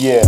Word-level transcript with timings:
Yeah. 0.00 0.22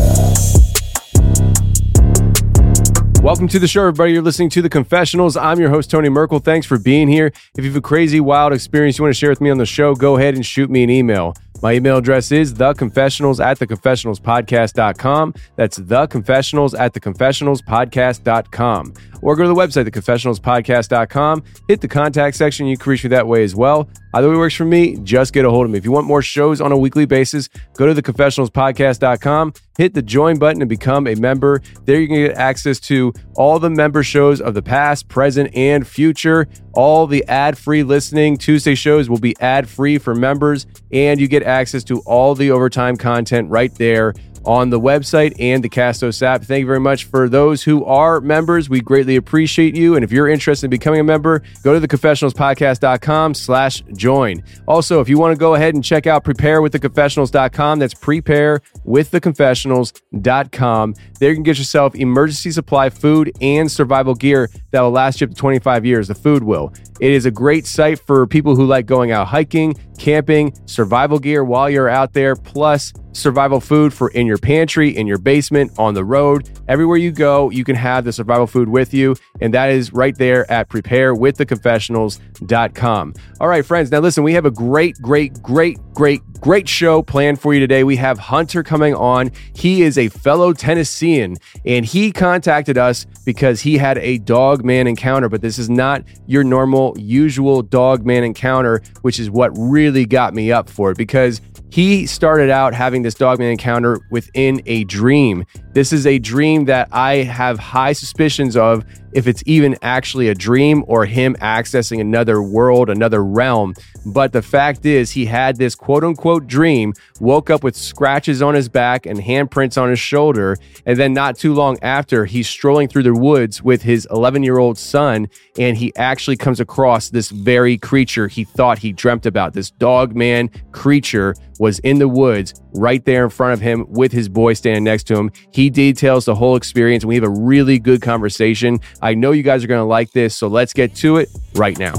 Welcome 3.23 3.47
to 3.47 3.61
the 3.61 3.69
show, 3.69 3.83
everybody. 3.83 4.11
You're 4.11 4.21
listening 4.21 4.51
to 4.51 4.63
The 4.63 4.69
Confessionals. 4.69 5.37
I'm 5.37 5.61
your 5.61 5.71
host, 5.71 5.93
Tony 5.93 6.09
Merkel. 6.09 6.41
Thanks 6.41 6.67
for 6.67 6.77
being 6.77 7.07
here. 7.07 7.29
If 7.57 7.65
you 7.65 7.71
have 7.71 7.77
a 7.77 7.81
crazy, 7.81 8.19
wild 8.19 8.53
experience 8.53 8.99
you 8.99 9.05
want 9.05 9.15
to 9.15 9.19
share 9.19 9.31
with 9.31 9.41
me 9.41 9.49
on 9.49 9.59
the 9.59 9.67
show, 9.67 9.95
go 9.95 10.17
ahead 10.17 10.35
and 10.35 10.45
shoot 10.45 10.71
me 10.71 10.83
an 10.83 10.91
email. 10.91 11.37
My 11.63 11.75
email 11.75 11.99
address 11.99 12.33
is 12.33 12.55
theconfessionals 12.55 13.45
at 13.45 13.59
theconfessionalspodcast.com. 13.59 15.35
That's 15.57 15.79
theconfessionals 15.79 16.79
at 16.79 16.95
theconfessionalspodcast.com. 16.95 18.95
Or 19.23 19.37
go 19.37 19.43
to 19.43 19.49
the 19.49 19.55
website, 19.55 19.87
theconfessionalspodcast.com. 19.87 21.45
Hit 21.69 21.83
the 21.83 21.89
contact 21.89 22.37
section. 22.37 22.67
You 22.67 22.79
can 22.79 22.91
reach 22.91 23.05
me 23.05 23.11
that 23.11 23.27
way 23.27 23.45
as 23.45 23.55
well. 23.55 23.91
Either 24.15 24.31
way 24.31 24.37
works 24.37 24.55
for 24.55 24.65
me. 24.65 24.97
Just 25.03 25.35
get 25.35 25.45
a 25.45 25.51
hold 25.51 25.67
of 25.67 25.71
me. 25.71 25.79
If 25.79 25.85
you 25.85 25.93
want 25.93 26.07
more 26.07 26.23
shows 26.23 26.63
on 26.63 26.73
a 26.73 26.79
weekly 26.79 27.05
basis, 27.05 27.49
go 27.75 27.93
to 27.93 28.01
theconfessionalspodcast.com. 28.01 29.53
Hit 29.77 29.95
the 29.95 30.03
join 30.03 30.39
button 30.39 30.63
and 30.63 30.69
become 30.69 31.07
a 31.07 31.15
member. 31.15 31.63
There 31.85 32.01
you 32.01 32.09
can 32.09 32.17
get 32.17 32.37
access 32.37 32.81
to 32.81 33.13
all 33.37 33.59
the 33.59 33.71
member 33.71 34.03
shows 34.03 34.41
of 34.41 34.55
the 34.55 34.63
past, 34.63 35.09
present, 35.09 35.55
and 35.55 35.87
future. 35.87 36.49
All 36.73 37.07
the 37.07 37.25
ad 37.27 37.59
free 37.59 37.83
listening 37.83 38.37
Tuesday 38.37 38.75
shows 38.75 39.11
will 39.11 39.19
be 39.19 39.35
ad 39.41 39.69
free 39.69 39.99
for 39.99 40.15
members, 40.15 40.67
and 40.93 41.21
you 41.21 41.27
get 41.27 41.43
access 41.43 41.83
to 41.85 42.01
all 42.01 42.35
the 42.35 42.51
overtime 42.53 42.97
content 42.97 43.51
right 43.51 43.75
there 43.75 44.15
on 44.45 44.71
the 44.71 44.81
website 44.81 45.35
and 45.39 45.63
the 45.63 45.69
Castos 45.69 46.23
app. 46.23 46.43
Thank 46.43 46.61
you 46.61 46.67
very 46.67 46.81
much 46.81 47.05
for 47.05 47.29
those 47.29 47.63
who 47.63 47.85
are 47.85 48.21
members. 48.21 48.69
We 48.69 48.81
greatly 48.81 49.15
appreciate 49.17 49.77
you. 49.77 49.95
And 49.97 50.05
if 50.05 50.13
you're 50.13 50.29
interested 50.29 50.67
in 50.67 50.71
becoming 50.71 51.01
a 51.01 51.05
member, 51.05 51.43
go 51.63 51.79
to 51.79 51.87
theconfessionalspodcast.com 51.87 53.35
slash 53.35 53.83
join. 53.95 54.43
Also, 54.67 55.01
if 55.01 55.09
you 55.09 55.19
want 55.19 55.33
to 55.33 55.39
go 55.39 55.55
ahead 55.55 55.75
and 55.75 55.85
check 55.85 56.07
out 56.07 56.25
preparewiththeconfessionals.com, 56.25 57.79
that's 57.79 57.95
preparewiththeconfessionals.com. 57.95 60.95
There 61.19 61.29
you 61.29 61.35
can 61.35 61.43
get 61.43 61.59
yourself 61.59 61.95
emergency 61.95 62.51
supply 62.51 62.89
food 62.91 63.33
and 63.41 63.71
survival 63.71 64.15
gear 64.15 64.51
that 64.71 64.81
will 64.81 64.91
last 64.91 65.21
you 65.21 65.27
up 65.27 65.31
to 65.31 65.37
25 65.37 65.85
years. 65.85 66.09
The 66.09 66.15
food 66.15 66.43
will. 66.43 66.73
It 67.01 67.13
is 67.13 67.27
a 67.27 67.31
great 67.31 67.67
site 67.67 67.99
for 67.99 68.27
people 68.27 68.57
who 68.57 68.67
like 68.67 68.87
going 68.87 69.11
out 69.11 69.27
hiking, 69.27 69.75
camping, 70.01 70.53
survival 70.67 71.21
gear 71.21 71.45
while 71.45 71.71
you're 71.71 71.89
out 71.89 72.15
there, 72.15 72.35
plus 72.35 72.93
survival 73.13 73.61
food 73.61 73.93
for 73.93 74.09
in 74.11 74.25
your 74.27 74.39
pantry, 74.39 74.97
in 74.97 75.07
your 75.07 75.19
basement, 75.19 75.71
on 75.79 75.93
the 75.95 76.05
road. 76.05 76.51
Everywhere 76.69 76.97
you 76.97 77.13
go, 77.13 77.51
you 77.51 77.65
can 77.65 77.77
have 77.77 78.05
the 78.05 78.13
survival 78.13 78.47
food 78.47 78.69
with 78.69 78.95
you. 78.95 79.17
And 79.41 79.53
that 79.55 79.71
is 79.71 79.93
right 79.93 80.17
there 80.17 80.49
at 80.51 80.69
preparewiththeconfessionals.com. 80.69 83.15
All 83.41 83.49
right, 83.49 83.67
friends. 83.67 83.91
Now, 83.91 83.99
listen, 84.01 84.23
we 84.23 84.35
have 84.35 84.45
a 84.45 84.51
great, 84.51 85.01
great, 85.01 85.41
great, 85.43 85.79
great, 85.95 86.21
great 86.41 86.69
show 86.69 87.03
planned 87.03 87.41
for 87.41 87.53
you 87.53 87.59
today. 87.61 87.85
We 87.85 87.97
have 87.97 88.19
Hunter 88.19 88.63
coming 88.63 88.95
on. 88.95 89.31
He 89.55 89.83
is 89.83 89.99
a 89.99 90.09
fellow 90.09 90.53
Tennessean 90.53 91.37
and 91.65 91.85
he 91.85 92.13
contacted 92.13 92.79
us 92.79 93.07
because 93.25 93.61
he 93.61 93.79
had 93.79 93.99
a 93.99 94.19
dog 94.19 94.65
man 94.65 94.87
encounter, 94.87 95.29
but 95.29 95.43
this 95.43 95.59
is 95.59 95.69
not 95.69 96.05
your 96.27 96.45
normal, 96.45 96.97
usual 96.99 97.63
dog 97.63 98.07
man 98.07 98.23
encounter, 98.25 98.83
which 99.03 99.19
is 99.19 99.31
what 99.31 99.51
really 99.57 99.90
got 100.07 100.35
me 100.35 100.53
up 100.53 100.69
for 100.69 100.91
it 100.91 100.97
because 100.97 101.41
he 101.71 102.07
started 102.07 102.51
out 102.51 102.75
having 102.75 103.03
this 103.03 103.15
dogman 103.15 103.51
encounter 103.51 104.01
within 104.11 104.61
a 104.67 104.85
dream. 104.85 105.45
This 105.73 105.93
is 105.93 106.07
a 106.07 106.19
dream 106.19 106.65
that 106.65 106.89
I 106.91 107.17
have 107.17 107.59
high 107.59 107.93
suspicions 107.93 108.57
of 108.57 108.85
if 109.13 109.27
it's 109.27 109.43
even 109.47 109.77
actually 109.83 110.29
a 110.29 110.35
dream 110.35 110.85
or 110.87 111.07
him 111.07 111.35
accessing 111.37 112.01
another 112.01 112.43
world, 112.43 112.91
another 112.91 113.23
realm. 113.25 113.75
But 114.07 114.33
the 114.33 114.43
fact 114.43 114.87
is, 114.87 115.11
he 115.11 115.27
had 115.27 115.57
this 115.57 115.75
quote 115.75 116.05
unquote 116.05 116.47
dream, 116.47 116.95
woke 117.21 117.51
up 117.51 117.63
with 117.63 117.77
scratches 117.77 118.43
on 118.43 118.55
his 118.55 118.69
back 118.69 119.07
and 119.07 119.19
handprints 119.19 119.81
on 119.81 119.91
his 119.91 120.01
shoulder. 120.01 120.57
And 120.87 120.99
then, 120.99 121.13
not 121.13 121.37
too 121.37 121.55
long 121.55 121.79
after, 121.83 122.25
he's 122.25 122.49
strolling 122.49 122.89
through 122.89 123.03
the 123.05 123.15
woods 123.15 123.63
with 123.63 123.83
his 123.83 124.07
11 124.11 124.43
year 124.43 124.59
old 124.59 124.79
son, 124.79 125.29
and 125.59 125.77
he 125.77 125.95
actually 125.97 126.37
comes 126.37 126.61
across 126.61 127.11
this 127.11 127.31
very 127.31 127.77
creature 127.77 128.29
he 128.29 128.45
thought 128.45 128.79
he 128.79 128.93
dreamt 128.93 129.27
about. 129.27 129.53
This 129.53 129.71
dog 129.71 130.15
man 130.15 130.51
creature 130.73 131.35
was 131.59 131.79
in 131.81 131.99
the 131.99 132.09
woods 132.09 132.55
right 132.73 133.05
there 133.05 133.25
in 133.25 133.31
front 133.31 133.53
of 133.53 133.61
him 133.61 133.87
with 133.89 134.13
his 134.13 134.29
boy 134.29 134.55
standing 134.55 134.85
next 134.85 135.05
to 135.05 135.17
him. 135.17 135.31
He 135.53 135.71
details 135.71 136.25
the 136.25 136.35
whole 136.35 136.57
experience, 136.57 137.05
and 137.05 137.09
we 137.09 137.15
have 137.15 137.25
a 137.25 137.31
really 137.31 137.79
good 137.79 138.03
conversation. 138.03 138.81
I 139.03 139.15
know 139.15 139.33
you 139.33 139.43
guys 139.43 139.65
are 139.65 139.69
going 139.69 139.81
to 139.81 139.85
like 139.85 140.13
this, 140.13 140.37
so 140.37 140.49
let's 140.49 140.73
get 140.73 140.95
to 140.97 141.17
it 141.17 141.29
right 141.55 141.79
now. 141.79 141.95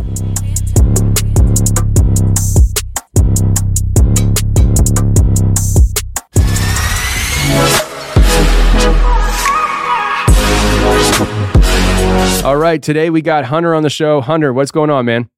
All 12.44 12.58
right, 12.58 12.82
today 12.82 13.12
we 13.12 13.22
got 13.22 13.46
Hunter 13.46 13.76
on 13.76 13.84
the 13.84 13.90
show. 13.90 14.20
Hunter, 14.20 14.52
what's 14.52 14.72
going 14.72 14.90
on, 14.90 15.06
man? 15.06 15.30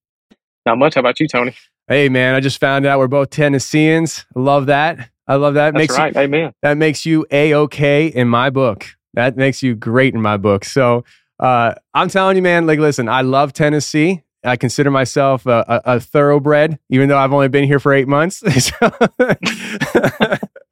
Not 0.65 0.77
much. 0.77 0.95
How 0.95 1.01
about 1.01 1.19
you, 1.19 1.27
Tony? 1.27 1.53
Hey, 1.87 2.07
man, 2.07 2.33
I 2.33 2.39
just 2.39 2.61
found 2.61 2.85
out 2.85 2.97
we're 2.97 3.07
both 3.09 3.29
Tennesseans. 3.29 4.25
Love 4.35 4.67
that. 4.67 5.09
I 5.33 5.37
love 5.37 5.55
that. 5.55 5.73
That's 5.73 5.81
makes 5.81 5.97
right. 5.97 6.13
You, 6.13 6.21
Amen. 6.21 6.53
That 6.61 6.77
makes 6.77 7.05
you 7.05 7.25
a 7.31 7.53
okay 7.55 8.05
in 8.07 8.27
my 8.27 8.49
book. 8.51 8.85
That 9.15 9.35
makes 9.35 9.63
you 9.63 9.73
great 9.75 10.13
in 10.13 10.21
my 10.21 10.37
book. 10.37 10.63
So 10.63 11.05
uh, 11.39 11.73
I'm 11.93 12.07
telling 12.09 12.35
you, 12.35 12.43
man. 12.43 12.67
Like, 12.67 12.77
listen, 12.79 13.09
I 13.09 13.21
love 13.21 13.51
Tennessee. 13.53 14.21
I 14.45 14.57
consider 14.57 14.91
myself 14.91 15.45
a, 15.45 15.63
a, 15.85 15.95
a 15.95 15.99
thoroughbred, 15.99 16.77
even 16.89 17.09
though 17.09 17.17
I've 17.17 17.33
only 17.33 17.47
been 17.47 17.63
here 17.63 17.79
for 17.79 17.93
eight 17.93 18.07
months. 18.07 18.43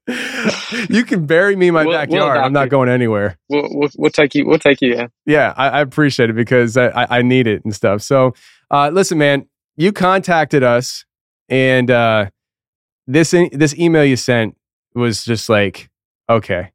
you 0.90 1.04
can 1.06 1.26
bury 1.26 1.56
me 1.56 1.70
in 1.70 1.74
my 1.74 1.82
We'll- 1.86 1.92
we'll 1.92 2.00
backyard. 2.00 2.38
I'm 2.38 2.54
not 2.54 2.64
you. 2.66 2.70
going 2.70 2.90
anywhere. 2.90 3.38
We'll, 3.50 3.68
we'll, 3.72 3.90
we'll 3.98 4.12
take 4.12 4.36
you. 4.36 4.46
We'll 4.46 4.60
take 4.60 4.82
you. 4.82 4.94
Yeah. 4.96 5.08
Yeah, 5.26 5.54
I, 5.56 5.70
I 5.70 5.82
appreciate 5.82 6.30
it 6.30 6.36
because 6.36 6.78
I, 6.78 6.88
I 6.90 7.20
I 7.20 7.22
need 7.22 7.48
it 7.48 7.64
and 7.64 7.74
stuff. 7.74 8.02
So, 8.02 8.34
uh, 8.70 8.90
listen, 8.90 9.18
man, 9.18 9.48
you 9.78 9.92
contacted 9.92 10.64
us, 10.64 11.06
and 11.50 11.90
uh, 11.90 12.30
this 13.14 13.32
this 13.52 13.78
email 13.78 14.06
you 14.06 14.16
sent 14.16 14.58
was 14.96 15.24
just 15.24 15.50
like, 15.50 15.90
okay, 16.30 16.72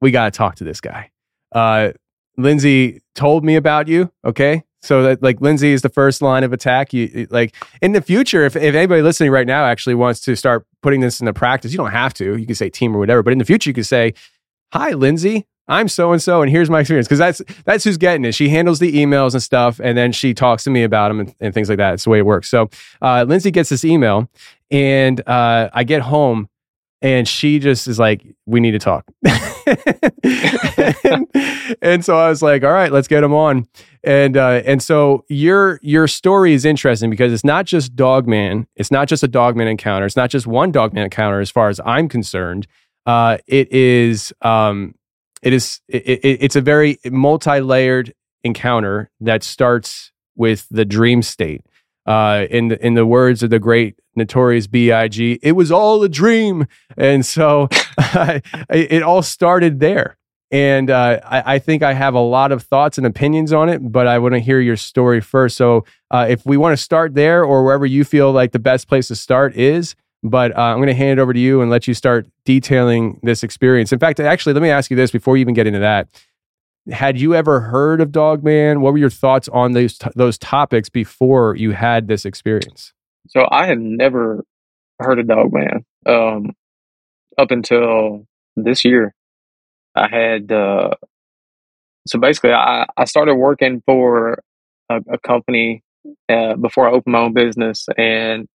we 0.00 0.10
got 0.10 0.32
to 0.32 0.36
talk 0.36 0.56
to 0.56 0.64
this 0.64 0.80
guy. 0.80 1.10
Uh, 1.52 1.92
Lindsay 2.36 3.00
told 3.14 3.44
me 3.44 3.56
about 3.56 3.88
you, 3.88 4.10
okay, 4.24 4.64
So 4.82 5.02
that 5.02 5.22
like 5.22 5.40
Lindsay 5.40 5.72
is 5.72 5.82
the 5.82 5.88
first 5.88 6.22
line 6.22 6.44
of 6.44 6.52
attack. 6.52 6.92
You 6.92 7.26
like 7.30 7.54
in 7.82 7.92
the 7.92 8.00
future, 8.00 8.44
if, 8.44 8.56
if 8.56 8.74
anybody 8.74 9.02
listening 9.02 9.30
right 9.30 9.46
now 9.46 9.64
actually 9.66 9.94
wants 9.94 10.20
to 10.20 10.34
start 10.34 10.66
putting 10.82 11.00
this 11.00 11.20
into 11.20 11.32
practice, 11.34 11.72
you 11.72 11.78
don't 11.78 11.90
have 11.90 12.14
to. 12.14 12.36
You 12.36 12.46
can 12.46 12.54
say 12.54 12.70
team 12.70 12.94
or 12.94 12.98
whatever, 12.98 13.22
but 13.22 13.32
in 13.32 13.38
the 13.38 13.44
future, 13.44 13.68
you 13.68 13.74
can 13.74 13.84
say, 13.84 14.14
"Hi, 14.72 14.92
Lindsay. 14.92 15.46
I'm 15.70 15.88
so 15.88 16.12
and 16.12 16.20
so, 16.20 16.42
and 16.42 16.50
here's 16.50 16.68
my 16.68 16.80
experience." 16.80 17.06
Because 17.06 17.18
that's 17.18 17.40
that's 17.64 17.84
who's 17.84 17.96
getting 17.96 18.24
it. 18.24 18.34
She 18.34 18.48
handles 18.50 18.78
the 18.80 18.92
emails 18.92 19.32
and 19.32 19.42
stuff, 19.42 19.80
and 19.82 19.96
then 19.96 20.12
she 20.12 20.34
talks 20.34 20.64
to 20.64 20.70
me 20.70 20.82
about 20.82 21.08
them 21.08 21.20
and, 21.20 21.34
and 21.40 21.54
things 21.54 21.68
like 21.68 21.78
that. 21.78 21.94
It's 21.94 22.04
the 22.04 22.10
way 22.10 22.18
it 22.18 22.26
works. 22.26 22.48
So 22.48 22.68
uh, 23.00 23.24
Lindsay 23.26 23.50
gets 23.50 23.70
this 23.70 23.84
email, 23.84 24.28
and 24.70 25.26
uh, 25.26 25.70
I 25.72 25.84
get 25.84 26.02
home, 26.02 26.48
and 27.00 27.26
she 27.26 27.58
just 27.58 27.88
is 27.88 27.98
like, 27.98 28.22
"We 28.46 28.60
need 28.60 28.72
to 28.72 28.78
talk." 28.78 29.06
and, 31.04 31.26
and 31.80 32.04
so 32.04 32.18
I 32.18 32.28
was 32.28 32.42
like, 32.42 32.64
"All 32.64 32.72
right, 32.72 32.92
let's 32.92 33.08
get 33.08 33.22
him 33.22 33.32
on." 33.32 33.66
And 34.02 34.36
uh, 34.36 34.62
and 34.64 34.82
so 34.82 35.24
your 35.28 35.78
your 35.82 36.08
story 36.08 36.54
is 36.54 36.64
interesting 36.64 37.10
because 37.10 37.32
it's 37.32 37.44
not 37.44 37.66
just 37.66 37.94
Dogman. 37.94 38.66
It's 38.76 38.90
not 38.90 39.08
just 39.08 39.22
a 39.22 39.28
Dogman 39.28 39.68
encounter. 39.68 40.06
It's 40.06 40.16
not 40.16 40.30
just 40.30 40.46
one 40.46 40.72
Dogman 40.72 41.04
encounter, 41.04 41.40
as 41.40 41.50
far 41.50 41.68
as 41.68 41.80
I'm 41.84 42.08
concerned. 42.08 42.66
Uh, 43.06 43.38
it 43.46 43.70
is 43.72 44.32
um, 44.42 44.94
it 45.42 45.52
is 45.52 45.80
it, 45.88 46.02
it, 46.06 46.38
it's 46.40 46.56
a 46.56 46.60
very 46.60 46.98
multi-layered 47.04 48.14
encounter 48.44 49.10
that 49.20 49.42
starts 49.42 50.12
with 50.36 50.66
the 50.70 50.84
dream 50.84 51.22
state. 51.22 51.62
Uh, 52.06 52.46
in 52.50 52.68
the 52.68 52.84
in 52.84 52.94
the 52.94 53.06
words 53.06 53.42
of 53.42 53.50
the 53.50 53.58
great 53.58 53.94
notorious 54.16 54.66
Big, 54.66 54.90
it 55.42 55.52
was 55.52 55.70
all 55.70 56.02
a 56.02 56.08
dream, 56.08 56.66
and 56.96 57.24
so 57.24 57.68
it 58.70 59.02
all 59.02 59.22
started 59.22 59.80
there. 59.80 60.16
And 60.50 60.90
uh, 60.90 61.20
I, 61.24 61.54
I, 61.54 61.58
think 61.60 61.84
I 61.84 61.92
have 61.92 62.14
a 62.14 62.20
lot 62.20 62.50
of 62.50 62.64
thoughts 62.64 62.98
and 62.98 63.06
opinions 63.06 63.52
on 63.52 63.68
it, 63.68 63.78
but 63.92 64.08
I 64.08 64.18
want 64.18 64.34
to 64.34 64.40
hear 64.40 64.58
your 64.58 64.76
story 64.76 65.20
first. 65.20 65.56
So, 65.56 65.84
uh, 66.10 66.26
if 66.28 66.44
we 66.44 66.56
want 66.56 66.72
to 66.72 66.82
start 66.82 67.14
there 67.14 67.44
or 67.44 67.64
wherever 67.64 67.86
you 67.86 68.02
feel 68.02 68.32
like 68.32 68.50
the 68.50 68.58
best 68.58 68.88
place 68.88 69.06
to 69.08 69.14
start 69.14 69.54
is, 69.54 69.94
but 70.22 70.56
uh, 70.56 70.60
I'm 70.60 70.78
going 70.78 70.88
to 70.88 70.94
hand 70.94 71.18
it 71.18 71.22
over 71.22 71.32
to 71.32 71.38
you 71.40 71.60
and 71.62 71.70
let 71.70 71.88
you 71.88 71.94
start 71.94 72.26
detailing 72.44 73.20
this 73.22 73.42
experience. 73.42 73.92
In 73.92 73.98
fact, 73.98 74.20
actually, 74.20 74.52
let 74.52 74.62
me 74.62 74.70
ask 74.70 74.90
you 74.90 74.96
this 74.96 75.10
before 75.10 75.36
you 75.36 75.40
even 75.40 75.54
get 75.54 75.66
into 75.66 75.80
that. 75.80 76.08
Had 76.90 77.18
you 77.18 77.34
ever 77.34 77.60
heard 77.60 78.00
of 78.00 78.12
Dog 78.12 78.42
Man? 78.42 78.80
What 78.80 78.92
were 78.92 78.98
your 78.98 79.10
thoughts 79.10 79.48
on 79.48 79.72
those 79.72 79.98
t- 79.98 80.10
those 80.16 80.38
topics 80.38 80.88
before 80.88 81.54
you 81.56 81.72
had 81.72 82.08
this 82.08 82.24
experience? 82.24 82.92
So 83.28 83.46
I 83.50 83.66
had 83.66 83.78
never 83.78 84.44
heard 84.98 85.18
of 85.18 85.28
Dogman 85.28 85.84
um, 86.06 86.52
up 87.38 87.50
until 87.50 88.26
this 88.56 88.84
year. 88.84 89.14
I 89.94 90.08
had 90.08 90.50
uh, 90.50 90.90
so 92.06 92.18
basically 92.18 92.52
I, 92.52 92.86
I 92.96 93.04
started 93.04 93.34
working 93.34 93.82
for 93.86 94.42
a, 94.88 95.00
a 95.12 95.18
company 95.18 95.82
uh, 96.28 96.56
before 96.56 96.88
I 96.88 96.92
opened 96.92 97.12
my 97.12 97.20
own 97.20 97.34
business, 97.34 97.86
and 97.96 98.48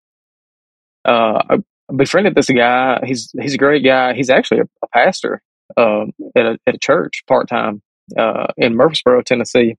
uh, 1.05 1.41
I 1.49 1.57
befriended 1.95 2.35
this 2.35 2.49
guy. 2.49 3.01
He's 3.05 3.31
he's 3.39 3.53
a 3.53 3.57
great 3.57 3.83
guy. 3.83 4.13
He's 4.13 4.29
actually 4.29 4.61
a, 4.61 4.69
a 4.83 4.87
pastor 4.93 5.41
um, 5.77 6.11
at, 6.35 6.45
a, 6.45 6.57
at 6.67 6.75
a 6.75 6.79
church 6.79 7.23
part 7.27 7.47
time 7.47 7.81
uh, 8.17 8.47
in 8.57 8.75
Murfreesboro, 8.75 9.21
Tennessee, 9.23 9.75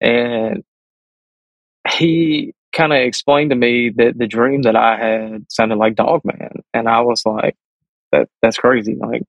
and 0.00 0.64
he 1.90 2.54
kind 2.72 2.92
of 2.92 2.98
explained 2.98 3.50
to 3.50 3.56
me 3.56 3.90
that 3.96 4.18
the 4.18 4.26
dream 4.26 4.62
that 4.62 4.76
I 4.76 4.96
had 4.98 5.46
sounded 5.50 5.76
like 5.76 5.94
Dog 5.94 6.22
Man, 6.24 6.50
and 6.74 6.88
I 6.88 7.00
was 7.00 7.24
like, 7.24 7.56
"That 8.12 8.28
that's 8.42 8.58
crazy! 8.58 8.96
Like 8.96 9.22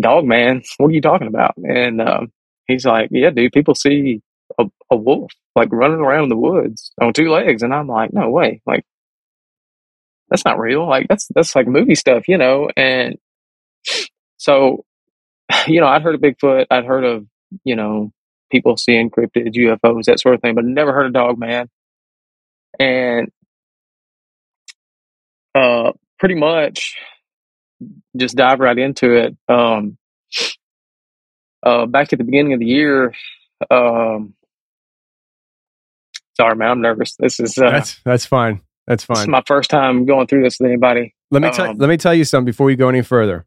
dog 0.00 0.24
man, 0.24 0.62
what 0.78 0.88
are 0.88 0.92
you 0.92 1.00
talking 1.00 1.28
about? 1.28 1.54
And 1.56 2.00
um, 2.00 2.32
he's 2.66 2.84
like, 2.84 3.08
yeah, 3.10 3.30
dude, 3.30 3.52
people 3.52 3.74
see 3.74 4.22
a, 4.58 4.66
a 4.90 4.96
wolf 4.96 5.32
like 5.54 5.68
running 5.72 6.00
around 6.00 6.24
in 6.24 6.28
the 6.30 6.36
woods 6.36 6.92
on 7.00 7.12
two 7.12 7.30
legs. 7.30 7.62
And 7.62 7.72
I'm 7.72 7.88
like, 7.88 8.12
no 8.12 8.30
way. 8.30 8.60
Like, 8.66 8.84
that's 10.34 10.44
not 10.44 10.58
real. 10.58 10.88
Like, 10.88 11.06
that's, 11.08 11.28
that's 11.32 11.54
like 11.54 11.68
movie 11.68 11.94
stuff, 11.94 12.26
you 12.26 12.36
know? 12.36 12.68
And 12.76 13.18
so, 14.36 14.84
you 15.68 15.80
know, 15.80 15.86
I'd 15.86 16.02
heard 16.02 16.16
of 16.16 16.20
Bigfoot. 16.20 16.66
I'd 16.72 16.84
heard 16.84 17.04
of, 17.04 17.24
you 17.62 17.76
know, 17.76 18.12
people 18.50 18.76
seeing 18.76 19.10
cryptids, 19.10 19.54
UFOs, 19.54 20.06
that 20.06 20.18
sort 20.18 20.34
of 20.34 20.40
thing, 20.40 20.56
but 20.56 20.64
never 20.64 20.92
heard 20.92 21.06
of 21.06 21.12
dog 21.12 21.38
man. 21.38 21.68
And, 22.80 23.30
uh, 25.54 25.92
pretty 26.18 26.34
much 26.34 26.96
just 28.16 28.36
dive 28.36 28.58
right 28.58 28.76
into 28.76 29.12
it. 29.14 29.36
Um, 29.48 29.98
uh, 31.62 31.86
back 31.86 32.12
at 32.12 32.18
the 32.18 32.24
beginning 32.24 32.54
of 32.54 32.58
the 32.58 32.66
year, 32.66 33.14
um, 33.70 34.34
sorry, 36.36 36.56
man, 36.56 36.70
I'm 36.70 36.80
nervous. 36.80 37.14
This 37.16 37.38
is 37.38 37.56
uh, 37.56 37.70
that's 37.70 38.00
that's 38.04 38.26
fine. 38.26 38.62
That's 38.86 39.04
fine. 39.04 39.16
This 39.16 39.22
is 39.22 39.28
my 39.28 39.42
first 39.46 39.70
time 39.70 40.04
going 40.04 40.26
through 40.26 40.42
this 40.42 40.58
with 40.60 40.68
anybody. 40.68 41.14
Let 41.30 41.42
me 41.42 41.50
tell. 41.50 41.70
Um, 41.70 41.78
let 41.78 41.88
me 41.88 41.96
tell 41.96 42.14
you 42.14 42.24
something 42.24 42.46
before 42.46 42.66
we 42.66 42.76
go 42.76 42.88
any 42.88 43.02
further. 43.02 43.46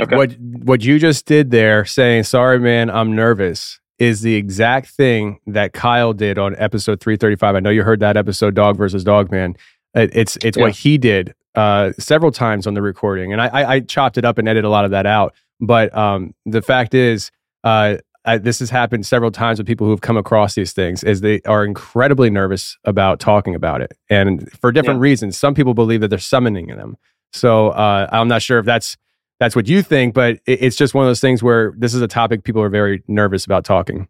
Okay. 0.00 0.16
What 0.16 0.36
what 0.38 0.84
you 0.84 0.98
just 0.98 1.26
did 1.26 1.50
there, 1.50 1.84
saying 1.84 2.24
"Sorry, 2.24 2.58
man, 2.58 2.90
I'm 2.90 3.14
nervous," 3.14 3.80
is 3.98 4.20
the 4.20 4.34
exact 4.34 4.88
thing 4.88 5.40
that 5.46 5.72
Kyle 5.72 6.12
did 6.12 6.38
on 6.38 6.54
episode 6.56 7.00
335. 7.00 7.56
I 7.56 7.60
know 7.60 7.70
you 7.70 7.82
heard 7.82 8.00
that 8.00 8.16
episode, 8.16 8.54
Dog 8.54 8.76
versus 8.76 9.04
Dog 9.04 9.30
Man. 9.30 9.56
It's 9.94 10.36
it's 10.42 10.56
yeah. 10.56 10.64
what 10.64 10.76
he 10.76 10.98
did 10.98 11.34
uh, 11.54 11.92
several 11.98 12.30
times 12.30 12.66
on 12.66 12.74
the 12.74 12.82
recording, 12.82 13.32
and 13.32 13.40
I, 13.40 13.46
I, 13.46 13.72
I, 13.74 13.80
chopped 13.80 14.18
it 14.18 14.26
up 14.26 14.36
and 14.36 14.46
edited 14.46 14.66
a 14.66 14.68
lot 14.68 14.84
of 14.84 14.90
that 14.90 15.06
out. 15.06 15.34
But 15.58 15.96
um, 15.96 16.34
the 16.44 16.60
fact 16.60 16.92
is, 16.92 17.30
uh, 17.64 17.96
I, 18.26 18.38
this 18.38 18.58
has 18.58 18.70
happened 18.70 19.06
several 19.06 19.30
times 19.30 19.58
with 19.58 19.66
people 19.66 19.86
who 19.86 19.92
have 19.92 20.00
come 20.00 20.16
across 20.16 20.54
these 20.54 20.72
things, 20.72 21.04
is 21.04 21.20
they 21.20 21.40
are 21.42 21.64
incredibly 21.64 22.28
nervous 22.28 22.76
about 22.84 23.20
talking 23.20 23.54
about 23.54 23.80
it, 23.80 23.96
and 24.10 24.50
for 24.60 24.72
different 24.72 24.98
yeah. 24.98 25.04
reasons. 25.04 25.38
Some 25.38 25.54
people 25.54 25.74
believe 25.74 26.00
that 26.00 26.08
they're 26.08 26.18
summoning 26.18 26.66
them. 26.66 26.96
So 27.32 27.68
uh, 27.70 28.08
I'm 28.10 28.28
not 28.28 28.42
sure 28.42 28.58
if 28.58 28.66
that's 28.66 28.96
that's 29.38 29.54
what 29.54 29.68
you 29.68 29.82
think, 29.82 30.14
but 30.14 30.36
it, 30.46 30.62
it's 30.62 30.76
just 30.76 30.94
one 30.94 31.04
of 31.04 31.08
those 31.08 31.20
things 31.20 31.42
where 31.42 31.74
this 31.76 31.94
is 31.94 32.02
a 32.02 32.08
topic 32.08 32.42
people 32.42 32.62
are 32.62 32.68
very 32.68 33.02
nervous 33.06 33.44
about 33.44 33.64
talking. 33.64 34.08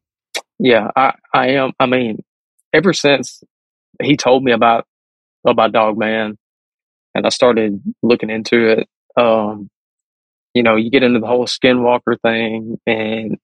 Yeah, 0.59 0.91
I, 0.97 1.15
I 1.35 1.49
am. 1.49 1.73
I 1.79 1.87
mean, 1.87 2.23
ever 2.73 2.93
since 2.93 3.43
he 4.03 4.17
told 4.17 4.45
me 4.45 4.53
about 4.53 4.87
about 5.47 5.73
Dog 5.73 5.99
Man, 5.99 6.39
and 7.15 7.27
I 7.27 7.29
started 7.29 7.83
looking 8.03 8.31
into 8.31 8.69
it. 8.69 8.89
Um, 9.17 9.69
you 10.55 10.63
know, 10.63 10.77
you 10.77 10.91
get 10.91 11.03
into 11.03 11.21
the 11.21 11.27
whole 11.27 11.47
skinwalker 11.47 12.19
thing, 12.23 12.79
and 12.87 13.37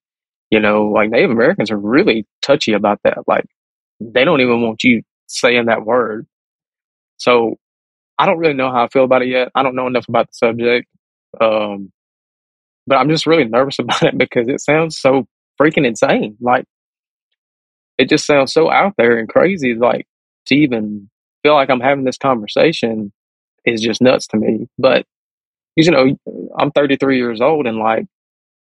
you 0.53 0.61
know, 0.61 0.87
like 0.89 1.11
Native 1.11 1.33
Americans 1.33 1.73
are 1.73 1.79
really 1.79 2.27
touchy 2.43 2.75
about 2.75 3.01
that. 3.05 3.21
Like, 3.29 3.47
they 4.01 4.25
don't 4.25 4.43
even 4.43 4.63
want 4.63 4.85
you 4.85 5.03
saying 5.29 5.67
that 5.67 5.87
word. 5.87 6.29
So, 7.19 7.57
I 8.19 8.27
don't 8.27 8.39
really 8.39 8.55
know 8.55 8.71
how 8.73 8.85
I 8.85 8.89
feel 8.89 9.05
about 9.05 9.23
it 9.23 9.29
yet. 9.29 9.51
I 9.55 9.63
don't 9.63 9.77
know 9.77 9.89
enough 9.89 10.09
about 10.09 10.29
the 10.29 10.35
subject, 10.35 10.89
um, 11.41 11.93
but 12.87 12.97
I'm 12.97 13.11
just 13.11 13.27
really 13.27 13.45
nervous 13.45 13.79
about 13.81 14.03
it 14.03 14.19
because 14.19 14.49
it 14.49 14.61
sounds 14.61 14.99
so 15.01 15.27
freaking 15.61 15.87
insane. 15.87 16.37
Like, 16.41 16.65
it 17.99 18.09
just 18.09 18.27
sounds 18.27 18.53
so 18.53 18.71
out 18.71 18.95
there 18.99 19.19
and 19.19 19.29
crazy. 19.29 19.75
Like 19.75 20.07
to 20.47 20.55
even 20.57 21.11
feel 21.43 21.55
like 21.55 21.71
I'm 21.71 21.81
having 21.81 22.05
this 22.05 22.19
conversation 22.19 23.13
is 23.65 23.83
just 23.83 24.03
nuts 24.03 24.27
to 24.29 24.37
me. 24.37 24.69
But 24.79 25.07
you 25.77 25.91
know, 25.91 26.17
I'm 26.59 26.71
33 26.73 27.17
years 27.19 27.41
old, 27.41 27.67
and 27.67 27.79
like 27.79 28.07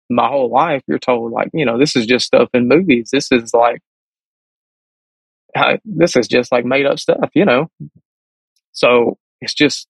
my 0.09 0.27
whole 0.27 0.49
life, 0.49 0.81
you're 0.87 0.99
told 0.99 1.31
like, 1.31 1.49
you 1.53 1.65
know, 1.65 1.77
this 1.77 1.95
is 1.95 2.05
just 2.05 2.25
stuff 2.25 2.49
in 2.53 2.67
movies. 2.67 3.09
This 3.11 3.31
is 3.31 3.53
like, 3.53 3.81
this 5.85 6.15
is 6.15 6.27
just 6.27 6.51
like 6.51 6.65
made 6.65 6.85
up 6.85 6.99
stuff, 6.99 7.29
you 7.33 7.45
know. 7.45 7.69
So 8.71 9.17
it's 9.41 9.53
just 9.53 9.87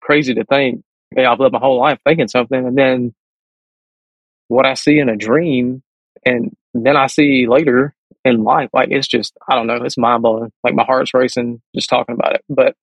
crazy 0.00 0.34
to 0.34 0.44
think. 0.44 0.82
Hey, 1.14 1.24
I've 1.24 1.40
lived 1.40 1.52
my 1.52 1.58
whole 1.58 1.80
life 1.80 1.98
thinking 2.04 2.28
something, 2.28 2.66
and 2.66 2.76
then 2.76 3.14
what 4.48 4.66
I 4.66 4.74
see 4.74 4.98
in 4.98 5.08
a 5.08 5.16
dream, 5.16 5.82
and 6.24 6.54
then 6.74 6.96
I 6.96 7.06
see 7.06 7.46
later 7.48 7.94
in 8.24 8.42
life, 8.42 8.70
like 8.72 8.88
it's 8.90 9.06
just, 9.06 9.36
I 9.48 9.54
don't 9.54 9.66
know, 9.66 9.76
it's 9.76 9.98
mind 9.98 10.22
blowing. 10.22 10.52
Like 10.62 10.74
my 10.74 10.84
heart's 10.84 11.14
racing 11.14 11.62
just 11.74 11.88
talking 11.88 12.14
about 12.14 12.34
it. 12.34 12.44
But 12.48 12.74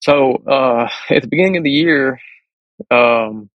so 0.00 0.42
uh, 0.46 0.88
at 1.10 1.22
the 1.22 1.28
beginning 1.28 1.56
of 1.56 1.64
the 1.64 1.70
year, 1.70 2.20
um, 2.90 3.50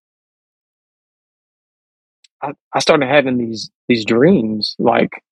I, 2.41 2.51
I 2.73 2.79
started 2.79 3.07
having 3.07 3.37
these 3.37 3.69
these 3.87 4.05
dreams. 4.05 4.75
Like 4.79 5.23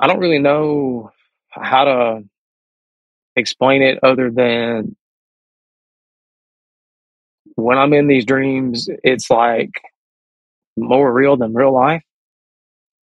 I 0.00 0.06
don't 0.06 0.18
really 0.20 0.38
know 0.38 1.10
how 1.50 1.84
to 1.84 2.24
explain 3.36 3.82
it 3.82 3.98
other 4.02 4.30
than 4.30 4.96
when 7.56 7.78
I'm 7.78 7.92
in 7.92 8.06
these 8.06 8.24
dreams, 8.24 8.88
it's 9.02 9.30
like 9.30 9.70
more 10.76 11.12
real 11.12 11.36
than 11.36 11.54
real 11.54 11.72
life. 11.72 12.02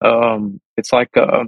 Um, 0.04 0.62
it's 0.78 0.94
like 0.94 1.16
uh, 1.18 1.46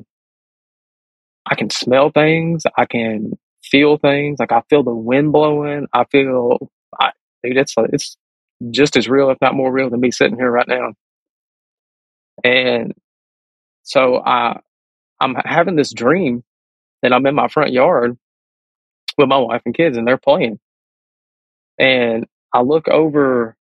I 1.45 1.55
can 1.55 1.69
smell 1.69 2.09
things. 2.09 2.63
I 2.77 2.85
can 2.85 3.33
feel 3.63 3.97
things. 3.97 4.39
Like 4.39 4.51
I 4.51 4.61
feel 4.69 4.83
the 4.83 4.93
wind 4.95 5.31
blowing. 5.31 5.87
I 5.93 6.05
feel, 6.05 6.71
I, 6.99 7.11
dude, 7.43 7.57
it's 7.57 7.75
it's 7.77 8.17
just 8.71 8.97
as 8.97 9.07
real, 9.09 9.29
if 9.29 9.37
not 9.41 9.55
more 9.55 9.71
real, 9.71 9.89
than 9.89 9.99
me 9.99 10.11
sitting 10.11 10.37
here 10.37 10.51
right 10.51 10.67
now. 10.67 10.93
And 12.43 12.93
so 13.83 14.21
I 14.23 14.59
I'm 15.19 15.35
having 15.35 15.75
this 15.75 15.93
dream 15.93 16.43
that 17.01 17.13
I'm 17.13 17.25
in 17.25 17.35
my 17.35 17.47
front 17.47 17.71
yard 17.71 18.17
with 19.17 19.29
my 19.29 19.37
wife 19.37 19.61
and 19.65 19.75
kids, 19.75 19.97
and 19.97 20.07
they're 20.07 20.17
playing. 20.17 20.59
And 21.79 22.25
I 22.53 22.61
look 22.61 22.87
over 22.87 23.55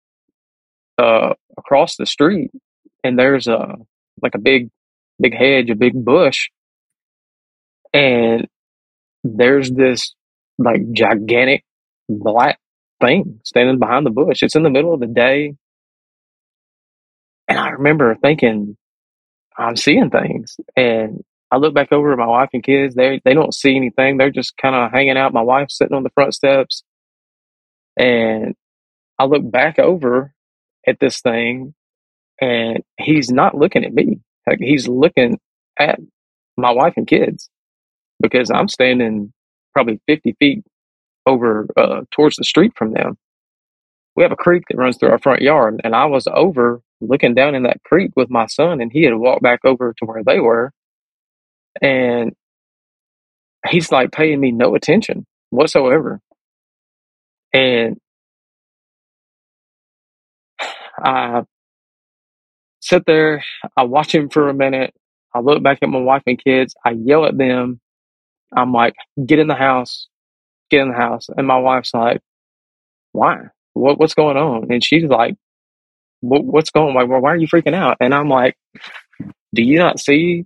uh, 0.98 1.34
across 1.58 1.96
the 1.96 2.06
street, 2.06 2.52
and 3.04 3.18
there's 3.18 3.48
a 3.48 3.76
like 4.22 4.36
a 4.36 4.40
big, 4.40 4.70
big 5.20 5.36
hedge, 5.36 5.70
a 5.70 5.76
big 5.76 5.94
bush, 5.94 6.50
and 7.94 8.48
there's 9.24 9.72
this 9.72 10.16
like 10.58 10.92
gigantic 10.94 11.64
black 12.10 12.60
thing 13.06 13.40
standing 13.44 13.80
behind 13.80 14.06
the 14.06 14.12
bush. 14.12 14.44
It's 14.44 14.56
in 14.56 14.64
the 14.64 14.70
middle 14.70 14.94
of 14.94 15.00
the 15.00 15.08
day, 15.08 15.56
and 17.48 17.60
I 17.60 17.70
remember 17.72 18.16
thinking, 18.16 18.78
I'm 19.58 19.76
seeing 19.78 20.10
things, 20.10 20.58
and 20.76 21.24
I 21.52 21.58
look 21.58 21.74
back 21.76 21.92
over 21.92 22.14
at 22.14 22.20
my 22.20 22.28
wife 22.28 22.50
and 22.54 22.64
kids. 22.64 22.96
They 22.96 23.22
they 23.26 23.34
don't 23.34 23.54
see 23.54 23.76
anything. 23.76 24.18
They're 24.18 24.32
just 24.32 24.58
kind 24.58 24.76
of 24.76 24.92
hanging 24.92 25.18
out. 25.18 25.34
My 25.34 25.42
wife's 25.44 25.78
sitting 25.78 25.96
on 25.96 26.04
the 26.04 26.12
front 26.12 26.34
steps, 26.34 26.84
and 27.98 28.56
I 29.20 29.26
look 29.26 29.50
back 29.50 29.80
over 29.80 30.34
at 30.88 31.00
this 31.00 31.22
thing, 31.22 31.74
and 32.42 32.84
he's 33.00 33.32
not 33.32 33.56
looking 33.58 33.86
at 33.86 33.94
me. 33.94 34.20
Like 34.48 34.60
he's 34.60 34.88
looking 34.88 35.40
at 35.80 36.00
my 36.58 36.72
wife 36.72 36.94
and 36.98 37.08
kids 37.08 37.50
because 38.22 38.52
I'm 38.52 38.68
standing 38.70 39.34
probably 39.74 40.02
50 40.08 40.36
feet 40.40 40.64
over 41.26 41.68
uh, 41.78 42.02
towards 42.12 42.38
the 42.38 42.44
street 42.44 42.74
from 42.78 42.94
them. 42.94 43.18
We 44.16 44.24
have 44.24 44.32
a 44.32 44.38
creek 44.38 44.64
that 44.70 44.78
runs 44.78 44.98
through 44.98 45.12
our 45.12 45.20
front 45.20 45.42
yard, 45.42 45.82
and 45.84 45.96
I 45.96 46.06
was 46.06 46.28
over 46.34 46.82
looking 47.02 47.36
down 47.36 47.56
in 47.56 47.64
that 47.64 47.84
creek 47.84 48.12
with 48.16 48.30
my 48.30 48.48
son, 48.48 48.82
and 48.82 48.92
he 48.92 49.04
had 49.04 49.16
walked 49.16 49.44
back 49.44 49.62
over 49.66 49.94
to 49.98 50.06
where 50.06 50.24
they 50.24 50.40
were, 50.40 50.72
and 51.82 52.34
he's 53.70 53.92
like 53.92 54.12
paying 54.12 54.40
me 54.40 54.52
no 54.52 54.76
attention 54.76 55.26
whatsoever. 55.52 56.20
And 57.54 57.98
I 60.98 61.44
sit 62.82 63.06
there, 63.06 63.44
I 63.78 63.84
watch 63.84 64.14
him 64.16 64.30
for 64.30 64.50
a 64.50 64.54
minute, 64.54 64.94
I 65.36 65.40
look 65.40 65.64
back 65.64 65.80
at 65.82 65.90
my 65.90 66.00
wife 66.00 66.24
and 66.28 66.44
kids, 66.44 66.76
I 66.86 66.92
yell 66.92 67.26
at 67.26 67.38
them. 67.38 67.80
I'm 68.56 68.74
like, 68.74 68.96
get 69.26 69.40
in 69.40 69.48
the 69.48 69.56
house, 69.56 70.08
get 70.74 70.82
in 70.82 70.90
the 70.90 70.96
house. 70.96 71.30
And 71.36 71.48
my 71.48 71.58
wife's 71.58 71.94
like, 71.94 72.22
why? 73.12 73.50
What, 73.74 74.00
what's 74.00 74.14
going 74.16 74.38
on? 74.38 74.72
And 74.72 74.84
she's 74.84 75.04
like, 75.04 75.36
what, 76.22 76.44
what's 76.44 76.72
going 76.72 76.96
on? 76.96 77.22
Why 77.22 77.32
are 77.32 77.38
you 77.38 77.48
freaking 77.48 77.76
out? 77.76 77.98
And 78.00 78.14
I'm 78.14 78.30
like, 78.30 78.56
do 79.54 79.62
you 79.62 79.78
not 79.78 80.00
see 80.00 80.46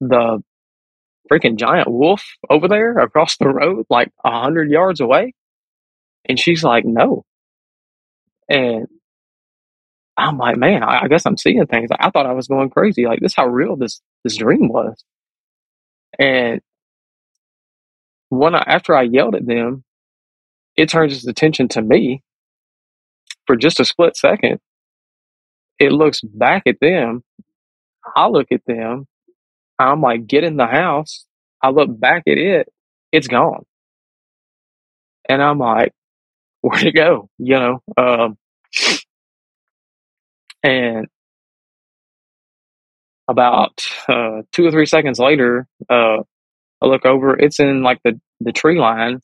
the 0.00 0.42
freaking 1.30 1.56
giant 1.56 1.90
wolf 1.90 2.24
over 2.50 2.68
there 2.68 2.98
across 2.98 3.36
the 3.36 3.48
road, 3.48 3.86
like 3.88 4.10
a 4.24 4.40
hundred 4.40 4.70
yards 4.70 5.00
away? 5.00 5.34
And 6.24 6.38
she's 6.38 6.64
like, 6.64 6.84
no. 6.84 7.24
And 8.48 8.86
I'm 10.16 10.38
like, 10.38 10.56
man, 10.56 10.82
I, 10.82 11.04
I 11.04 11.08
guess 11.08 11.26
I'm 11.26 11.36
seeing 11.36 11.66
things. 11.66 11.90
I 11.96 12.10
thought 12.10 12.26
I 12.26 12.32
was 12.32 12.48
going 12.48 12.70
crazy. 12.70 13.06
Like 13.06 13.20
this, 13.20 13.34
how 13.34 13.46
real 13.46 13.76
this 13.76 14.00
this 14.24 14.36
dream 14.36 14.68
was. 14.68 15.04
And 16.18 16.60
when 18.30 18.54
I, 18.54 18.64
after 18.66 18.94
I 18.94 19.02
yelled 19.02 19.34
at 19.34 19.46
them, 19.46 19.84
it 20.76 20.88
turns 20.88 21.12
its 21.14 21.26
attention 21.26 21.68
to 21.68 21.82
me 21.82 22.22
for 23.46 23.56
just 23.56 23.80
a 23.80 23.84
split 23.84 24.16
second. 24.16 24.60
It 25.78 25.92
looks 25.92 26.20
back 26.20 26.62
at 26.66 26.80
them. 26.80 27.22
I 28.16 28.28
look 28.28 28.48
at 28.52 28.64
them. 28.66 29.06
I'm 29.78 30.00
like, 30.00 30.26
get 30.26 30.44
in 30.44 30.56
the 30.56 30.66
house. 30.66 31.24
I 31.62 31.70
look 31.70 31.88
back 31.98 32.24
at 32.26 32.38
it. 32.38 32.68
It's 33.12 33.28
gone. 33.28 33.64
And 35.28 35.42
I'm 35.42 35.58
like, 35.58 35.92
where'd 36.60 36.86
it 36.86 36.94
go? 36.94 37.28
You 37.38 37.54
know, 37.58 37.82
um, 37.96 38.38
and 40.62 41.06
about 43.28 43.86
uh, 44.08 44.42
two 44.52 44.66
or 44.66 44.70
three 44.70 44.86
seconds 44.86 45.18
later, 45.18 45.66
uh, 45.88 46.18
I 46.82 46.86
look 46.86 47.04
over. 47.06 47.38
It's 47.38 47.60
in 47.60 47.82
like 47.82 48.00
the 48.04 48.20
the 48.40 48.52
tree 48.52 48.78
line, 48.78 49.20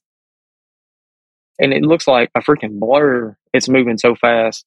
and 1.58 1.72
it 1.72 1.82
looks 1.82 2.06
like 2.06 2.30
a 2.34 2.40
freaking 2.40 2.78
blur. 2.80 3.36
It's 3.52 3.68
moving 3.68 3.98
so 3.98 4.14
fast, 4.14 4.64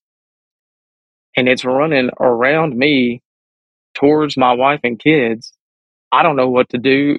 and 1.36 1.48
it's 1.50 1.66
running 1.66 2.10
around 2.20 2.78
me 2.78 3.22
towards 3.94 4.38
my 4.38 4.54
wife 4.54 4.82
and 4.84 5.00
kids. 5.00 5.54
I 6.12 6.24
don't 6.24 6.36
know 6.36 6.50
what 6.50 6.70
to 6.70 6.78
do. 6.78 7.18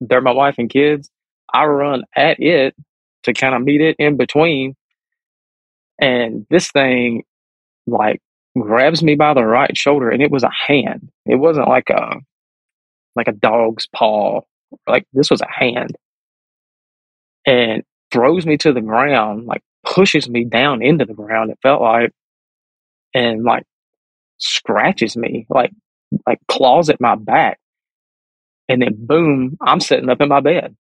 They're 0.00 0.20
my 0.20 0.32
wife 0.32 0.56
and 0.58 0.70
kids. 0.70 1.10
I 1.52 1.66
run 1.66 2.04
at 2.16 2.40
it 2.40 2.74
to 3.24 3.32
kind 3.34 3.54
of 3.54 3.62
meet 3.62 3.80
it 3.80 3.96
in 3.98 4.16
between. 4.16 4.74
And 6.00 6.46
this 6.48 6.70
thing 6.70 7.24
like 7.86 8.20
grabs 8.58 9.02
me 9.02 9.14
by 9.14 9.34
the 9.34 9.44
right 9.44 9.76
shoulder 9.76 10.10
and 10.10 10.22
it 10.22 10.30
was 10.30 10.42
a 10.42 10.50
hand. 10.50 11.10
It 11.26 11.36
wasn't 11.36 11.68
like 11.68 11.90
a 11.90 12.16
like 13.16 13.28
a 13.28 13.32
dog's 13.32 13.86
paw. 13.94 14.42
Like 14.88 15.04
this 15.12 15.30
was 15.30 15.40
a 15.40 15.50
hand. 15.50 15.96
And 17.46 17.82
throws 18.12 18.46
me 18.46 18.56
to 18.58 18.72
the 18.72 18.80
ground, 18.80 19.46
like 19.46 19.62
pushes 19.84 20.28
me 20.28 20.44
down 20.44 20.82
into 20.82 21.04
the 21.04 21.14
ground, 21.14 21.50
it 21.50 21.58
felt 21.62 21.80
like, 21.82 22.12
and 23.14 23.44
like 23.44 23.64
scratches 24.38 25.16
me, 25.16 25.46
like 25.50 25.72
like 26.26 26.40
claws 26.48 26.90
at 26.90 27.00
my 27.00 27.14
back. 27.16 27.58
And 28.68 28.82
then 28.82 28.94
boom, 28.98 29.56
I'm 29.60 29.80
sitting 29.80 30.08
up 30.08 30.20
in 30.20 30.28
my 30.28 30.40
bed. 30.40 30.76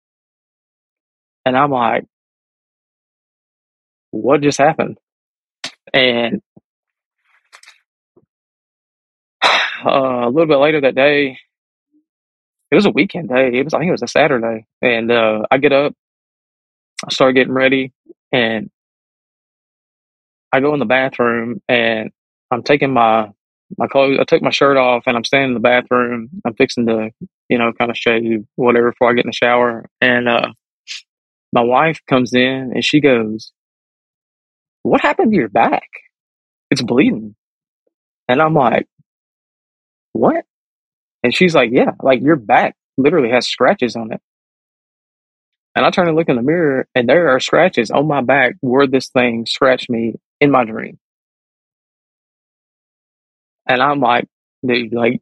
And 1.46 1.58
I'm 1.58 1.72
like, 1.72 2.06
what 4.12 4.42
just 4.42 4.58
happened? 4.58 4.98
And 5.94 6.42
uh, 9.44 9.90
a 9.90 10.30
little 10.30 10.48
bit 10.48 10.58
later 10.58 10.82
that 10.82 10.96
day, 10.96 11.38
it 12.76 12.80
was 12.80 12.86
a 12.86 12.92
weekend 12.92 13.30
day. 13.30 13.52
It 13.54 13.64
was, 13.64 13.74
I 13.74 13.80
think 13.80 13.88
it 13.88 13.94
was 13.94 14.04
a 14.04 14.08
Saturday. 14.08 14.66
And 14.82 15.10
uh, 15.10 15.44
I 15.50 15.60
get 15.60 15.72
up, 15.72 15.94
I 17.06 17.10
start 17.10 17.36
getting 17.36 17.54
ready, 17.54 17.94
and 18.34 18.70
I 20.52 20.60
go 20.60 20.74
in 20.74 20.80
the 20.80 20.86
bathroom 20.86 21.62
and 21.70 22.12
I'm 22.52 22.64
taking 22.64 22.92
my 22.92 23.30
my 23.78 23.88
clothes. 23.88 24.20
I 24.20 24.26
took 24.26 24.42
my 24.42 24.52
shirt 24.52 24.76
off 24.76 25.04
and 25.08 25.16
I'm 25.16 25.24
standing 25.24 25.52
in 25.52 25.54
the 25.54 25.62
bathroom. 25.62 26.30
I'm 26.46 26.54
fixing 26.54 26.86
to, 26.88 27.12
you 27.48 27.58
know, 27.58 27.72
kind 27.80 27.90
of 27.90 27.98
shave 27.98 28.46
whatever 28.56 28.92
before 28.92 29.10
I 29.10 29.14
get 29.14 29.24
in 29.24 29.30
the 29.30 29.34
shower. 29.34 29.86
And 30.02 30.28
uh, 30.28 30.52
my 31.54 31.62
wife 31.62 32.02
comes 32.10 32.34
in 32.34 32.72
and 32.74 32.84
she 32.84 33.00
goes, 33.00 33.54
"What 34.84 35.00
happened 35.00 35.32
to 35.32 35.38
your 35.38 35.48
back? 35.48 35.88
It's 36.72 36.82
bleeding." 36.82 37.36
And 38.28 38.42
I'm 38.42 38.54
like, 38.54 38.88
"What?" 40.12 40.44
And 41.26 41.36
she's 41.36 41.56
like, 41.56 41.72
"Yeah, 41.74 41.94
like 42.04 42.22
your 42.22 42.38
back 42.38 42.76
literally 43.00 43.32
has 43.32 43.48
scratches 43.50 43.98
on 43.98 44.14
it." 44.14 44.22
And 45.76 45.84
I 45.84 45.90
turn 45.90 46.08
and 46.08 46.16
look 46.16 46.30
in 46.30 46.36
the 46.36 46.44
mirror, 46.44 46.88
and 46.94 47.10
there 47.10 47.30
are 47.30 47.42
scratches 47.42 47.92
on 47.92 48.08
my 48.08 48.22
back 48.22 48.58
where 48.62 48.86
this 48.88 49.10
thing 49.10 49.48
scratched 49.48 49.90
me 49.90 50.16
in 50.40 50.52
my 50.52 50.66
dream. 50.66 51.00
And 53.68 53.82
I'm 53.82 54.02
like, 54.02 54.28
dude, 54.68 54.94
like, 54.94 55.22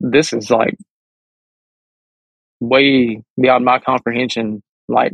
this 0.00 0.32
is 0.32 0.50
like 0.50 0.78
way 2.60 3.22
beyond 3.40 3.66
my 3.66 3.78
comprehension. 3.78 4.62
Like, 4.88 5.12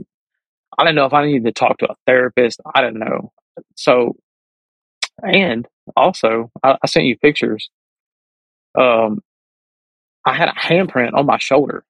I 0.78 0.84
don't 0.84 0.94
know 0.94 1.06
if 1.06 1.14
I 1.14 1.26
need 1.26 1.44
to 1.46 1.52
talk 1.52 1.78
to 1.78 1.90
a 1.90 1.96
therapist. 2.06 2.60
I 2.74 2.82
don't 2.82 3.00
know. 3.00 3.32
So, 3.76 4.16
and 5.22 5.66
also, 5.96 6.52
I, 6.62 6.76
I 6.82 6.86
sent 6.86 7.06
you 7.06 7.18
pictures. 7.18 7.70
Um, 8.78 9.20
I 10.26 10.34
had 10.34 10.50
a 10.50 10.52
handprint 10.54 11.14
on 11.14 11.26
my 11.26 11.38
shoulder. 11.38 11.84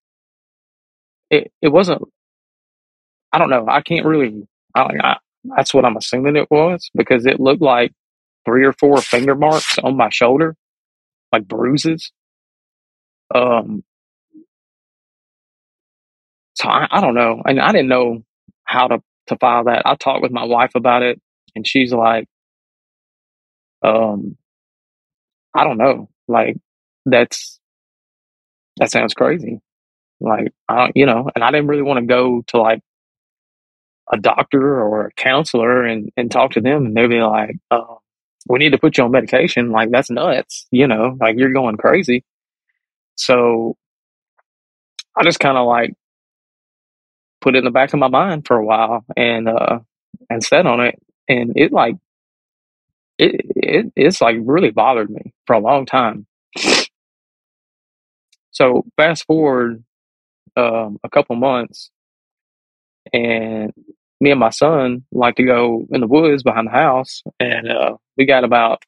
It 1.31 1.53
it 1.63 1.69
wasn't. 1.69 2.03
I 3.33 3.39
don't 3.39 3.51
know. 3.51 3.67
I 3.69 3.83
can't 3.83 4.07
really. 4.07 4.47
I, 4.75 4.83
I 5.03 5.17
that's 5.57 5.75
what 5.75 5.85
I'm 5.85 5.97
assuming 5.97 6.37
it 6.37 6.51
was 6.51 6.91
because 6.95 7.27
it 7.27 7.41
looked 7.41 7.63
like 7.63 7.93
three 8.45 8.65
or 8.67 8.73
four 8.75 9.01
finger 9.01 9.35
marks 9.35 9.79
on 9.79 9.97
my 9.97 10.11
shoulder, 10.11 10.57
like 11.33 11.47
bruises. 11.49 12.13
Um, 13.35 13.85
so 16.55 16.69
I, 16.69 16.89
I 16.91 17.01
don't 17.01 17.15
know, 17.15 17.43
and 17.45 17.61
I 17.61 17.73
didn't 17.73 17.89
know 17.89 18.23
how 18.65 18.89
to 18.89 19.03
to 19.29 19.37
file 19.39 19.65
that. 19.65 19.83
I 19.87 19.97
talked 19.97 20.23
with 20.23 20.33
my 20.33 20.45
wife 20.45 20.73
about 20.75 21.03
it, 21.03 21.21
and 21.55 21.67
she's 21.67 21.93
like, 21.93 22.27
um, 23.83 24.37
I 25.55 25.65
don't 25.65 25.79
know, 25.79 26.09
like 26.29 26.57
that's 27.07 27.59
that 28.79 28.91
sounds 28.91 29.15
crazy. 29.15 29.61
Like 30.21 30.53
I 30.69 30.77
don't, 30.79 30.97
you 30.97 31.07
know, 31.07 31.31
and 31.35 31.45
I 31.45 31.51
didn't 31.51 31.69
really 31.69 31.83
want 31.83 32.01
to 32.01 32.07
go 32.07 32.43
to 32.49 32.59
like 32.59 32.83
a 34.13 34.19
doctor 34.19 34.81
or 34.81 35.07
a 35.07 35.13
counselor 35.13 35.83
and 35.85 36.11
and 36.17 36.31
talk 36.31 36.53
to 36.53 36.61
them, 36.61 36.87
and 36.87 36.97
they'd 36.97 37.09
be 37.09 37.21
like, 37.21 37.57
"Oh, 37.71 38.01
we 38.49 38.59
need 38.59 38.71
to 38.73 38.79
put 38.79 38.97
you 38.99 39.05
on 39.05 39.11
medication." 39.11 39.71
Like 39.73 39.91
that's 39.91 40.11
nuts, 40.11 40.67
you 40.71 40.87
know, 40.87 41.17
like 41.21 41.37
you're 41.39 41.53
going 41.53 41.77
crazy. 41.77 42.25
So 43.17 43.77
I 45.17 45.23
just 45.25 45.41
kind 45.41 45.57
of 45.59 45.67
like 45.67 45.95
put 47.41 47.55
it 47.55 47.59
in 47.59 47.65
the 47.65 47.71
back 47.71 47.93
of 47.93 47.99
my 48.01 48.09
mind 48.09 48.47
for 48.47 48.57
a 48.57 48.65
while 48.65 49.05
and 49.17 49.49
uh 49.49 49.79
and 50.31 50.43
sat 50.43 50.67
on 50.67 50.81
it 50.81 51.01
and 51.29 51.53
it 51.57 51.73
like 51.73 51.97
it, 53.19 53.41
it 53.57 53.93
it's 53.97 54.21
like 54.21 54.37
really 54.41 54.71
bothered 54.71 55.11
me 55.11 55.33
for 55.47 55.55
a 55.55 55.61
long 55.61 55.87
time. 55.87 56.27
So 58.57 58.87
fast 58.97 59.27
forward 59.27 59.85
um, 60.57 60.99
a 61.05 61.11
couple 61.11 61.37
months, 61.37 61.91
and 63.13 63.71
me 64.19 64.31
and 64.31 64.41
my 64.41 64.49
son 64.49 65.05
like 65.13 65.37
to 65.37 65.45
go 65.45 65.87
in 65.91 66.01
the 66.01 66.07
woods 66.07 66.43
behind 66.43 66.69
the 66.69 66.73
house, 66.73 67.23
and 67.39 67.71
uh, 67.71 67.97
we 68.17 68.25
got 68.25 68.45
about 68.45 68.83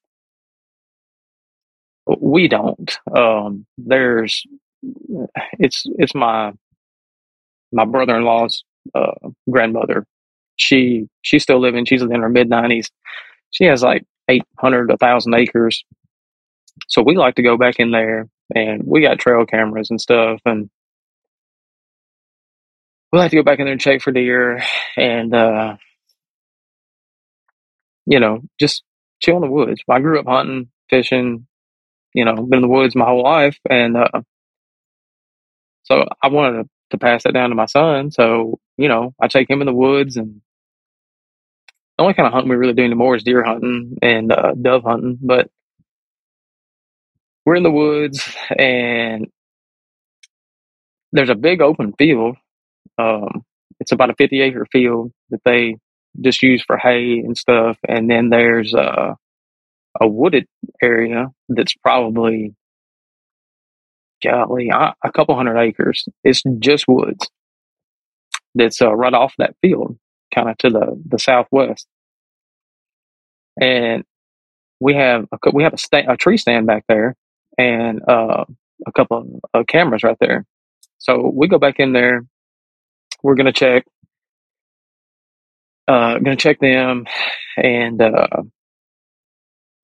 we 2.19 2.49
don't. 2.49 2.99
Um, 3.15 3.67
there's 3.77 4.43
it's 5.59 5.85
it's 5.99 6.15
my 6.15 6.53
my 7.73 7.85
brother 7.85 8.17
in 8.17 8.25
law's 8.25 8.65
uh, 8.95 9.29
grandmother. 9.51 10.07
She 10.57 11.09
she's 11.21 11.43
still 11.43 11.61
living. 11.61 11.85
She's 11.85 12.01
in 12.01 12.11
her 12.11 12.31
mid 12.31 12.49
nineties. 12.49 12.91
She 13.51 13.65
has 13.65 13.83
like 13.83 14.05
eight 14.31 14.45
hundred, 14.59 14.91
a 14.91 14.97
thousand 14.97 15.35
acres. 15.35 15.85
So 16.89 17.03
we 17.03 17.17
like 17.17 17.35
to 17.35 17.43
go 17.43 17.59
back 17.59 17.77
in 17.81 17.91
there, 17.91 18.29
and 18.55 18.83
we 18.85 19.03
got 19.03 19.19
trail 19.19 19.47
cameras 19.47 19.91
and 19.91 20.01
stuff, 20.01 20.41
and 20.45 20.71
we 23.13 23.19
like 23.19 23.31
to 23.31 23.37
go 23.37 23.43
back 23.43 23.59
in 23.59 23.67
there 23.67 23.73
and 23.73 23.81
check 23.81 24.03
for 24.03 24.13
deer, 24.13 24.63
and 24.97 25.35
uh, 25.35 25.77
you 28.07 28.21
know, 28.21 28.41
just 28.59 28.83
chill 29.21 29.37
in 29.37 29.43
the 29.43 29.51
woods. 29.51 29.83
I 29.89 30.01
grew 30.01 30.19
up 30.19 30.27
hunting, 30.27 30.71
fishing, 30.91 31.47
you 32.15 32.25
know, 32.25 32.35
been 32.35 32.59
in 32.59 32.63
the 32.63 32.69
woods 32.69 32.97
my 32.97 33.05
whole 33.05 33.23
life, 33.23 33.59
and 33.69 33.97
uh, 33.97 34.23
so 35.85 36.07
I 36.23 36.29
wanted 36.29 36.65
to, 36.65 36.69
to 36.91 36.99
pass 36.99 37.25
that 37.25 37.33
down 37.33 37.51
to 37.51 37.57
my 37.57 37.67
son. 37.67 38.11
So 38.11 38.59
you 38.77 38.89
know, 38.89 39.15
I 39.21 39.29
take 39.29 39.51
him 39.51 39.61
in 39.61 39.67
the 39.67 39.75
woods, 39.75 40.17
and 40.17 40.41
the 41.97 42.03
only 42.05 42.15
kind 42.15 42.27
of 42.27 42.33
hunting 42.33 42.51
we 42.51 42.57
really 42.57 42.75
do 42.75 42.85
anymore 42.85 43.17
is 43.17 43.25
deer 43.25 43.43
hunting 43.43 43.97
and 44.03 44.33
uh, 44.33 44.53
dove 44.61 44.85
hunting. 44.85 45.19
But 45.21 45.51
we're 47.49 47.57
in 47.57 47.63
the 47.63 47.71
woods, 47.71 48.31
and 48.59 49.29
there's 51.13 51.31
a 51.31 51.35
big 51.35 51.63
open 51.63 51.95
field. 51.97 52.37
Um, 52.99 53.43
it's 53.81 53.91
about 53.91 54.11
a 54.11 54.15
50 54.19 54.43
acre 54.43 54.67
field 54.71 55.13
that 55.31 55.41
they 55.47 55.77
just 56.21 56.43
use 56.43 56.63
for 56.67 56.77
hay 56.77 57.21
and 57.21 57.39
stuff, 57.39 57.79
and 57.89 58.11
then 58.11 58.29
there's 58.29 58.75
uh, 58.75 59.15
a 59.99 60.07
wooded 60.07 60.45
area 60.83 61.29
that's 61.49 61.73
probably 61.77 62.55
golly 64.23 64.69
a 64.69 64.95
a 65.03 65.11
couple 65.11 65.35
hundred 65.35 65.59
acres. 65.59 66.07
It's 66.25 66.43
just 66.59 66.85
woods 66.87 67.31
that's 68.55 68.83
uh, 68.83 68.95
right 68.95 69.15
off 69.15 69.33
that 69.39 69.57
field, 69.63 69.97
kind 70.35 70.51
of 70.51 70.59
to 70.59 70.69
the 70.69 71.03
the 71.09 71.19
southwest, 71.19 71.87
and 73.59 74.05
we 74.81 74.97
have 74.97 75.27
a, 75.33 75.39
we 75.51 75.63
have 75.63 75.73
a, 75.73 75.79
sta- 75.79 76.13
a 76.13 76.19
tree 76.19 76.37
stand 76.37 76.67
back 76.67 76.85
there, 76.89 77.17
and 77.59 78.01
uh, 78.09 78.45
a 78.87 78.93
couple 78.93 79.19
of 79.19 79.27
uh, 79.53 79.65
cameras 79.65 80.03
right 80.05 80.17
there. 80.21 80.47
So 80.99 81.31
we 81.35 81.49
go 81.49 81.59
back 81.59 81.81
in 81.81 81.93
there. 81.93 82.25
We're 83.23 83.35
gonna 83.35 83.53
check. 83.53 83.85
Uh, 85.89 86.19
gonna 86.19 86.37
check 86.37 86.61
them, 86.61 87.07
and 87.57 88.01
uh, 88.01 88.43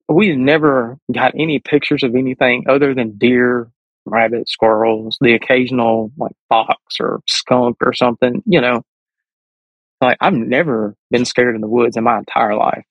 we 0.07 0.35
never 0.35 0.97
got 1.11 1.33
any 1.35 1.59
pictures 1.59 2.03
of 2.03 2.15
anything 2.15 2.65
other 2.69 2.93
than 2.93 3.17
deer, 3.17 3.69
rabbit, 4.05 4.47
squirrels, 4.47 5.17
the 5.21 5.33
occasional 5.33 6.11
like 6.17 6.35
fox 6.49 6.77
or 6.99 7.21
skunk 7.27 7.77
or 7.81 7.93
something. 7.93 8.43
You 8.45 8.61
know, 8.61 8.83
like 10.01 10.17
I've 10.21 10.33
never 10.33 10.95
been 11.11 11.25
scared 11.25 11.55
in 11.55 11.61
the 11.61 11.67
woods 11.67 11.97
in 11.97 12.03
my 12.03 12.19
entire 12.19 12.55
life, 12.55 12.85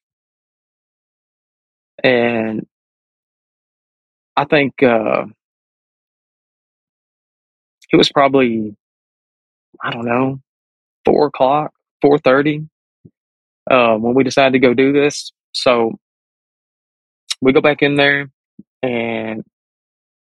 and 2.02 2.66
I 4.36 4.44
think 4.44 4.82
uh, 4.82 5.26
it 7.92 7.96
was 7.96 8.10
probably 8.10 8.76
I 9.82 9.90
don't 9.90 10.04
know 10.06 10.40
four 11.04 11.26
o'clock, 11.26 11.72
four 12.02 12.18
thirty 12.18 12.66
uh, 13.70 13.94
when 13.96 14.14
we 14.14 14.24
decided 14.24 14.52
to 14.52 14.58
go 14.58 14.74
do 14.74 14.92
this. 14.92 15.32
So 15.52 15.92
we 17.40 17.52
go 17.52 17.60
back 17.60 17.82
in 17.82 17.96
there 17.96 18.30
and 18.82 19.44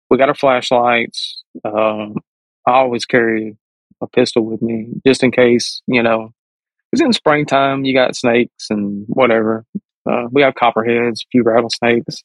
we 0.09 0.17
got 0.17 0.29
our 0.29 0.35
flashlights. 0.35 1.43
Um, 1.65 2.15
I 2.67 2.73
always 2.73 3.05
carry 3.05 3.57
a 4.01 4.07
pistol 4.07 4.45
with 4.45 4.61
me 4.61 4.89
just 5.05 5.23
in 5.23 5.31
case, 5.31 5.81
you 5.87 6.03
know, 6.03 6.31
because 6.91 7.05
in 7.05 7.13
springtime 7.13 7.85
you 7.85 7.93
got 7.93 8.15
snakes 8.15 8.67
and 8.69 9.05
whatever. 9.07 9.65
Uh, 10.09 10.27
we 10.31 10.41
have 10.41 10.55
copperheads, 10.55 11.21
a 11.23 11.27
few 11.31 11.43
rattlesnakes. 11.43 12.23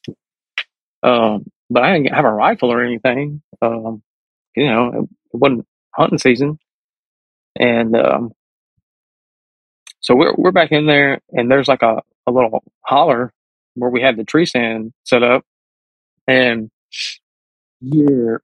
Um, 1.03 1.45
but 1.73 1.83
I 1.83 1.97
didn't 1.97 2.13
have 2.13 2.25
a 2.25 2.31
rifle 2.31 2.71
or 2.71 2.83
anything. 2.83 3.41
Um, 3.61 4.03
you 4.55 4.67
know, 4.67 4.87
it, 5.03 5.09
wasn't 5.35 5.65
hunting 5.95 6.19
season. 6.19 6.59
And 7.59 7.95
um, 7.95 8.31
so 9.99 10.15
we're 10.15 10.33
we're 10.35 10.51
back 10.51 10.71
in 10.71 10.85
there, 10.85 11.19
and 11.31 11.49
there's 11.49 11.67
like 11.67 11.81
a, 11.81 12.01
a 12.27 12.31
little 12.31 12.63
holler 12.81 13.33
where 13.75 13.89
we 13.89 14.01
had 14.01 14.17
the 14.17 14.23
tree 14.23 14.45
stand 14.45 14.93
set 15.03 15.23
up, 15.23 15.43
and 16.27 16.69
hear 17.79 18.41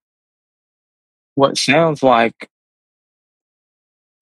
what 1.35 1.57
sounds 1.57 2.03
like 2.03 2.49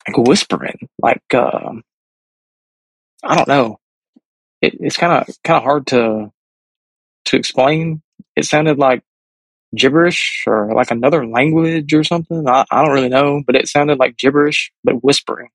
like 0.07 0.17
whispering, 0.27 0.87
like 1.01 1.33
um, 1.33 1.83
I 3.23 3.35
don't 3.35 3.47
know. 3.47 3.79
It, 4.61 4.75
it's 4.79 4.97
kind 4.97 5.13
of 5.13 5.35
kind 5.43 5.57
of 5.57 5.63
hard 5.63 5.87
to 5.87 6.31
to 7.25 7.37
explain. 7.37 8.01
It 8.37 8.45
sounded 8.45 8.79
like 8.79 9.03
gibberish 9.75 10.43
or 10.47 10.73
like 10.75 10.91
another 10.91 11.27
language 11.27 11.93
or 11.93 12.03
something. 12.03 12.47
I, 12.47 12.65
I 12.71 12.83
don't 12.83 12.93
really 12.93 13.09
know, 13.09 13.43
but 13.45 13.55
it 13.55 13.67
sounded 13.67 13.99
like 13.99 14.17
gibberish, 14.17 14.71
but 14.83 15.03
whispering. 15.03 15.49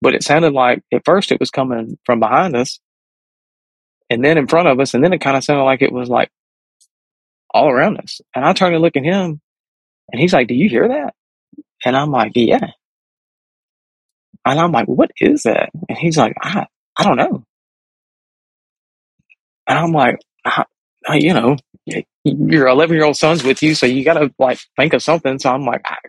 But 0.00 0.14
it 0.14 0.22
sounded 0.22 0.52
like 0.52 0.82
at 0.92 1.04
first 1.04 1.32
it 1.32 1.40
was 1.40 1.50
coming 1.50 1.98
from 2.06 2.20
behind 2.20 2.56
us, 2.56 2.80
and 4.10 4.24
then 4.24 4.38
in 4.38 4.46
front 4.46 4.68
of 4.68 4.80
us, 4.80 4.94
and 4.94 5.02
then 5.04 5.12
it 5.12 5.20
kind 5.20 5.36
of 5.36 5.44
sounded 5.44 5.64
like 5.64 5.82
it 5.82 5.92
was 5.92 6.08
like 6.08 6.30
all 7.52 7.68
around 7.68 7.98
us. 7.98 8.20
And 8.34 8.44
I 8.44 8.52
turned 8.52 8.74
to 8.74 8.78
look 8.78 8.96
at 8.96 9.04
him, 9.04 9.40
and 10.12 10.20
he's 10.20 10.32
like, 10.32 10.48
"Do 10.48 10.54
you 10.54 10.68
hear 10.68 10.88
that?" 10.88 11.14
And 11.84 11.96
I'm 11.96 12.10
like, 12.12 12.32
"Yeah." 12.36 12.70
And 14.46 14.58
I'm 14.58 14.72
like, 14.72 14.86
"What 14.88 15.10
is 15.20 15.42
that?" 15.44 15.70
And 15.88 15.98
he's 15.98 16.16
like, 16.18 16.34
"I 16.42 16.66
I 16.96 17.04
don't 17.04 17.16
know." 17.16 17.44
And 19.66 19.78
I'm 19.78 19.92
like, 19.92 20.18
I, 20.44 20.64
I, 21.08 21.16
"You 21.16 21.34
know, 21.34 21.56
your 22.24 22.66
11 22.68 22.96
year 22.96 23.04
old 23.04 23.16
son's 23.16 23.44
with 23.44 23.62
you, 23.62 23.74
so 23.74 23.86
you 23.86 24.04
got 24.04 24.14
to 24.14 24.32
like 24.38 24.58
think 24.76 24.92
of 24.94 25.02
something." 25.02 25.38
So 25.38 25.50
I'm 25.50 25.64
like, 25.64 25.82
I, 25.84 25.94
"I 25.94 26.08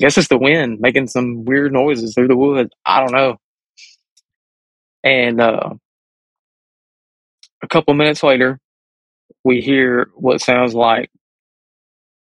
guess 0.00 0.18
it's 0.18 0.28
the 0.28 0.38
wind 0.38 0.80
making 0.80 1.08
some 1.08 1.44
weird 1.44 1.72
noises 1.72 2.14
through 2.14 2.28
the 2.28 2.36
woods." 2.36 2.70
I 2.86 3.00
don't 3.00 3.12
know. 3.12 3.36
And 5.04 5.40
uh, 5.40 5.70
a 7.62 7.68
couple 7.68 7.94
minutes 7.94 8.22
later, 8.22 8.58
we 9.44 9.60
hear 9.60 10.10
what 10.14 10.40
sounds 10.40 10.74
like 10.74 11.10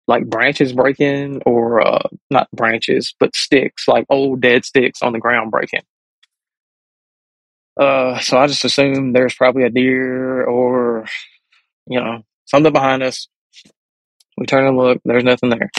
like 0.07 0.27
branches 0.27 0.73
breaking 0.73 1.41
or 1.45 1.85
uh, 1.85 2.07
not 2.31 2.49
branches 2.51 3.13
but 3.19 3.35
sticks 3.35 3.87
like 3.87 4.05
old 4.09 4.41
dead 4.41 4.65
sticks 4.65 5.01
on 5.03 5.13
the 5.13 5.19
ground 5.19 5.51
breaking 5.51 5.83
uh, 7.79 8.19
so 8.19 8.37
i 8.37 8.47
just 8.47 8.65
assume 8.65 9.13
there's 9.13 9.35
probably 9.35 9.63
a 9.63 9.69
deer 9.69 10.43
or 10.43 11.05
you 11.87 11.99
know 11.99 12.23
something 12.49 12.73
behind 12.73 13.03
us. 13.03 13.27
We 14.37 14.45
turn 14.45 14.67
and 14.67 14.77
look. 14.77 14.99
There's 15.05 15.23
nothing 15.23 15.49
there. 15.49 15.69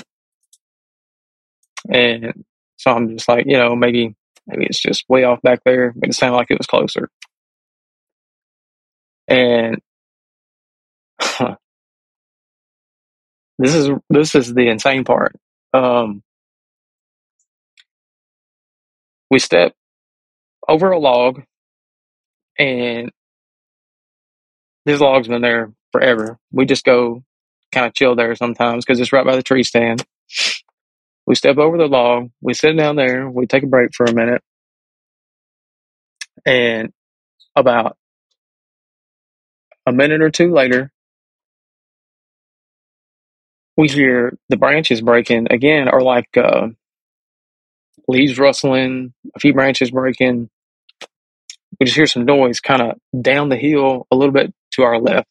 And 1.92 2.44
so 2.76 2.92
i'm 2.92 3.08
just 3.16 3.28
like 3.28 3.46
you 3.46 3.56
know 3.56 3.74
maybe 3.76 4.14
maybe 4.46 4.64
it's 4.66 4.80
just 4.80 5.04
way 5.08 5.24
off 5.24 5.42
back 5.42 5.60
there. 5.64 5.92
But 5.96 6.10
it 6.10 6.14
sounded 6.14 6.36
like 6.36 6.50
it 6.50 6.58
was 6.58 6.66
closer. 6.66 7.08
And 9.28 9.78
this 13.58 13.74
is 13.74 13.90
this 14.10 14.34
is 14.34 14.54
the 14.54 14.68
insane 14.68 15.04
part. 15.04 15.36
Um 15.74 16.22
we 19.30 19.38
step 19.38 19.74
over 20.68 20.90
a 20.90 20.98
log 20.98 21.42
and 22.58 23.10
this 24.86 25.00
log's 25.00 25.28
been 25.28 25.42
there 25.42 25.72
forever. 25.92 26.38
We 26.52 26.66
just 26.66 26.84
go 26.84 27.22
kind 27.72 27.86
of 27.86 27.94
chill 27.94 28.16
there 28.16 28.34
sometimes 28.34 28.84
because 28.84 29.00
it's 29.00 29.12
right 29.12 29.26
by 29.26 29.36
the 29.36 29.42
tree 29.42 29.62
stand. 29.62 30.04
We 31.26 31.34
step 31.34 31.58
over 31.58 31.78
the 31.78 31.86
log, 31.86 32.30
we 32.40 32.54
sit 32.54 32.76
down 32.76 32.96
there, 32.96 33.30
we 33.30 33.46
take 33.46 33.62
a 33.62 33.68
break 33.68 33.90
for 33.94 34.04
a 34.04 34.12
minute, 34.12 34.42
and 36.44 36.92
about 37.54 37.96
a 39.86 39.92
minute 39.92 40.22
or 40.22 40.30
two 40.30 40.52
later, 40.52 40.90
we 43.76 43.88
hear 43.88 44.36
the 44.48 44.56
branches 44.56 45.00
breaking 45.00 45.48
again, 45.50 45.88
or 45.88 46.02
like 46.02 46.36
uh, 46.36 46.68
leaves 48.08 48.38
rustling, 48.38 49.12
a 49.34 49.40
few 49.40 49.52
branches 49.54 49.90
breaking. 49.90 50.50
We 51.78 51.86
just 51.86 51.96
hear 51.96 52.06
some 52.06 52.24
noise 52.24 52.60
kind 52.60 52.82
of 52.82 53.22
down 53.22 53.48
the 53.48 53.56
hill 53.56 54.06
a 54.10 54.16
little 54.16 54.32
bit 54.32 54.52
to 54.72 54.82
our 54.82 54.98
left, 54.98 55.28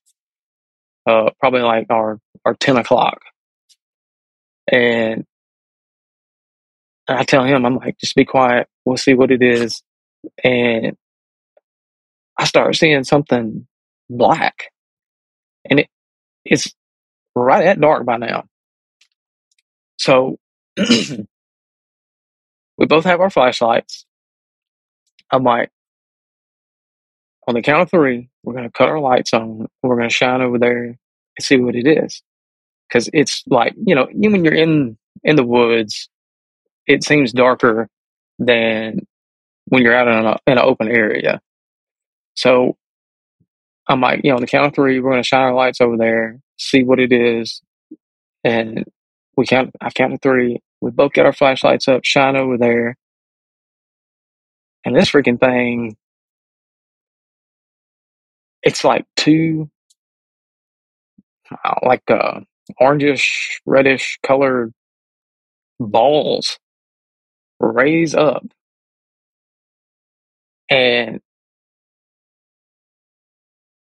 uh, 1.10 1.32
probably 1.40 1.62
like 1.62 1.88
our, 1.90 2.20
our 2.46 2.56
10 2.56 2.78
o'clock. 2.78 3.20
And 4.72 5.26
I 7.08 7.24
tell 7.24 7.44
him, 7.44 7.66
I'm 7.66 7.78
like, 7.78 7.98
just 7.98 8.16
be 8.16 8.26
quiet. 8.26 8.68
We'll 8.86 8.98
see 8.98 9.16
what 9.16 9.32
it 9.32 9.42
is. 9.42 9.82
And 10.44 10.96
I 12.38 12.46
start 12.46 12.76
seeing 12.76 13.04
something 13.04 13.68
black. 14.10 14.72
And 15.70 15.82
it, 15.82 15.88
it's 16.46 16.72
right 17.36 17.66
at 17.66 17.82
dark 17.82 18.06
by 18.06 18.18
now. 18.18 18.46
So 19.98 20.38
we 20.78 21.26
both 22.88 23.06
have 23.06 23.22
our 23.22 23.30
flashlights. 23.30 24.06
I'm 25.32 25.44
like, 25.44 25.70
on 27.50 27.56
the 27.56 27.64
count 27.64 27.82
of 27.82 27.90
three, 27.90 28.30
we're 28.44 28.54
going 28.54 28.66
to 28.66 28.72
cut 28.72 28.90
our 28.90 29.00
lights 29.00 29.34
on. 29.34 29.68
We're 29.82 29.98
going 29.98 30.08
to 30.10 30.16
shine 30.16 30.42
over 30.44 30.60
there 30.60 30.84
and 30.84 30.98
see 31.42 31.58
what 31.58 31.76
it 31.76 31.88
is. 31.88 32.22
Cause 32.94 33.10
it's 33.12 33.44
like, 33.48 33.74
you 33.84 33.96
know, 33.96 34.08
when 34.14 34.46
you're 34.46 34.54
in, 34.54 34.98
in 35.24 35.36
the 35.36 35.44
woods, 35.46 36.10
it 36.88 37.04
seems 37.04 37.34
darker 37.34 37.90
than 38.38 39.08
when 39.66 39.82
you're 39.82 39.96
out 39.96 40.08
in, 40.08 40.26
a, 40.26 40.38
in 40.48 40.60
an 40.60 40.66
open 40.66 40.90
area. 40.90 41.42
So 42.36 42.78
I'm 43.88 44.02
like, 44.02 44.22
you 44.24 44.30
know, 44.30 44.36
on 44.36 44.42
the 44.42 44.48
count 44.48 44.68
of 44.68 44.76
three, 44.76 45.00
we're 45.00 45.12
going 45.12 45.24
to 45.24 45.28
shine 45.28 45.42
our 45.42 45.56
lights 45.56 45.82
over 45.82 45.98
there, 45.98 46.40
see 46.58 46.84
what 46.84 47.00
it 47.00 47.12
is. 47.12 47.62
And 48.44 48.86
we 49.36 49.48
count, 49.48 49.72
I 49.82 49.90
counted 49.90 50.22
three. 50.22 50.62
We 50.82 50.92
both 50.92 51.14
get 51.14 51.26
our 51.26 51.34
flashlights 51.34 51.88
up, 51.88 52.06
shine 52.06 52.36
over 52.36 52.58
there. 52.58 52.96
And 54.86 54.96
this 54.96 55.12
freaking 55.12 55.40
thing, 55.40 55.98
it's 58.64 58.84
like 58.84 59.06
two, 59.16 59.70
uh, 61.52 61.76
like, 61.84 62.04
uh, 62.10 62.42
orangish, 62.82 63.60
reddish 63.66 64.20
colored 64.26 64.74
balls 65.80 66.60
raise 67.60 68.16
up. 68.16 68.46
And 70.70 71.22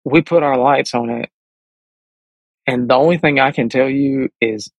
we 0.06 0.22
put 0.22 0.44
our 0.44 0.58
lights 0.58 0.94
on 0.94 1.10
it. 1.10 1.30
And 2.68 2.90
the 2.90 2.96
only 2.96 3.18
thing 3.18 3.40
I 3.40 3.52
can 3.52 3.70
tell 3.70 3.90
you 3.90 4.30
is 4.40 4.72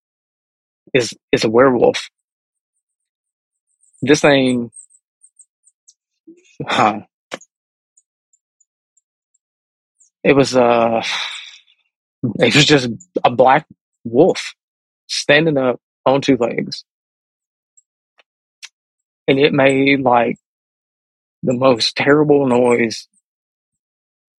is 0.94 1.14
is 1.32 1.44
a 1.44 1.50
werewolf. 1.50 2.08
This 4.02 4.20
thing 4.20 4.70
huh, 6.66 7.00
it 10.24 10.34
was 10.34 10.56
uh 10.56 11.02
it 12.38 12.54
was 12.54 12.64
just 12.64 12.88
a 13.24 13.30
black 13.30 13.66
wolf 14.04 14.54
standing 15.08 15.58
up 15.58 15.80
on 16.06 16.20
two 16.20 16.36
legs. 16.36 16.84
And 19.28 19.38
it 19.38 19.52
made 19.52 20.00
like 20.00 20.36
the 21.42 21.54
most 21.54 21.96
terrible 21.96 22.46
noise 22.46 23.08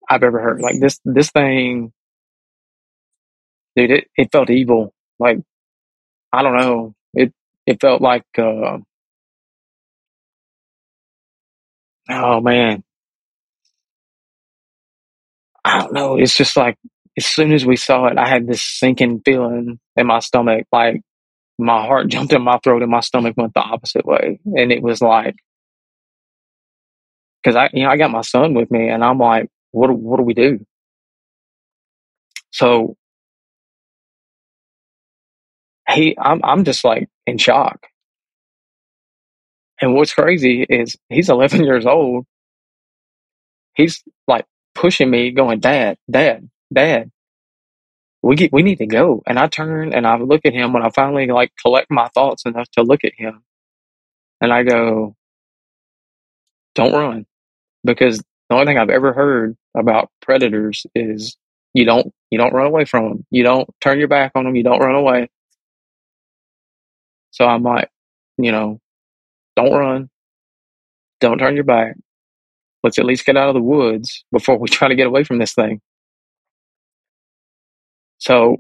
I've 0.10 0.24
ever 0.24 0.42
heard. 0.42 0.62
Like 0.62 0.80
this 0.80 1.00
this 1.06 1.32
thing 1.32 1.94
dude, 3.76 3.92
it, 3.92 4.08
it 4.18 4.32
felt 4.32 4.50
evil. 4.50 4.94
Like 5.20 5.40
I 6.32 6.44
don't 6.44 6.58
know. 6.58 6.96
It 7.14 7.34
it 7.66 7.82
felt 7.82 8.02
like 8.02 8.26
uh 8.38 8.80
oh 12.10 12.42
man. 12.42 12.84
I 15.66 15.80
don't 15.80 15.94
know. 15.94 16.18
It's 16.18 16.36
just 16.36 16.58
like 16.58 16.78
as 17.18 17.26
soon 17.26 17.54
as 17.54 17.66
we 17.66 17.76
saw 17.76 18.08
it, 18.08 18.18
I 18.18 18.28
had 18.28 18.48
this 18.48 18.62
sinking 18.64 19.22
feeling 19.26 19.80
in 19.96 20.08
my 20.08 20.20
stomach, 20.20 20.66
like 20.72 21.02
my 21.60 21.86
heart 21.86 22.08
jumped 22.10 22.34
in 22.34 22.44
my 22.44 22.60
throat 22.64 22.82
and 22.82 22.92
my 22.92 23.02
stomach 23.02 23.36
went 23.38 23.54
the 23.54 23.62
opposite 23.62 24.06
way. 24.06 24.40
And 24.46 24.72
it 24.72 24.82
was 24.82 25.02
like, 25.02 25.36
cause 27.46 27.56
I, 27.56 27.70
you 27.74 27.84
know, 27.86 27.90
I 27.92 27.98
got 27.98 28.12
my 28.12 28.22
son 28.22 28.54
with 28.54 28.72
me 28.72 28.90
and 28.90 29.04
I'm 29.04 29.20
like, 29.20 29.50
what, 29.72 29.92
what 29.98 30.18
do 30.18 30.24
we 30.24 30.34
do? 30.36 30.60
So 32.52 32.96
he, 35.90 36.18
I'm, 36.20 36.42
I'm 36.44 36.64
just 36.66 36.84
like 36.84 37.10
in 37.28 37.38
shock. 37.38 37.88
And 39.82 39.96
what's 39.96 40.14
crazy 40.14 40.64
is 40.70 40.98
he's 41.10 41.30
11 41.30 41.64
years 41.66 41.86
old. 41.86 42.26
He's 43.76 44.04
like 44.28 44.46
pushing 44.76 45.10
me 45.10 45.32
going, 45.32 45.60
dad, 45.60 45.98
dad, 46.12 46.50
dad, 46.74 47.12
we 48.24 48.36
get, 48.38 48.54
we 48.54 48.64
need 48.64 48.80
to 48.80 48.88
go. 48.88 49.24
And 49.28 49.40
I 49.40 49.48
turn 49.48 49.94
and 49.94 50.08
I 50.08 50.18
look 50.18 50.42
at 50.46 50.54
him 50.54 50.74
when 50.74 50.84
I 50.84 50.90
finally 50.92 51.28
like 51.28 51.52
collect 51.62 51.92
my 51.92 52.10
thoughts 52.10 52.46
enough 52.46 52.70
to 52.74 52.84
look 52.84 53.04
at 53.06 53.14
him 53.18 53.44
and 54.42 54.54
I 54.54 54.64
go, 54.64 55.16
don't 56.76 56.94
run 56.94 57.26
because 57.86 58.20
the 58.20 58.56
only 58.56 58.66
thing 58.68 58.80
I've 58.80 58.90
ever 58.92 59.14
heard 59.14 59.58
about 59.78 60.10
predators 60.22 60.86
is 60.96 61.38
you 61.74 61.86
don't, 61.86 62.14
you 62.32 62.38
don't 62.40 62.54
run 62.54 62.68
away 62.68 62.86
from 62.86 63.10
them. 63.10 63.28
You 63.32 63.44
don't 63.44 63.70
turn 63.82 64.00
your 64.00 64.10
back 64.10 64.34
on 64.36 64.46
them. 64.46 64.56
You 64.56 64.64
don't 64.64 64.80
run 64.80 64.96
away. 64.96 65.30
So 67.32 67.46
I'm 67.46 67.64
like, 67.64 67.90
you 68.38 68.52
know, 68.52 68.80
don't 69.56 69.74
run. 69.74 70.10
Don't 71.22 71.40
turn 71.40 71.56
your 71.56 71.66
back. 71.66 71.96
Let's 72.84 73.00
at 73.00 73.06
least 73.06 73.26
get 73.26 73.38
out 73.38 73.50
of 73.50 73.56
the 73.56 73.62
woods 73.62 74.26
before 74.32 74.58
we 74.58 74.68
try 74.70 74.88
to 74.90 74.96
get 74.96 75.08
away 75.08 75.24
from 75.24 75.40
this 75.40 75.54
thing. 75.54 75.82
So 78.20 78.58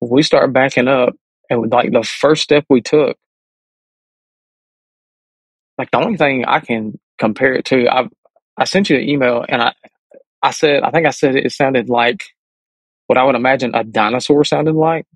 we 0.00 0.22
start 0.22 0.52
backing 0.52 0.88
up 0.88 1.14
and 1.50 1.70
like 1.70 1.92
the 1.92 2.02
first 2.02 2.42
step 2.42 2.64
we 2.70 2.80
took, 2.80 3.16
like 5.78 5.90
the 5.90 5.98
only 5.98 6.16
thing 6.18 6.44
I 6.46 6.60
can 6.60 6.98
compare 7.18 7.54
it 7.54 7.64
to, 7.66 7.88
I 7.88 8.08
I 8.58 8.64
sent 8.64 8.90
you 8.90 8.96
an 8.96 9.08
email 9.08 9.44
and 9.48 9.62
I 9.62 9.74
I 10.42 10.52
said 10.52 10.82
I 10.82 10.90
think 10.90 11.06
I 11.06 11.10
said 11.10 11.36
it, 11.36 11.52
sounded 11.52 11.88
like 11.90 12.24
what 13.08 13.18
I 13.18 13.24
would 13.24 13.36
imagine 13.36 13.74
a 13.74 13.84
dinosaur 13.84 14.44
sounded 14.44 14.74
like. 14.74 15.06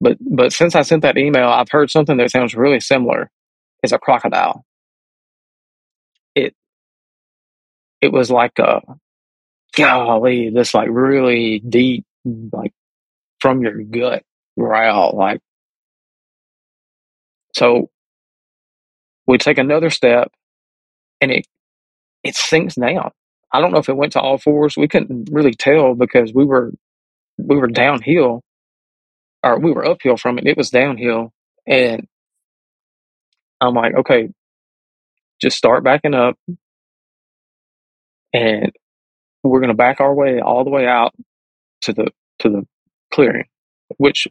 But 0.00 0.18
but 0.20 0.52
since 0.52 0.74
I 0.74 0.82
sent 0.82 1.02
that 1.02 1.18
email, 1.18 1.48
I've 1.48 1.70
heard 1.70 1.90
something 1.90 2.16
that 2.18 2.30
sounds 2.30 2.54
really 2.54 2.80
similar. 2.80 3.30
It's 3.82 3.92
a 3.92 3.98
crocodile. 3.98 4.64
It 6.34 6.54
it 8.00 8.12
was 8.12 8.30
like 8.30 8.58
a 8.58 8.82
golly, 9.76 10.50
this 10.50 10.74
like 10.74 10.88
really 10.90 11.60
deep, 11.60 12.04
like 12.52 12.72
from 13.40 13.62
your 13.62 13.82
gut 13.82 14.24
growl, 14.58 15.16
like 15.16 15.40
so. 17.54 17.90
We 19.26 19.38
take 19.38 19.58
another 19.58 19.90
step, 19.90 20.32
and 21.20 21.30
it 21.32 21.46
it 22.24 22.36
sinks 22.36 22.76
down. 22.76 23.12
I 23.52 23.60
don't 23.60 23.72
know 23.72 23.78
if 23.78 23.88
it 23.88 23.96
went 23.96 24.12
to 24.14 24.20
all 24.20 24.38
fours. 24.38 24.76
We 24.76 24.88
couldn't 24.88 25.30
really 25.32 25.54
tell 25.54 25.94
because 25.94 26.32
we 26.34 26.44
were 26.44 26.72
we 27.38 27.56
were 27.56 27.68
downhill, 27.68 28.42
or 29.42 29.58
we 29.58 29.72
were 29.72 29.86
uphill 29.86 30.16
from 30.16 30.38
it. 30.38 30.46
It 30.46 30.56
was 30.56 30.70
downhill, 30.70 31.32
and 31.66 32.06
I'm 33.60 33.74
like, 33.74 33.94
okay, 33.94 34.30
just 35.40 35.56
start 35.56 35.84
backing 35.84 36.14
up, 36.14 36.36
and 38.32 38.72
we're 39.42 39.60
gonna 39.60 39.74
back 39.74 40.00
our 40.00 40.14
way 40.14 40.40
all 40.40 40.64
the 40.64 40.70
way 40.70 40.86
out 40.86 41.14
to 41.82 41.92
the 41.92 42.08
to 42.40 42.48
the 42.50 42.66
clearing, 43.12 43.46
which 43.98 44.26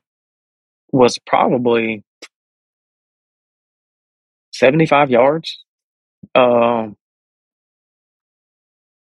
was 0.92 1.18
probably 1.26 2.04
75 4.54 5.10
yards. 5.10 5.64
Um, 6.34 6.96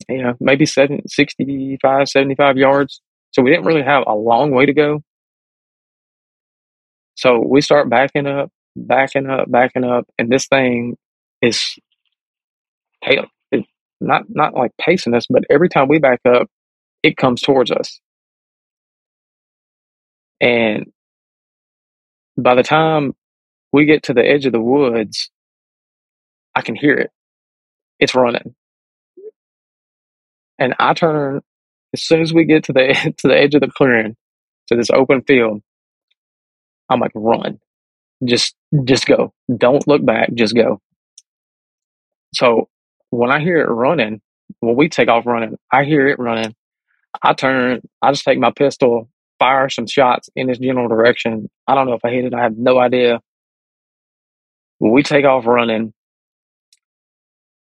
yeah, 0.10 0.34
maybe 0.40 0.66
seven, 0.66 1.08
65, 1.08 2.10
75 2.10 2.58
yards. 2.58 3.02
So 3.32 3.42
we 3.42 3.50
didn't 3.50 3.66
really 3.66 3.84
have 3.84 4.04
a 4.08 4.16
long 4.16 4.52
way 4.52 4.66
to 4.66 4.74
go. 4.74 5.04
So 7.16 7.40
we 7.40 7.62
start 7.62 7.90
backing 7.90 8.28
up, 8.28 8.50
backing 8.76 9.30
up, 9.30 9.50
backing 9.50 9.84
up, 9.84 10.08
and 10.18 10.30
this 10.30 10.48
thing 10.48 10.98
is 11.42 11.78
it, 13.04 13.26
not 14.02 14.24
not 14.30 14.54
like 14.56 14.72
pacing 14.80 15.14
us, 15.16 15.28
but 15.30 15.44
every 15.50 15.70
time 15.70 15.88
we 15.88 16.00
back 16.00 16.22
up, 16.26 16.50
it 17.04 17.18
comes 17.18 17.42
towards 17.42 17.72
us. 17.72 18.00
And 20.42 20.92
by 22.38 22.56
the 22.56 22.64
time 22.64 23.14
we 23.74 23.86
get 23.86 24.04
to 24.04 24.14
the 24.14 24.26
edge 24.26 24.46
of 24.46 24.54
the 24.54 24.62
woods, 24.62 25.32
I 26.56 26.62
can 26.62 26.76
hear 26.76 26.96
it. 26.96 27.12
It's 28.00 28.16
running. 28.16 28.56
And 30.60 30.76
I 30.80 30.94
turn 30.94 31.42
as 31.94 32.02
soon 32.04 32.22
as 32.22 32.34
we 32.34 32.46
get 32.46 32.66
to 32.66 32.74
the 32.74 33.14
to 33.18 33.28
the 33.28 33.38
edge 33.38 33.56
of 33.56 33.62
the 33.62 33.70
clearing, 33.72 34.16
to 34.68 34.76
this 34.76 34.90
open 34.92 35.22
field, 35.24 35.62
I'm 36.90 37.00
like, 37.00 37.12
run. 37.16 37.60
Just 38.26 38.56
just 38.86 39.06
go. 39.06 39.34
Don't 39.58 39.88
look 39.88 40.06
back, 40.06 40.34
just 40.34 40.56
go. 40.56 40.80
So 42.36 42.70
when 43.12 43.32
I 43.32 43.40
hear 43.40 43.60
it 43.60 43.70
running, 43.70 44.22
when 44.60 44.76
we 44.76 44.90
take 44.90 45.10
off 45.10 45.28
running, 45.28 45.58
I 45.72 45.84
hear 45.84 46.08
it 46.08 46.18
running. 46.18 46.56
I 47.22 47.34
turn, 47.34 47.82
I 48.02 48.12
just 48.12 48.24
take 48.24 48.40
my 48.40 48.52
pistol, 48.52 49.10
fire 49.38 49.70
some 49.70 49.86
shots 49.86 50.30
in 50.36 50.48
this 50.48 50.58
general 50.58 50.88
direction. 50.88 51.50
I 51.68 51.76
don't 51.76 51.88
know 51.88 51.94
if 51.94 52.06
I 52.06 52.10
hit 52.10 52.26
it, 52.26 52.34
I 52.34 52.42
have 52.42 52.58
no 52.58 52.80
idea. 52.80 53.22
When 54.80 54.92
we 54.92 55.04
take 55.04 55.26
off 55.26 55.46
running, 55.46 55.94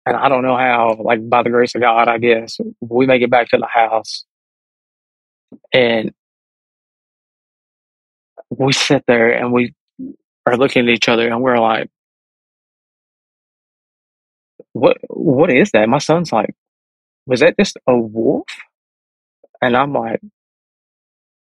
and 0.06 0.16
I 0.16 0.28
don't 0.28 0.42
know 0.42 0.56
how, 0.56 0.96
like 1.02 1.28
by 1.28 1.42
the 1.42 1.50
grace 1.50 1.74
of 1.74 1.80
God, 1.80 2.08
I 2.08 2.18
guess, 2.18 2.58
we 2.80 3.06
make 3.06 3.22
it 3.22 3.30
back 3.30 3.48
to 3.50 3.58
the 3.58 3.66
house. 3.66 4.24
And 5.72 6.12
we 8.50 8.72
sit 8.72 9.04
there 9.06 9.30
and 9.30 9.52
we 9.52 9.74
are 10.46 10.56
looking 10.56 10.88
at 10.88 10.94
each 10.94 11.08
other 11.08 11.26
and 11.28 11.40
we're 11.40 11.58
like, 11.58 11.88
what 14.72 14.98
what 15.08 15.50
is 15.50 15.70
that? 15.72 15.88
My 15.88 15.98
son's 15.98 16.32
like, 16.32 16.54
was 17.26 17.40
that 17.40 17.56
just 17.58 17.78
a 17.88 17.96
wolf? 17.96 18.46
And 19.62 19.76
I'm 19.76 19.92
like, 19.92 20.20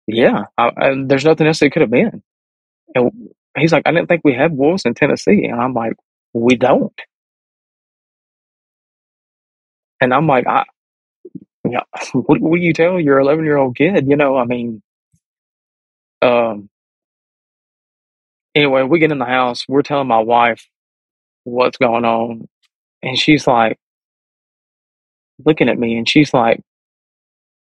yeah, 0.07 0.45
I, 0.57 0.71
I, 0.77 0.95
there's 1.05 1.25
nothing 1.25 1.47
else 1.47 1.61
it 1.61 1.71
could 1.71 1.81
have 1.83 1.91
been. 1.91 2.23
And 2.95 3.11
he's 3.57 3.73
like, 3.73 3.83
I 3.87 3.91
didn't 3.91 4.07
think 4.09 4.21
we 4.23 4.33
had 4.35 4.53
wolves 4.57 4.85
in 4.85 4.93
Tennessee. 4.95 5.45
And 5.45 5.59
I'm 5.61 5.73
like, 5.73 5.93
we 6.33 6.55
don't. 6.55 6.93
And 10.01 10.13
I'm 10.13 10.27
like, 10.27 10.47
I, 10.47 10.65
yeah, 11.69 11.83
what, 12.13 12.39
do 12.41 12.57
you 12.59 12.73
tell 12.73 12.99
your 12.99 13.19
11 13.19 13.45
year 13.45 13.57
old 13.57 13.75
kid? 13.77 14.07
You 14.09 14.17
know, 14.17 14.37
I 14.37 14.45
mean, 14.45 14.81
um, 16.21 16.69
anyway, 18.55 18.83
we 18.83 18.99
get 18.99 19.11
in 19.11 19.19
the 19.19 19.25
house, 19.25 19.65
we're 19.67 19.81
telling 19.83 20.07
my 20.07 20.19
wife 20.19 20.67
what's 21.45 21.77
going 21.77 22.05
on. 22.05 22.47
And 23.03 23.19
she's 23.19 23.45
like, 23.45 23.77
looking 25.45 25.69
at 25.69 25.77
me 25.77 25.97
and 25.97 26.07
she's 26.07 26.33
like, 26.33 26.61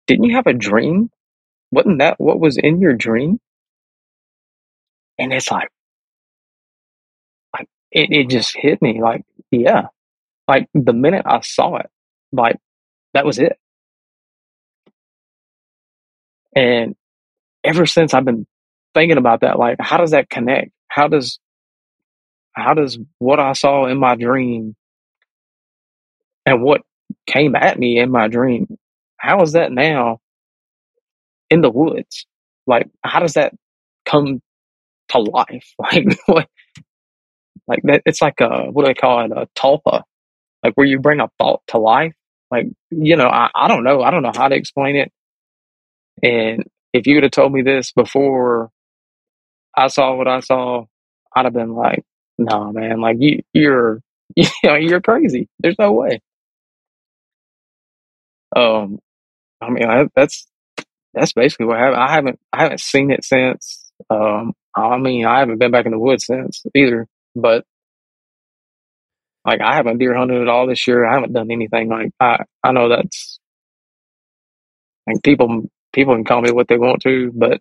didn't 0.06 0.24
you 0.24 0.34
have 0.36 0.46
a 0.46 0.52
dream? 0.52 1.10
Wasn't 1.70 1.98
that 2.00 2.20
what 2.20 2.40
was 2.40 2.56
in 2.56 2.80
your 2.80 2.94
dream? 2.94 3.38
And 5.18 5.32
it's 5.32 5.50
like, 5.50 5.68
like 7.56 7.68
it, 7.92 8.10
it 8.10 8.28
just 8.28 8.56
hit 8.56 8.82
me 8.82 9.00
like, 9.00 9.22
yeah, 9.50 9.88
like 10.48 10.68
the 10.74 10.92
minute 10.92 11.22
I 11.26 11.40
saw 11.40 11.76
it, 11.76 11.86
like 12.32 12.56
that 13.14 13.24
was 13.24 13.38
it. 13.38 13.56
And 16.56 16.96
ever 17.62 17.86
since 17.86 18.14
I've 18.14 18.24
been 18.24 18.46
thinking 18.94 19.18
about 19.18 19.42
that, 19.42 19.58
like, 19.58 19.76
how 19.80 19.98
does 19.98 20.10
that 20.10 20.28
connect? 20.30 20.72
How 20.88 21.06
does, 21.06 21.38
how 22.54 22.74
does 22.74 22.98
what 23.18 23.38
I 23.38 23.52
saw 23.52 23.86
in 23.86 23.98
my 23.98 24.16
dream 24.16 24.74
and 26.50 26.62
what 26.62 26.82
came 27.28 27.56
at 27.56 27.78
me 27.78 28.00
in 28.00 28.10
my 28.12 28.28
dream, 28.28 28.68
how 29.18 29.42
is 29.42 29.54
that 29.54 29.72
now 29.72 30.20
in 31.50 31.60
the 31.62 31.70
woods? 31.70 32.26
Like, 32.66 32.88
how 33.04 33.20
does 33.20 33.34
that 33.34 33.54
come 34.06 34.42
to 35.10 35.18
life? 35.20 35.74
Like, 35.78 36.06
what? 36.26 36.48
Like 37.68 37.80
that? 37.84 38.02
It's 38.06 38.22
like 38.22 38.40
a 38.40 38.70
what 38.70 38.82
do 38.84 38.88
they 38.88 38.94
call 38.94 39.24
it? 39.24 39.32
A 39.32 39.48
tulpa, 39.58 40.02
like 40.64 40.74
where 40.74 40.86
you 40.86 41.00
bring 41.00 41.20
a 41.20 41.28
thought 41.38 41.62
to 41.68 41.78
life. 41.78 42.14
Like, 42.50 42.66
you 42.90 43.16
know, 43.16 43.28
I, 43.28 43.50
I 43.54 43.68
don't 43.68 43.84
know. 43.84 44.02
I 44.02 44.10
don't 44.10 44.22
know 44.22 44.32
how 44.34 44.48
to 44.48 44.56
explain 44.56 44.96
it. 44.96 45.12
And 46.22 46.64
if 46.94 47.06
you 47.06 47.16
would 47.16 47.24
have 47.24 47.32
told 47.32 47.52
me 47.52 47.62
this 47.62 47.92
before 47.92 48.70
I 49.76 49.88
saw 49.88 50.14
what 50.16 50.28
I 50.28 50.40
saw, 50.40 50.86
I'd 51.36 51.46
have 51.46 51.54
been 51.54 51.74
like, 51.74 52.04
"No, 52.38 52.64
nah, 52.64 52.72
man! 52.72 53.00
Like 53.00 53.16
you, 53.20 53.42
you're, 53.54 54.00
you 54.36 54.46
know, 54.64 54.76
you're 54.76 55.00
crazy. 55.02 55.48
There's 55.60 55.78
no 55.78 55.92
way." 55.92 56.20
Um, 58.56 58.98
I 59.60 59.70
mean, 59.70 59.86
I, 59.86 60.06
that's 60.14 60.46
that's 61.14 61.32
basically 61.32 61.66
what 61.66 61.78
happened. 61.78 62.02
I 62.02 62.12
haven't 62.12 62.40
I 62.52 62.62
haven't 62.62 62.80
seen 62.80 63.10
it 63.10 63.24
since. 63.24 63.92
Um, 64.10 64.54
I 64.76 64.98
mean, 64.98 65.26
I 65.26 65.40
haven't 65.40 65.58
been 65.58 65.72
back 65.72 65.86
in 65.86 65.92
the 65.92 65.98
woods 65.98 66.26
since 66.26 66.64
either. 66.74 67.06
But 67.36 67.64
like, 69.44 69.60
I 69.60 69.74
haven't 69.76 69.98
deer 69.98 70.14
hunted 70.16 70.42
at 70.42 70.48
all 70.48 70.66
this 70.66 70.86
year. 70.86 71.06
I 71.06 71.14
haven't 71.14 71.32
done 71.32 71.50
anything. 71.50 71.88
Like, 71.88 72.12
I 72.20 72.38
I 72.64 72.72
know 72.72 72.88
that's 72.88 73.38
like 75.06 75.22
people 75.22 75.64
people 75.92 76.14
can 76.14 76.24
call 76.24 76.42
me 76.42 76.52
what 76.52 76.68
they 76.68 76.78
want 76.78 77.02
to, 77.02 77.32
but 77.34 77.60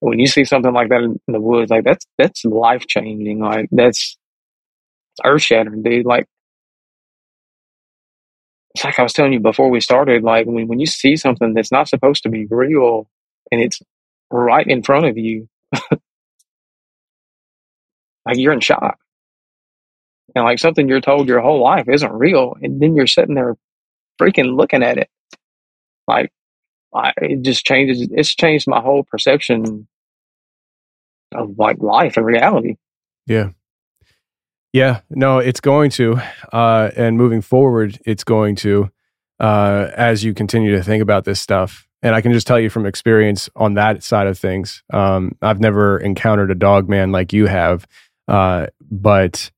when 0.00 0.18
you 0.18 0.26
see 0.26 0.44
something 0.44 0.72
like 0.72 0.88
that 0.88 1.02
in 1.02 1.18
the 1.28 1.40
woods, 1.40 1.70
like 1.70 1.84
that's 1.84 2.06
that's 2.18 2.44
life 2.44 2.86
changing. 2.86 3.40
Like 3.40 3.68
that's 3.70 4.16
earth 5.24 5.42
shattering, 5.42 5.82
dude. 5.82 6.06
Like 6.06 6.26
it's 8.74 8.84
like 8.84 8.98
I 8.98 9.02
was 9.02 9.12
telling 9.12 9.32
you 9.32 9.40
before 9.40 9.68
we 9.68 9.80
started, 9.80 10.22
like 10.22 10.46
when, 10.46 10.68
when 10.68 10.78
you 10.78 10.86
see 10.86 11.16
something 11.16 11.54
that's 11.54 11.72
not 11.72 11.88
supposed 11.88 12.22
to 12.22 12.28
be 12.28 12.46
real 12.46 13.08
and 13.50 13.60
it's 13.60 13.82
right 14.30 14.66
in 14.66 14.82
front 14.82 15.06
of 15.06 15.18
you, 15.18 15.48
like 18.24 18.36
you're 18.36 18.52
in 18.52 18.60
shock. 18.60 18.98
And 20.36 20.44
like 20.44 20.60
something 20.60 20.88
you're 20.88 21.00
told 21.00 21.26
your 21.26 21.40
whole 21.40 21.60
life 21.60 21.88
isn't 21.88 22.12
real. 22.12 22.54
And 22.62 22.80
then 22.80 22.94
you're 22.94 23.08
sitting 23.08 23.34
there 23.34 23.56
freaking 24.20 24.56
looking 24.56 24.84
at 24.84 24.98
it. 24.98 25.10
Like 26.06 26.32
I, 26.94 27.12
it 27.16 27.42
just 27.42 27.64
changes, 27.64 28.06
it's 28.12 28.34
changed 28.34 28.68
my 28.68 28.80
whole 28.80 29.02
perception 29.02 29.88
of 31.34 31.58
like 31.58 31.78
life 31.80 32.16
and 32.16 32.26
reality. 32.26 32.76
Yeah. 33.26 33.50
Yeah, 34.72 35.00
no, 35.10 35.38
it's 35.38 35.60
going 35.60 35.90
to. 35.92 36.20
Uh, 36.52 36.90
and 36.96 37.16
moving 37.16 37.40
forward, 37.40 37.98
it's 38.06 38.24
going 38.24 38.54
to, 38.56 38.90
uh, 39.40 39.90
as 39.96 40.22
you 40.22 40.32
continue 40.32 40.72
to 40.72 40.82
think 40.82 41.02
about 41.02 41.24
this 41.24 41.40
stuff. 41.40 41.86
And 42.02 42.14
I 42.14 42.20
can 42.20 42.32
just 42.32 42.46
tell 42.46 42.58
you 42.58 42.70
from 42.70 42.86
experience 42.86 43.50
on 43.56 43.74
that 43.74 44.02
side 44.02 44.26
of 44.26 44.38
things, 44.38 44.82
um, 44.92 45.36
I've 45.42 45.60
never 45.60 45.98
encountered 45.98 46.50
a 46.50 46.54
dog 46.54 46.88
man 46.88 47.12
like 47.12 47.32
you 47.32 47.46
have. 47.46 47.86
Uh, 48.26 48.68
but 48.90 49.50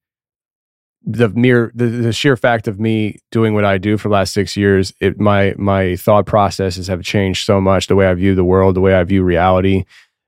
the 1.04 1.28
mere 1.30 1.72
the, 1.74 1.86
the, 1.86 2.12
sheer 2.12 2.36
fact 2.36 2.68
of 2.68 2.78
me 2.78 3.18
doing 3.30 3.54
what 3.54 3.64
I 3.64 3.76
do 3.76 3.98
for 3.98 4.08
the 4.08 4.14
last 4.14 4.32
six 4.32 4.56
years, 4.56 4.94
it 5.00 5.20
my 5.20 5.54
my 5.58 5.96
thought 5.96 6.26
processes 6.26 6.86
have 6.86 7.02
changed 7.02 7.44
so 7.44 7.60
much. 7.60 7.88
The 7.88 7.96
way 7.96 8.06
I 8.06 8.14
view 8.14 8.34
the 8.34 8.44
world, 8.44 8.76
the 8.76 8.80
way 8.80 8.94
I 8.94 9.02
view 9.02 9.22
reality, 9.24 9.84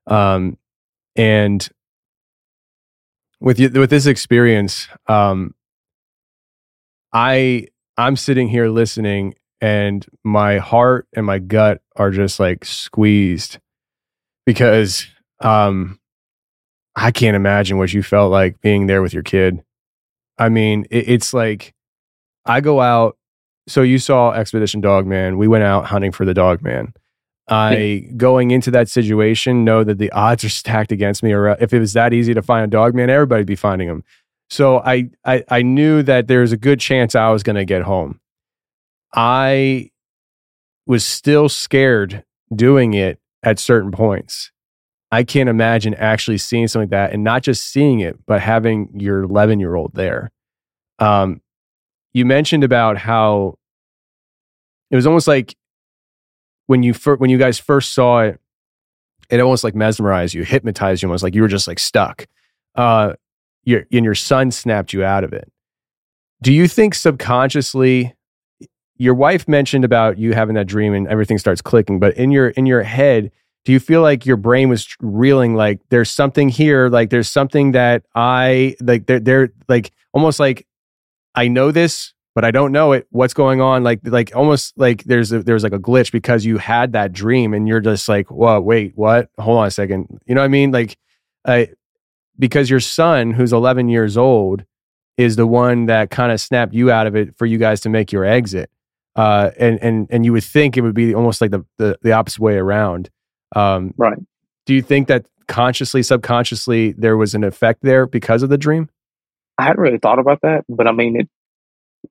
um, 0.08 0.58
and 1.16 1.68
with 3.44 3.60
you, 3.60 3.68
with 3.68 3.90
this 3.90 4.06
experience, 4.06 4.88
um, 5.06 5.54
I 7.12 7.68
I'm 7.96 8.16
sitting 8.16 8.48
here 8.48 8.68
listening, 8.68 9.34
and 9.60 10.04
my 10.24 10.58
heart 10.58 11.06
and 11.14 11.26
my 11.26 11.38
gut 11.38 11.82
are 11.94 12.10
just 12.10 12.40
like 12.40 12.64
squeezed 12.64 13.58
because 14.46 15.06
um, 15.40 16.00
I 16.96 17.10
can't 17.10 17.36
imagine 17.36 17.76
what 17.76 17.92
you 17.92 18.02
felt 18.02 18.32
like 18.32 18.60
being 18.62 18.86
there 18.86 19.02
with 19.02 19.12
your 19.12 19.22
kid. 19.22 19.62
I 20.38 20.48
mean, 20.48 20.86
it, 20.90 21.08
it's 21.10 21.34
like 21.34 21.74
I 22.46 22.62
go 22.62 22.80
out. 22.80 23.18
So 23.68 23.82
you 23.82 23.98
saw 23.98 24.32
Expedition 24.32 24.80
Dog 24.80 25.06
Man. 25.06 25.36
We 25.36 25.48
went 25.48 25.64
out 25.64 25.84
hunting 25.84 26.12
for 26.12 26.24
the 26.24 26.34
Dog 26.34 26.62
Man. 26.62 26.94
I 27.48 28.08
going 28.16 28.50
into 28.50 28.70
that 28.70 28.88
situation 28.88 29.64
know 29.64 29.84
that 29.84 29.98
the 29.98 30.10
odds 30.12 30.44
are 30.44 30.48
stacked 30.48 30.92
against 30.92 31.22
me. 31.22 31.32
Or 31.32 31.48
if 31.60 31.72
it 31.72 31.78
was 31.78 31.92
that 31.92 32.12
easy 32.12 32.32
to 32.34 32.42
find 32.42 32.64
a 32.64 32.68
dog 32.68 32.94
man, 32.94 33.10
everybody'd 33.10 33.46
be 33.46 33.56
finding 33.56 33.88
them. 33.88 34.02
So 34.48 34.78
I 34.78 35.10
I, 35.24 35.44
I 35.50 35.62
knew 35.62 36.02
that 36.02 36.26
there 36.26 36.40
was 36.40 36.52
a 36.52 36.56
good 36.56 36.80
chance 36.80 37.14
I 37.14 37.30
was 37.30 37.42
going 37.42 37.56
to 37.56 37.64
get 37.64 37.82
home. 37.82 38.20
I 39.14 39.90
was 40.86 41.04
still 41.04 41.48
scared 41.48 42.24
doing 42.54 42.94
it 42.94 43.18
at 43.42 43.58
certain 43.58 43.90
points. 43.90 44.50
I 45.12 45.22
can't 45.22 45.48
imagine 45.48 45.94
actually 45.94 46.38
seeing 46.38 46.66
something 46.66 46.86
like 46.86 46.90
that 46.90 47.12
and 47.12 47.22
not 47.22 47.42
just 47.42 47.68
seeing 47.68 48.00
it, 48.00 48.18
but 48.26 48.40
having 48.40 48.88
your 48.94 49.22
11 49.22 49.60
year 49.60 49.74
old 49.76 49.92
there. 49.94 50.32
Um, 50.98 51.40
you 52.12 52.24
mentioned 52.24 52.64
about 52.64 52.96
how 52.96 53.58
it 54.90 54.96
was 54.96 55.06
almost 55.06 55.28
like 55.28 55.56
when 56.66 56.82
you 56.82 56.94
fir- 56.94 57.16
when 57.16 57.30
you 57.30 57.38
guys 57.38 57.58
first 57.58 57.92
saw 57.92 58.20
it, 58.20 58.40
it 59.30 59.40
almost 59.40 59.64
like 59.64 59.74
mesmerized 59.74 60.34
you, 60.34 60.44
hypnotized 60.44 61.02
you, 61.02 61.08
almost 61.08 61.22
like 61.22 61.34
you 61.34 61.42
were 61.42 61.48
just 61.48 61.68
like 61.68 61.78
stuck. 61.78 62.26
Uh, 62.74 63.14
your 63.64 63.86
and 63.92 64.04
your 64.04 64.14
son 64.14 64.50
snapped 64.50 64.92
you 64.92 65.04
out 65.04 65.24
of 65.24 65.32
it. 65.32 65.50
Do 66.42 66.52
you 66.52 66.68
think 66.68 66.94
subconsciously? 66.94 68.14
Your 68.96 69.14
wife 69.14 69.48
mentioned 69.48 69.84
about 69.84 70.18
you 70.18 70.34
having 70.34 70.54
that 70.54 70.66
dream 70.66 70.94
and 70.94 71.08
everything 71.08 71.38
starts 71.38 71.60
clicking, 71.60 71.98
but 71.98 72.16
in 72.16 72.30
your 72.30 72.50
in 72.50 72.66
your 72.66 72.82
head, 72.82 73.32
do 73.64 73.72
you 73.72 73.80
feel 73.80 74.02
like 74.02 74.26
your 74.26 74.36
brain 74.36 74.68
was 74.68 74.94
reeling 75.00 75.54
like 75.54 75.80
there's 75.88 76.10
something 76.10 76.48
here, 76.48 76.88
like 76.88 77.10
there's 77.10 77.30
something 77.30 77.72
that 77.72 78.04
I 78.14 78.76
like 78.80 79.06
they're, 79.06 79.20
they're 79.20 79.52
like 79.68 79.92
almost 80.12 80.38
like 80.38 80.66
I 81.34 81.48
know 81.48 81.72
this, 81.72 82.12
but 82.34 82.44
I 82.44 82.50
don't 82.50 82.72
know 82.72 82.92
it. 82.92 83.06
What's 83.10 83.34
going 83.34 83.60
on? 83.60 83.84
Like, 83.84 84.00
like 84.04 84.34
almost 84.34 84.76
like 84.76 85.04
there's 85.04 85.32
a, 85.32 85.42
there's 85.42 85.62
like 85.62 85.72
a 85.72 85.78
glitch 85.78 86.10
because 86.12 86.44
you 86.44 86.58
had 86.58 86.92
that 86.92 87.12
dream 87.12 87.54
and 87.54 87.68
you're 87.68 87.80
just 87.80 88.08
like, 88.08 88.30
whoa, 88.30 88.60
wait, 88.60 88.92
what? 88.96 89.30
Hold 89.38 89.58
on 89.58 89.66
a 89.66 89.70
second. 89.70 90.20
You 90.26 90.34
know 90.34 90.40
what 90.40 90.46
I 90.46 90.48
mean? 90.48 90.72
Like, 90.72 90.96
uh, 91.44 91.66
because 92.38 92.68
your 92.68 92.80
son, 92.80 93.30
who's 93.30 93.52
11 93.52 93.88
years 93.88 94.16
old, 94.16 94.64
is 95.16 95.36
the 95.36 95.46
one 95.46 95.86
that 95.86 96.10
kind 96.10 96.32
of 96.32 96.40
snapped 96.40 96.74
you 96.74 96.90
out 96.90 97.06
of 97.06 97.14
it 97.14 97.36
for 97.36 97.46
you 97.46 97.58
guys 97.58 97.80
to 97.82 97.88
make 97.88 98.10
your 98.10 98.24
exit. 98.24 98.70
Uh, 99.16 99.50
and 99.58 99.80
and 99.80 100.08
and 100.10 100.24
you 100.24 100.32
would 100.32 100.42
think 100.42 100.76
it 100.76 100.80
would 100.80 100.94
be 100.94 101.14
almost 101.14 101.40
like 101.40 101.52
the 101.52 101.64
the, 101.78 101.96
the 102.02 102.10
opposite 102.10 102.40
way 102.40 102.56
around. 102.56 103.10
Um, 103.54 103.94
right. 103.96 104.18
Do 104.66 104.74
you 104.74 104.82
think 104.82 105.06
that 105.06 105.26
consciously, 105.46 106.02
subconsciously, 106.02 106.92
there 106.92 107.16
was 107.16 107.34
an 107.34 107.44
effect 107.44 107.82
there 107.82 108.06
because 108.06 108.42
of 108.42 108.48
the 108.48 108.58
dream? 108.58 108.88
I 109.58 109.64
hadn't 109.64 109.80
really 109.80 109.98
thought 109.98 110.18
about 110.18 110.40
that, 110.42 110.64
but 110.68 110.88
I 110.88 110.92
mean, 110.92 111.20
it. 111.20 111.28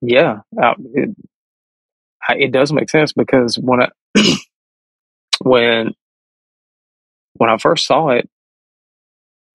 Yeah, 0.02 0.40
uh, 0.62 0.74
it, 0.94 1.10
I, 2.28 2.36
it 2.36 2.52
does 2.52 2.72
make 2.72 2.90
sense 2.90 3.14
because 3.14 3.58
when 3.58 3.82
I 3.84 3.90
when 5.42 5.94
when 7.36 7.50
I 7.50 7.58
first 7.58 7.86
saw 7.86 8.10
it, 8.10 8.30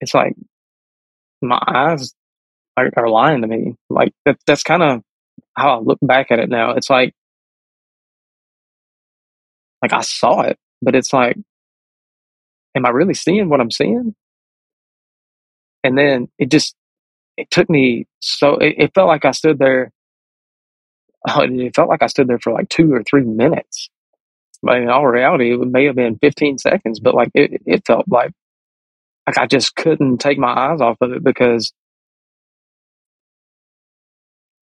it's 0.01 0.13
like 0.13 0.35
my 1.41 1.61
eyes 1.67 2.13
are, 2.77 2.89
are 2.97 3.09
lying 3.09 3.41
to 3.41 3.47
me. 3.47 3.75
Like 3.89 4.13
that, 4.25 4.37
that's 4.47 4.63
kind 4.63 4.83
of 4.83 5.01
how 5.55 5.77
I 5.77 5.79
look 5.81 5.99
back 6.01 6.31
at 6.31 6.39
it 6.39 6.49
now. 6.49 6.71
It's 6.71 6.89
like 6.89 7.13
like 9.81 9.93
I 9.93 10.01
saw 10.01 10.41
it, 10.41 10.57
but 10.81 10.95
it's 10.95 11.13
like, 11.13 11.37
am 12.75 12.85
I 12.85 12.89
really 12.89 13.13
seeing 13.13 13.49
what 13.49 13.61
I'm 13.61 13.71
seeing? 13.71 14.15
And 15.83 15.97
then 15.97 16.27
it 16.37 16.51
just 16.51 16.75
it 17.37 17.49
took 17.51 17.69
me 17.69 18.07
so 18.21 18.55
it, 18.57 18.75
it 18.77 18.91
felt 18.95 19.07
like 19.07 19.25
I 19.25 19.31
stood 19.31 19.59
there. 19.59 19.91
It 21.37 21.75
felt 21.75 21.89
like 21.89 22.03
I 22.03 22.07
stood 22.07 22.27
there 22.27 22.39
for 22.39 22.53
like 22.53 22.69
two 22.69 22.93
or 22.93 23.03
three 23.03 23.23
minutes. 23.23 23.89
But 24.63 24.77
in 24.77 24.89
all 24.89 25.07
reality, 25.07 25.53
it 25.53 25.59
may 25.59 25.85
have 25.85 25.95
been 25.95 26.17
15 26.19 26.57
seconds, 26.57 26.99
but 26.99 27.15
like 27.15 27.29
it, 27.33 27.61
it 27.65 27.83
felt 27.87 28.05
like 28.09 28.31
like 29.27 29.37
I 29.37 29.47
just 29.47 29.75
couldn't 29.75 30.19
take 30.19 30.37
my 30.39 30.49
eyes 30.53 30.81
off 30.81 30.97
of 31.01 31.11
it 31.13 31.23
because 31.23 31.71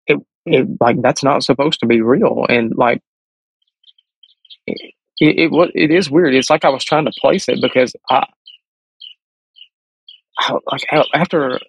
it 0.07 0.19
it 0.47 0.69
like 0.81 1.01
that's 1.03 1.25
not 1.25 1.45
supposed 1.45 1.81
to 1.81 1.87
be 1.87 2.03
real 2.03 2.47
and 2.49 2.75
like 2.77 3.01
it, 4.67 4.95
it, 5.21 5.53
it 5.53 5.73
it 5.75 5.91
is 5.93 6.11
weird. 6.11 6.35
It's 6.35 6.51
like 6.51 6.65
I 6.65 6.71
was 6.71 6.85
trying 6.85 7.07
to 7.07 7.13
place 7.21 7.49
it 7.49 7.61
because 7.63 7.95
I, 8.11 8.27
I 10.39 10.59
like 10.71 10.83
after 11.15 11.61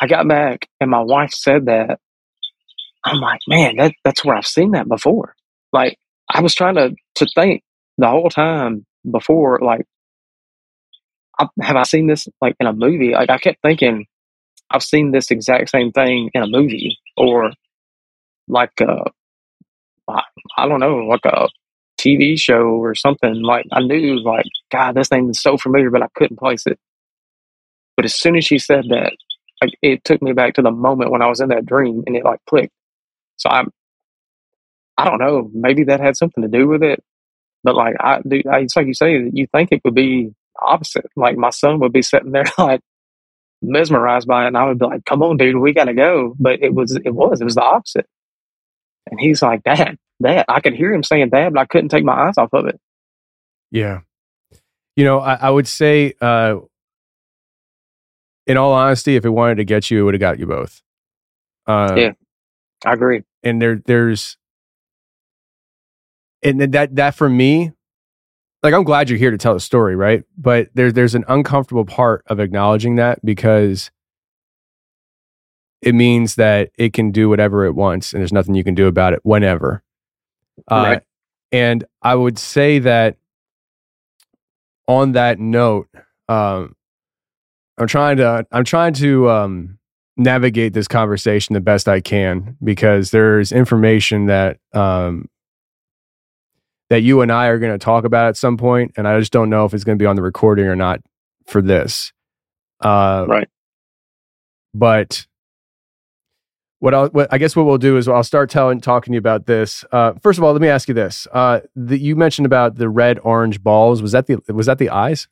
I 0.00 0.06
got 0.06 0.28
back 0.28 0.68
and 0.80 0.90
my 0.90 1.00
wife 1.00 1.32
said 1.32 1.66
that 1.66 2.00
I'm 3.04 3.20
like, 3.20 3.40
man, 3.48 3.76
that 3.76 3.92
that's 4.04 4.24
where 4.24 4.36
I've 4.36 4.46
seen 4.46 4.72
that 4.72 4.88
before. 4.88 5.34
Like 5.72 5.98
I 6.32 6.40
was 6.42 6.54
trying 6.54 6.76
to 6.76 6.94
to 7.16 7.26
think 7.34 7.62
the 7.98 8.08
whole 8.08 8.30
time 8.30 8.86
before, 9.10 9.60
like, 9.62 9.86
I, 11.38 11.48
have 11.62 11.76
I 11.76 11.84
seen 11.84 12.06
this 12.06 12.28
like 12.40 12.56
in 12.60 12.66
a 12.66 12.72
movie? 12.72 13.12
Like 13.12 13.30
I 13.30 13.38
kept 13.38 13.62
thinking 13.62 14.06
I've 14.70 14.82
seen 14.82 15.12
this 15.12 15.30
exact 15.30 15.70
same 15.70 15.92
thing 15.92 16.30
in 16.34 16.42
a 16.42 16.46
movie 16.46 16.98
or 17.16 17.52
like 18.48 18.72
uh, 18.80 19.04
I, 20.08 20.68
don't 20.68 20.80
know, 20.80 20.96
like 20.98 21.24
a 21.24 21.48
TV 22.00 22.38
show 22.38 22.62
or 22.62 22.94
something. 22.94 23.42
Like 23.42 23.66
I 23.72 23.80
knew, 23.80 24.20
like 24.20 24.46
God, 24.70 24.94
this 24.94 25.10
name 25.10 25.30
is 25.30 25.40
so 25.40 25.56
familiar, 25.56 25.90
but 25.90 26.02
I 26.02 26.08
couldn't 26.14 26.38
place 26.38 26.66
it. 26.66 26.78
But 27.96 28.04
as 28.04 28.14
soon 28.14 28.36
as 28.36 28.44
she 28.44 28.58
said 28.58 28.84
that, 28.90 29.12
like 29.62 29.72
it 29.82 30.04
took 30.04 30.22
me 30.22 30.32
back 30.32 30.54
to 30.54 30.62
the 30.62 30.70
moment 30.70 31.10
when 31.10 31.22
I 31.22 31.28
was 31.28 31.40
in 31.40 31.48
that 31.50 31.66
dream, 31.66 32.02
and 32.06 32.16
it 32.16 32.24
like 32.24 32.40
clicked. 32.48 32.72
So 33.40 33.50
I'm, 33.50 33.70
I 34.96 35.04
don't 35.04 35.18
know, 35.18 35.50
maybe 35.52 35.84
that 35.84 36.00
had 36.00 36.16
something 36.16 36.42
to 36.42 36.48
do 36.48 36.68
with 36.68 36.82
it. 36.82 37.02
But 37.62 37.74
like 37.74 37.96
I 38.00 38.20
do, 38.26 38.40
it's 38.44 38.76
like 38.76 38.86
you 38.86 38.94
say, 38.94 39.30
you 39.32 39.46
think 39.52 39.70
it 39.72 39.80
would 39.84 39.94
be 39.94 40.32
opposite. 40.60 41.06
Like 41.16 41.36
my 41.36 41.50
son 41.50 41.80
would 41.80 41.92
be 41.92 42.02
sitting 42.02 42.32
there 42.32 42.44
like 42.58 42.80
mesmerized 43.62 44.26
by 44.26 44.44
it, 44.44 44.48
and 44.48 44.56
I 44.56 44.66
would 44.66 44.78
be 44.78 44.86
like, 44.86 45.04
"Come 45.04 45.22
on, 45.22 45.36
dude, 45.36 45.56
we 45.56 45.72
gotta 45.74 45.94
go." 45.94 46.34
But 46.38 46.62
it 46.62 46.74
was, 46.74 46.96
it 46.96 47.14
was, 47.14 47.40
it 47.40 47.44
was 47.44 47.54
the 47.54 47.62
opposite. 47.62 48.06
And 49.10 49.20
he's 49.20 49.42
like, 49.42 49.62
"Dad, 49.62 49.98
Dad," 50.22 50.46
I 50.48 50.60
could 50.60 50.74
hear 50.74 50.92
him 50.92 51.02
saying 51.02 51.30
"Dad," 51.30 51.52
but 51.52 51.60
I 51.60 51.66
couldn't 51.66 51.90
take 51.90 52.04
my 52.04 52.28
eyes 52.28 52.38
off 52.38 52.50
of 52.52 52.66
it. 52.66 52.80
Yeah. 53.70 54.00
You 54.96 55.04
know, 55.04 55.20
I, 55.20 55.34
I 55.34 55.50
would 55.50 55.68
say, 55.68 56.14
uh, 56.20 56.56
in 58.46 58.56
all 58.56 58.72
honesty, 58.72 59.16
if 59.16 59.24
it 59.24 59.30
wanted 59.30 59.56
to 59.56 59.64
get 59.64 59.90
you, 59.90 60.00
it 60.00 60.02
would 60.02 60.14
have 60.14 60.20
got 60.20 60.38
you 60.38 60.46
both. 60.46 60.82
Uh, 61.66 61.94
yeah, 61.96 62.12
I 62.84 62.94
agree. 62.94 63.22
And 63.42 63.60
there, 63.60 63.82
there's, 63.86 64.36
and 66.42 66.60
that 66.60 66.96
that 66.96 67.14
for 67.14 67.28
me, 67.28 67.72
like 68.62 68.74
I'm 68.74 68.84
glad 68.84 69.08
you're 69.08 69.18
here 69.18 69.30
to 69.30 69.38
tell 69.38 69.54
the 69.54 69.60
story, 69.60 69.96
right? 69.96 70.24
But 70.36 70.68
there's 70.74 70.92
there's 70.92 71.14
an 71.14 71.24
uncomfortable 71.28 71.84
part 71.84 72.24
of 72.26 72.40
acknowledging 72.40 72.96
that 72.96 73.24
because 73.24 73.90
it 75.82 75.94
means 75.94 76.34
that 76.34 76.70
it 76.76 76.92
can 76.92 77.10
do 77.10 77.28
whatever 77.28 77.64
it 77.64 77.74
wants, 77.74 78.12
and 78.12 78.20
there's 78.20 78.32
nothing 78.32 78.54
you 78.54 78.64
can 78.64 78.74
do 78.74 78.86
about 78.86 79.12
it 79.12 79.20
whenever. 79.22 79.82
Uh, 80.70 80.84
right. 80.86 81.02
And 81.52 81.84
I 82.02 82.14
would 82.14 82.38
say 82.38 82.78
that 82.80 83.16
on 84.86 85.12
that 85.12 85.38
note, 85.38 85.88
um, 86.28 86.76
I'm 87.78 87.86
trying 87.86 88.18
to 88.18 88.46
I'm 88.52 88.64
trying 88.64 88.92
to 88.94 89.30
um, 89.30 89.78
navigate 90.20 90.74
this 90.74 90.86
conversation 90.86 91.54
the 91.54 91.60
best 91.60 91.88
I 91.88 92.00
can 92.00 92.56
because 92.62 93.10
there's 93.10 93.52
information 93.52 94.26
that 94.26 94.58
um, 94.72 95.28
that 96.90 97.00
you 97.00 97.22
and 97.22 97.32
I 97.32 97.46
are 97.46 97.58
going 97.58 97.72
to 97.72 97.82
talk 97.82 98.04
about 98.04 98.28
at 98.28 98.36
some 98.36 98.56
point, 98.56 98.92
and 98.96 99.08
I 99.08 99.18
just 99.18 99.32
don't 99.32 99.48
know 99.48 99.64
if 99.64 99.72
it's 99.72 99.84
going 99.84 99.98
to 99.98 100.02
be 100.02 100.06
on 100.06 100.16
the 100.16 100.22
recording 100.22 100.66
or 100.66 100.76
not 100.76 101.00
for 101.46 101.62
this. 101.62 102.12
Uh, 102.80 103.24
right. 103.28 103.48
But 104.74 105.26
what, 106.80 106.94
I'll, 106.94 107.08
what 107.08 107.32
I 107.32 107.38
guess 107.38 107.56
what 107.56 107.64
we'll 107.64 107.78
do 107.78 107.96
is 107.96 108.06
I'll 108.06 108.22
start 108.22 108.50
telling 108.50 108.80
talking 108.80 109.12
to 109.12 109.14
you 109.14 109.18
about 109.18 109.46
this. 109.46 109.84
Uh, 109.90 110.12
first 110.22 110.38
of 110.38 110.44
all, 110.44 110.52
let 110.52 110.60
me 110.60 110.68
ask 110.68 110.86
you 110.86 110.94
this: 110.94 111.26
uh, 111.32 111.60
the, 111.74 111.98
you 111.98 112.14
mentioned 112.14 112.46
about 112.46 112.76
the 112.76 112.88
red 112.88 113.18
orange 113.22 113.62
balls. 113.62 114.02
Was 114.02 114.12
that 114.12 114.26
the 114.26 114.40
was 114.52 114.66
that 114.66 114.78
the 114.78 114.90
eyes? 114.90 115.28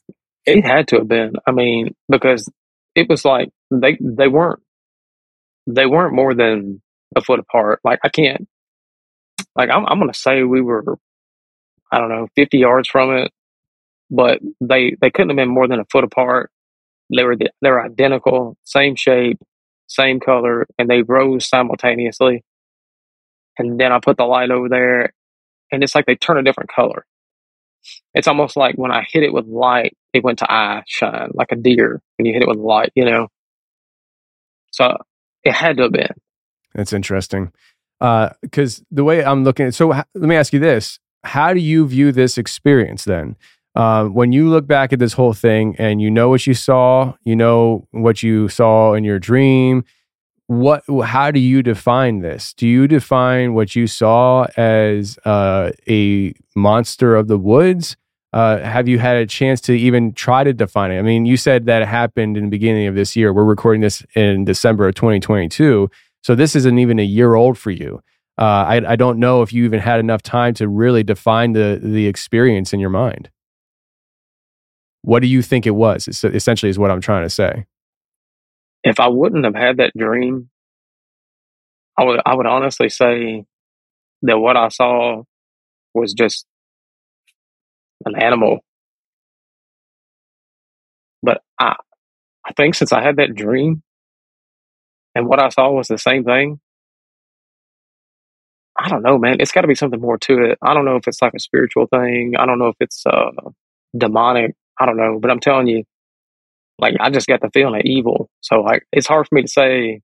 It 0.47 0.65
had 0.65 0.89
to 0.89 0.97
have 0.97 1.09
been. 1.09 1.33
I 1.47 1.53
mean, 1.53 1.95
because 2.09 2.51
it 2.95 3.09
was 3.09 3.25
like 3.25 3.51
they 3.71 3.99
they 4.01 4.29
weren't 4.29 4.61
they 5.69 5.87
weren't 5.87 6.15
more 6.15 6.35
than 6.35 6.83
a 7.15 7.21
foot 7.21 7.41
apart. 7.41 7.81
Like 7.85 8.01
I 8.03 8.09
can't. 8.09 8.49
Like 9.55 9.71
I'm 9.71 9.87
I'm 9.87 9.99
gonna 9.99 10.15
say 10.15 10.43
we 10.43 10.63
were, 10.63 10.99
I 11.93 11.99
don't 11.99 12.09
know, 12.09 12.29
fifty 12.35 12.59
yards 12.59 12.89
from 12.89 13.17
it, 13.17 13.31
but 14.11 14.41
they 14.61 14.97
they 15.01 15.11
couldn't 15.11 15.31
have 15.31 15.37
been 15.37 15.55
more 15.55 15.69
than 15.69 15.81
a 15.81 15.87
foot 15.91 16.05
apart. 16.05 16.51
They 17.15 17.25
were 17.25 17.37
they 17.37 17.71
were 17.71 17.85
identical, 17.85 18.57
same 18.65 18.97
shape, 18.97 19.39
same 19.87 20.21
color, 20.21 20.67
and 20.79 20.89
they 20.89 21.03
rose 21.03 21.49
simultaneously. 21.49 22.45
And 23.59 23.79
then 23.79 23.93
I 23.93 24.01
put 24.01 24.17
the 24.17 24.25
light 24.25 24.51
over 24.51 24.69
there, 24.69 25.13
and 25.73 25.83
it's 25.83 25.95
like 25.95 26.07
they 26.07 26.17
turn 26.17 26.39
a 26.39 26.43
different 26.43 26.71
color. 26.71 27.05
It's 28.15 28.29
almost 28.29 28.57
like 28.57 28.77
when 28.77 28.91
I 28.91 29.07
hit 29.11 29.23
it 29.23 29.33
with 29.33 29.47
light, 29.47 29.97
it 30.13 30.25
went 30.25 30.39
to 30.41 30.51
eye 30.51 30.83
shine, 30.87 31.31
like 31.35 31.53
a 31.53 31.57
deer 31.57 32.01
when 32.17 32.27
you 32.27 32.33
hit 32.33 32.43
it 32.43 32.49
with 32.49 32.59
light, 32.59 32.91
you 32.95 33.05
know? 33.05 33.29
So 34.71 34.97
it 35.45 35.53
had 35.53 35.77
to 35.77 35.85
have 35.85 35.93
been. 35.93 36.11
That's 36.75 36.93
interesting. 36.93 37.53
Because 38.01 38.81
uh, 38.81 38.85
the 38.91 39.05
way 39.05 39.25
I'm 39.25 39.45
looking, 39.45 39.71
so 39.73 39.89
let 39.89 40.07
me 40.15 40.37
ask 40.37 40.53
you 40.53 40.61
this: 40.61 40.99
How 41.25 41.53
do 41.53 41.61
you 41.61 41.87
view 41.87 42.13
this 42.13 42.39
experience 42.39 43.05
then? 43.05 43.37
Uh, 43.75 44.07
when 44.07 44.33
you 44.33 44.49
look 44.49 44.67
back 44.67 44.93
at 44.93 44.99
this 44.99 45.13
whole 45.13 45.33
thing 45.33 45.77
and 45.79 46.01
you 46.01 46.11
know 46.11 46.29
what 46.29 46.47
you 46.47 46.55
saw, 46.55 47.15
you 47.25 47.37
know 47.37 47.87
what 47.93 48.23
you 48.23 48.49
saw 48.49 48.95
in 48.95 49.05
your 49.05 49.19
dream. 49.19 49.85
What? 50.47 50.83
How 51.05 51.31
do 51.31 51.39
you 51.41 51.63
define 51.63 52.21
this? 52.21 52.55
Do 52.55 52.67
you 52.67 52.89
define 52.89 53.55
what 53.55 53.77
you 53.77 53.87
saw 53.87 54.47
as 54.57 55.19
uh, 55.25 55.73
a 55.89 56.35
monster 56.57 57.15
of 57.15 57.29
the 57.29 57.39
woods? 57.39 57.97
Uh, 58.33 58.59
have 58.59 58.87
you 58.87 58.99
had 58.99 59.17
a 59.17 59.27
chance 59.27 59.61
to 59.63 59.73
even 59.73 60.13
try 60.13 60.45
to 60.45 60.53
define 60.53 60.91
it? 60.91 60.99
I 60.99 61.03
mean, 61.03 61.25
you 61.25 61.37
said 61.37 61.65
that 61.67 61.83
it 61.83 61.89
happened 61.89 62.37
in 62.37 62.45
the 62.45 62.51
beginning 62.51 62.87
of 62.87 62.95
this 62.95 63.17
year. 63.17 63.33
We're 63.33 63.45
recording 63.45 63.81
this 63.81 64.05
in 64.15 64.45
December 64.45 64.87
of 64.87 64.95
2022, 64.95 65.91
so 66.23 66.35
this 66.35 66.55
isn't 66.55 66.79
even 66.79 66.99
a 66.99 67.05
year 67.05 67.35
old 67.35 67.57
for 67.57 67.71
you. 67.71 68.03
Uh, 68.37 68.65
I, 68.69 68.93
I 68.93 68.97
don't 68.97 69.19
know 69.19 69.43
if 69.43 69.53
you 69.53 69.65
even 69.65 69.81
had 69.81 69.99
enough 69.99 70.23
time 70.23 70.55
to 70.55 70.69
really 70.69 71.03
define 71.03 71.53
the 71.53 71.81
the 71.83 72.07
experience 72.07 72.73
in 72.73 72.81
your 72.81 72.91
mind. 72.91 73.31
What 75.03 75.21
do 75.21 75.27
you 75.27 75.43
think 75.43 75.67
it 75.67 75.73
was? 75.73 76.07
Essentially, 76.07 76.71
is 76.71 76.79
what 76.79 76.91
I'm 76.91 77.01
trying 77.01 77.25
to 77.25 77.31
say. 77.31 77.67
If 78.85 79.01
I 79.01 79.09
wouldn't 79.09 79.45
have 79.45 79.55
had 79.55 79.79
that 79.79 79.93
dream, 79.97 80.51
I 81.99 82.05
would 82.05 82.21
I 82.25 82.35
would 82.35 82.47
honestly 82.47 82.91
say 82.91 83.45
that 84.23 84.39
what 84.39 84.57
I 84.57 84.69
saw 84.69 85.23
was 85.95 86.13
just 86.13 86.47
an 88.09 88.23
animal. 88.23 88.61
But 91.23 91.43
I 91.61 91.77
I 92.47 92.53
think 92.55 92.75
since 92.75 92.93
I 92.93 93.03
had 93.03 93.17
that 93.17 93.35
dream 93.35 93.83
and 95.15 95.27
what 95.29 95.43
I 95.43 95.49
saw 95.51 95.71
was 95.71 95.89
the 95.89 95.99
same 95.99 96.25
thing, 96.25 96.61
I 98.79 98.89
don't 98.89 99.03
know, 99.03 99.19
man. 99.19 99.39
It's 99.41 99.53
got 99.53 99.63
to 99.63 99.69
be 99.69 99.75
something 99.75 100.01
more 100.01 100.19
to 100.19 100.45
it. 100.45 100.59
I 100.63 100.75
don't 100.75 100.85
know 100.85 100.97
if 100.97 101.09
it's 101.09 101.23
like 101.23 101.35
a 101.35 101.41
spiritual 101.41 101.87
thing. 101.89 102.35
I 102.39 102.47
don't 102.47 102.59
know 102.59 102.69
if 102.69 102.77
it's 102.81 103.05
uh, 103.07 103.31
demonic. 103.97 104.55
I 104.81 104.87
don't 104.87 104.97
know, 104.97 105.19
but 105.21 105.31
I'm 105.31 105.41
telling 105.41 105.67
you, 105.69 105.85
like 106.79 106.95
I 107.01 107.11
just 107.11 107.27
got 107.27 107.41
the 107.41 107.51
feeling 107.53 107.77
of 107.77 107.83
evil. 107.85 108.31
So 108.41 108.61
like 108.63 108.85
it's 108.93 109.07
hard 109.09 109.29
for 109.29 109.35
me 109.35 109.43
to 109.43 109.49
say 109.49 110.01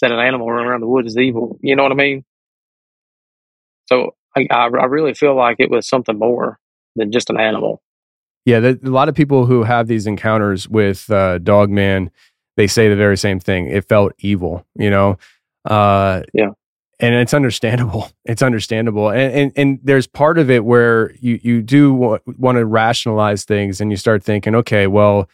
that 0.00 0.12
an 0.12 0.18
animal 0.18 0.50
running 0.50 0.68
around 0.68 0.80
the 0.80 0.88
woods 0.88 1.08
is 1.08 1.18
evil. 1.18 1.58
You 1.62 1.76
know 1.76 1.82
what 1.82 1.92
I 1.92 1.96
mean? 1.96 2.24
So 3.86 4.14
I, 4.36 4.46
I, 4.50 4.64
I 4.66 4.84
really 4.86 5.14
feel 5.14 5.36
like 5.36 5.56
it 5.58 5.70
was 5.70 5.88
something 5.88 6.18
more 6.18 6.58
than 6.96 7.12
just 7.12 7.30
an 7.30 7.38
animal. 7.38 7.82
Yeah, 8.44 8.60
the, 8.60 8.80
a 8.84 8.88
lot 8.88 9.08
of 9.08 9.14
people 9.14 9.46
who 9.46 9.64
have 9.64 9.86
these 9.86 10.06
encounters 10.06 10.68
with 10.68 11.10
uh, 11.10 11.38
Dogman, 11.38 12.10
they 12.56 12.66
say 12.66 12.88
the 12.88 12.96
very 12.96 13.16
same 13.16 13.38
thing. 13.38 13.66
It 13.66 13.88
felt 13.88 14.12
evil, 14.18 14.66
you 14.74 14.90
know. 14.90 15.18
Uh, 15.64 16.22
yeah, 16.32 16.50
and 16.98 17.14
it's 17.14 17.34
understandable. 17.34 18.10
It's 18.24 18.42
understandable, 18.42 19.10
and 19.10 19.32
and, 19.32 19.52
and 19.56 19.80
there's 19.82 20.06
part 20.06 20.38
of 20.38 20.50
it 20.50 20.64
where 20.64 21.12
you 21.20 21.40
you 21.42 21.62
do 21.62 21.92
want, 21.92 22.22
want 22.38 22.56
to 22.56 22.64
rationalize 22.64 23.44
things, 23.44 23.80
and 23.80 23.90
you 23.90 23.96
start 23.96 24.22
thinking, 24.22 24.54
okay, 24.54 24.86
well, 24.86 25.28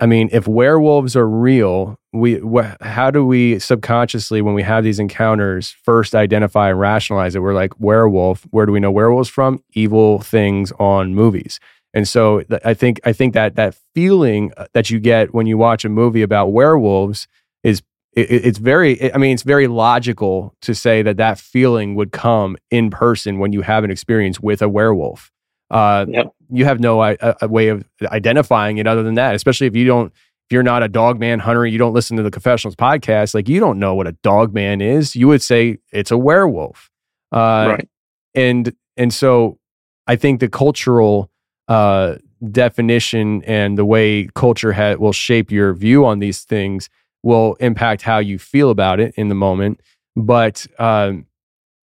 I 0.00 0.06
mean, 0.06 0.28
if 0.32 0.48
werewolves 0.48 1.14
are 1.16 1.28
real, 1.28 1.96
we 2.12 2.40
wh- 2.40 2.76
how 2.82 3.10
do 3.10 3.24
we 3.24 3.58
subconsciously, 3.60 4.42
when 4.42 4.54
we 4.54 4.62
have 4.62 4.82
these 4.84 4.98
encounters, 4.98 5.70
first 5.84 6.14
identify 6.14 6.70
and 6.70 6.80
rationalize 6.80 7.34
it? 7.36 7.40
We're 7.40 7.54
like 7.54 7.78
werewolf. 7.78 8.42
Where 8.50 8.66
do 8.66 8.72
we 8.72 8.80
know 8.80 8.90
werewolves 8.90 9.28
from? 9.28 9.62
Evil 9.74 10.18
things 10.20 10.72
on 10.80 11.14
movies. 11.14 11.60
And 11.92 12.08
so 12.08 12.40
th- 12.42 12.60
I 12.64 12.74
think 12.74 13.00
I 13.04 13.12
think 13.12 13.34
that 13.34 13.54
that 13.54 13.76
feeling 13.94 14.52
uh, 14.56 14.66
that 14.74 14.90
you 14.90 14.98
get 14.98 15.32
when 15.32 15.46
you 15.46 15.56
watch 15.56 15.84
a 15.84 15.88
movie 15.88 16.22
about 16.22 16.48
werewolves 16.48 17.28
is 17.62 17.82
it, 18.14 18.28
it's 18.44 18.58
very 18.58 19.12
I 19.14 19.16
mean 19.16 19.32
it's 19.32 19.44
very 19.44 19.68
logical 19.68 20.56
to 20.62 20.74
say 20.74 21.02
that 21.02 21.18
that 21.18 21.38
feeling 21.38 21.94
would 21.94 22.10
come 22.10 22.56
in 22.72 22.90
person 22.90 23.38
when 23.38 23.52
you 23.52 23.60
have 23.62 23.84
an 23.84 23.92
experience 23.92 24.40
with 24.40 24.60
a 24.60 24.68
werewolf. 24.68 25.30
Uh, 25.70 26.06
Yep. 26.08 26.32
You 26.54 26.64
have 26.64 26.80
no 26.80 27.00
i- 27.00 27.16
a, 27.20 27.34
a 27.42 27.48
way 27.48 27.68
of 27.68 27.84
identifying 28.04 28.78
it 28.78 28.86
other 28.86 29.02
than 29.02 29.14
that, 29.14 29.34
especially 29.34 29.66
if 29.66 29.76
you 29.76 29.84
don't 29.84 30.12
if 30.48 30.52
you're 30.52 30.62
not 30.62 30.82
a 30.82 30.88
dog 30.88 31.18
man 31.18 31.38
hunter, 31.38 31.66
you 31.66 31.78
don't 31.78 31.94
listen 31.94 32.16
to 32.18 32.22
the 32.22 32.30
confessionals 32.30 32.76
podcast, 32.76 33.34
like 33.34 33.48
you 33.48 33.60
don't 33.60 33.78
know 33.78 33.94
what 33.94 34.06
a 34.06 34.12
dog 34.22 34.52
man 34.52 34.80
is. 34.82 35.16
You 35.16 35.26
would 35.28 35.40
say 35.42 35.78
it's 35.90 36.10
a 36.10 36.18
werewolf. 36.18 36.90
Uh, 37.32 37.66
right. 37.76 37.88
and 38.34 38.74
and 38.96 39.12
so 39.12 39.58
I 40.06 40.16
think 40.16 40.40
the 40.40 40.48
cultural 40.48 41.30
uh, 41.66 42.16
definition 42.50 43.42
and 43.44 43.78
the 43.78 43.84
way 43.86 44.28
culture 44.34 44.72
ha- 44.74 44.94
will 44.96 45.12
shape 45.14 45.50
your 45.50 45.72
view 45.72 46.04
on 46.04 46.18
these 46.18 46.42
things 46.44 46.90
will 47.22 47.54
impact 47.54 48.02
how 48.02 48.18
you 48.18 48.38
feel 48.38 48.68
about 48.68 49.00
it 49.00 49.14
in 49.16 49.30
the 49.30 49.34
moment. 49.34 49.80
But 50.14 50.66
um, 50.78 51.26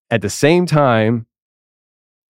at 0.10 0.22
the 0.22 0.30
same 0.30 0.66
time, 0.66 1.26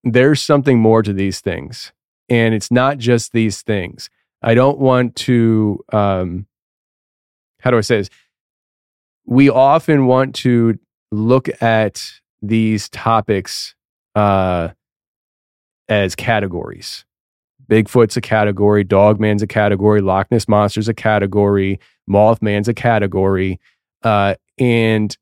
there's 0.04 0.42
something 0.42 0.80
more 0.80 1.02
to 1.04 1.14
these 1.14 1.40
things, 1.40 1.92
and 2.30 2.54
it's 2.54 2.72
not 2.72 2.98
just 2.98 3.32
these 3.32 3.62
things. 3.62 4.10
I 4.42 4.54
don't 4.54 4.80
want 4.80 5.16
to. 5.18 5.84
Um, 5.92 6.48
how 7.60 7.72
do 7.72 7.78
I 7.78 7.82
say 7.82 7.98
this? 7.98 8.10
We 9.26 9.50
often 9.50 10.06
want 10.06 10.36
to 10.36 10.78
look 11.12 11.50
at 11.62 12.04
these 12.42 12.90
topics 12.90 13.74
uh, 14.14 14.70
as 15.90 16.16
categories. 16.16 17.06
Bigfoot's 17.68 18.16
a 18.18 18.22
category, 18.22 18.84
Dogman's 18.84 19.42
a 19.42 19.48
category, 19.48 20.02
Loch 20.02 20.30
Ness 20.30 20.48
Monster's 20.48 20.88
a 20.88 20.94
category, 20.94 21.80
Mothman's 22.08 22.68
a 22.68 22.74
category. 22.74 23.60
Uh, 24.04 24.36
and 24.60 25.18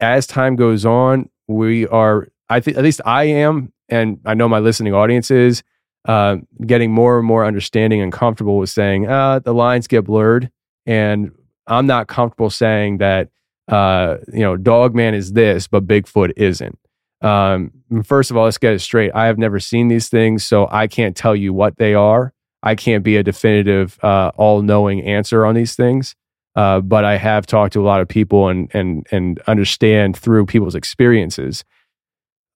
as 0.00 0.26
time 0.26 0.56
goes 0.56 0.84
on, 0.84 1.30
we 1.48 1.86
are, 1.86 2.28
I 2.50 2.60
think, 2.60 2.76
at 2.76 2.84
least 2.84 3.00
I 3.06 3.24
am, 3.24 3.72
and 3.88 4.20
I 4.26 4.34
know 4.34 4.48
my 4.48 4.58
listening 4.58 4.92
audience 4.92 5.30
is, 5.30 5.62
uh, 6.06 6.36
getting 6.64 6.92
more 6.92 7.18
and 7.18 7.26
more 7.26 7.44
understanding 7.44 8.00
and 8.00 8.12
comfortable 8.12 8.58
with 8.58 8.70
saying, 8.70 9.06
uh, 9.06 9.40
the 9.40 9.52
lines 9.52 9.86
get 9.86 10.04
blurred. 10.04 10.50
And 10.86 11.32
I'm 11.66 11.86
not 11.86 12.06
comfortable 12.06 12.50
saying 12.50 12.98
that, 12.98 13.28
uh, 13.68 14.18
you 14.32 14.40
know, 14.40 14.56
Dogman 14.56 15.14
is 15.14 15.32
this, 15.32 15.66
but 15.66 15.86
Bigfoot 15.86 16.32
isn't. 16.36 16.78
Um, 17.22 17.72
first 18.04 18.30
of 18.30 18.36
all, 18.36 18.44
let's 18.44 18.58
get 18.58 18.72
it 18.72 18.80
straight. 18.80 19.10
I 19.14 19.26
have 19.26 19.38
never 19.38 19.58
seen 19.58 19.88
these 19.88 20.08
things, 20.08 20.44
so 20.44 20.68
I 20.70 20.86
can't 20.86 21.16
tell 21.16 21.34
you 21.34 21.52
what 21.52 21.76
they 21.78 21.94
are. 21.94 22.32
I 22.62 22.74
can't 22.74 23.02
be 23.02 23.16
a 23.16 23.22
definitive, 23.22 23.98
uh, 24.02 24.32
all-knowing 24.36 25.02
answer 25.02 25.44
on 25.44 25.54
these 25.54 25.74
things. 25.74 26.14
Uh, 26.54 26.80
but 26.80 27.04
I 27.04 27.16
have 27.18 27.46
talked 27.46 27.74
to 27.74 27.82
a 27.82 27.84
lot 27.84 28.00
of 28.00 28.08
people 28.08 28.48
and 28.48 28.70
and 28.74 29.06
and 29.10 29.38
understand 29.46 30.16
through 30.16 30.46
people's 30.46 30.74
experiences. 30.74 31.64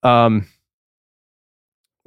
Um, 0.02 0.46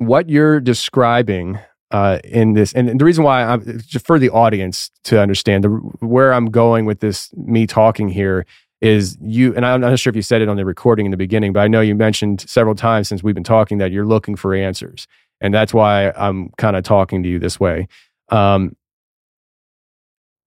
what 0.07 0.29
you're 0.29 0.59
describing 0.59 1.59
uh, 1.91 2.19
in 2.23 2.53
this, 2.53 2.73
and 2.73 2.99
the 2.99 3.05
reason 3.05 3.23
why 3.23 3.43
I'm 3.43 3.79
just 3.81 4.05
for 4.05 4.17
the 4.17 4.29
audience 4.31 4.89
to 5.05 5.21
understand 5.21 5.63
the, 5.63 5.69
where 5.99 6.33
I'm 6.33 6.47
going 6.47 6.85
with 6.85 6.99
this, 6.99 7.31
me 7.35 7.67
talking 7.67 8.09
here 8.09 8.45
is 8.81 9.17
you, 9.21 9.55
and 9.55 9.65
I'm 9.65 9.79
not 9.79 9.97
sure 9.99 10.09
if 10.09 10.15
you 10.15 10.23
said 10.23 10.41
it 10.41 10.49
on 10.49 10.57
the 10.57 10.65
recording 10.65 11.05
in 11.05 11.11
the 11.11 11.17
beginning, 11.17 11.53
but 11.53 11.61
I 11.61 11.67
know 11.67 11.81
you 11.81 11.95
mentioned 11.95 12.41
several 12.41 12.75
times 12.75 13.07
since 13.07 13.23
we've 13.23 13.35
been 13.35 13.43
talking 13.43 13.77
that 13.77 13.91
you're 13.91 14.05
looking 14.05 14.35
for 14.35 14.55
answers, 14.55 15.07
and 15.39 15.53
that's 15.53 15.73
why 15.73 16.09
I'm 16.11 16.49
kind 16.57 16.75
of 16.75 16.83
talking 16.83 17.21
to 17.23 17.29
you 17.29 17.39
this 17.39 17.59
way. 17.59 17.87
Um, 18.29 18.75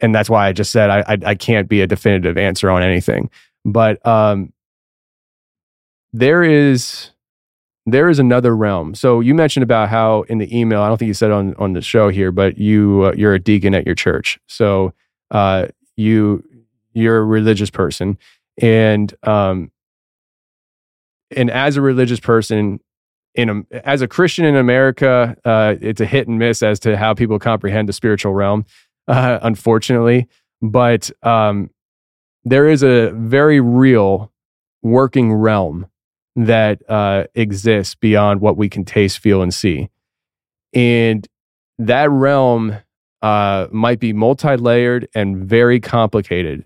and 0.00 0.14
that's 0.14 0.28
why 0.28 0.48
I 0.48 0.52
just 0.52 0.72
said 0.72 0.90
I, 0.90 1.00
I 1.06 1.18
I 1.26 1.34
can't 1.34 1.68
be 1.68 1.80
a 1.80 1.86
definitive 1.86 2.36
answer 2.36 2.70
on 2.70 2.82
anything, 2.82 3.30
but 3.64 4.04
um, 4.04 4.52
there 6.12 6.42
is 6.42 7.10
there 7.86 8.08
is 8.08 8.18
another 8.18 8.54
realm. 8.56 8.94
So 8.94 9.20
you 9.20 9.34
mentioned 9.34 9.62
about 9.62 9.88
how 9.88 10.22
in 10.22 10.38
the 10.38 10.58
email, 10.58 10.82
I 10.82 10.88
don't 10.88 10.98
think 10.98 11.06
you 11.06 11.14
said 11.14 11.30
on 11.30 11.54
on 11.54 11.72
the 11.72 11.80
show 11.80 12.08
here, 12.08 12.32
but 12.32 12.58
you 12.58 13.04
uh, 13.06 13.12
you're 13.16 13.34
a 13.34 13.38
deacon 13.38 13.74
at 13.74 13.86
your 13.86 13.94
church. 13.94 14.38
So 14.46 14.92
uh, 15.30 15.68
you 15.96 16.44
you're 16.92 17.18
a 17.18 17.24
religious 17.24 17.70
person, 17.70 18.18
and 18.60 19.14
um, 19.22 19.70
and 21.30 21.48
as 21.50 21.76
a 21.76 21.80
religious 21.80 22.20
person 22.20 22.80
in 23.36 23.66
a, 23.70 23.86
as 23.86 24.02
a 24.02 24.08
Christian 24.08 24.44
in 24.44 24.56
America, 24.56 25.36
uh, 25.44 25.76
it's 25.80 26.00
a 26.00 26.06
hit 26.06 26.26
and 26.26 26.38
miss 26.38 26.62
as 26.62 26.80
to 26.80 26.96
how 26.96 27.14
people 27.14 27.38
comprehend 27.38 27.88
the 27.88 27.92
spiritual 27.92 28.34
realm, 28.34 28.66
unfortunately. 29.06 30.26
But 30.60 31.10
um, 31.22 31.70
there 32.44 32.66
is 32.66 32.82
a 32.82 33.10
very 33.10 33.60
real 33.60 34.32
working 34.82 35.32
realm 35.32 35.86
that 36.36 36.88
uh, 36.88 37.24
exists 37.34 37.94
beyond 37.94 38.40
what 38.40 38.56
we 38.56 38.68
can 38.68 38.84
taste, 38.84 39.18
feel, 39.18 39.42
and 39.42 39.52
see. 39.52 39.88
And 40.74 41.26
that 41.78 42.10
realm 42.10 42.76
uh, 43.22 43.66
might 43.70 43.98
be 43.98 44.12
multi 44.12 44.56
layered 44.56 45.08
and 45.14 45.48
very 45.48 45.80
complicated. 45.80 46.64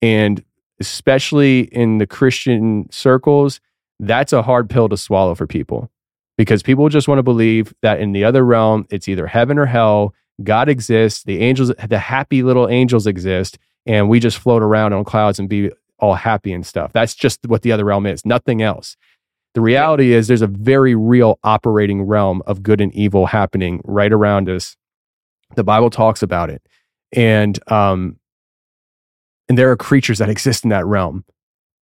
And 0.00 0.42
especially 0.80 1.60
in 1.60 1.98
the 1.98 2.06
Christian 2.06 2.90
circles, 2.90 3.60
that's 4.00 4.32
a 4.32 4.42
hard 4.42 4.68
pill 4.68 4.88
to 4.88 4.96
swallow 4.96 5.34
for 5.34 5.46
people 5.46 5.90
because 6.36 6.62
people 6.62 6.88
just 6.88 7.06
want 7.06 7.18
to 7.18 7.22
believe 7.22 7.74
that 7.82 8.00
in 8.00 8.12
the 8.12 8.24
other 8.24 8.44
realm, 8.44 8.86
it's 8.90 9.08
either 9.08 9.26
heaven 9.26 9.58
or 9.58 9.66
hell. 9.66 10.14
God 10.42 10.68
exists, 10.68 11.22
the 11.22 11.40
angels, 11.40 11.72
the 11.88 11.98
happy 11.98 12.42
little 12.42 12.68
angels 12.68 13.06
exist, 13.06 13.58
and 13.86 14.08
we 14.08 14.18
just 14.18 14.38
float 14.38 14.62
around 14.62 14.92
on 14.92 15.04
clouds 15.04 15.38
and 15.38 15.48
be 15.48 15.70
all 15.98 16.14
happy 16.14 16.52
and 16.52 16.66
stuff. 16.66 16.92
That's 16.92 17.14
just 17.14 17.46
what 17.46 17.62
the 17.62 17.72
other 17.72 17.84
realm 17.84 18.06
is, 18.06 18.24
nothing 18.24 18.62
else. 18.62 18.96
The 19.54 19.60
reality 19.60 20.12
is 20.12 20.26
there's 20.26 20.42
a 20.42 20.48
very 20.48 20.94
real 20.94 21.38
operating 21.44 22.02
realm 22.02 22.42
of 22.46 22.62
good 22.62 22.80
and 22.80 22.92
evil 22.94 23.26
happening 23.26 23.80
right 23.84 24.12
around 24.12 24.48
us. 24.48 24.76
The 25.54 25.64
Bible 25.64 25.90
talks 25.90 26.22
about 26.22 26.50
it. 26.50 26.62
And 27.12 27.58
um 27.70 28.18
and 29.48 29.56
there 29.56 29.70
are 29.70 29.76
creatures 29.76 30.18
that 30.18 30.28
exist 30.28 30.64
in 30.64 30.70
that 30.70 30.86
realm. 30.86 31.24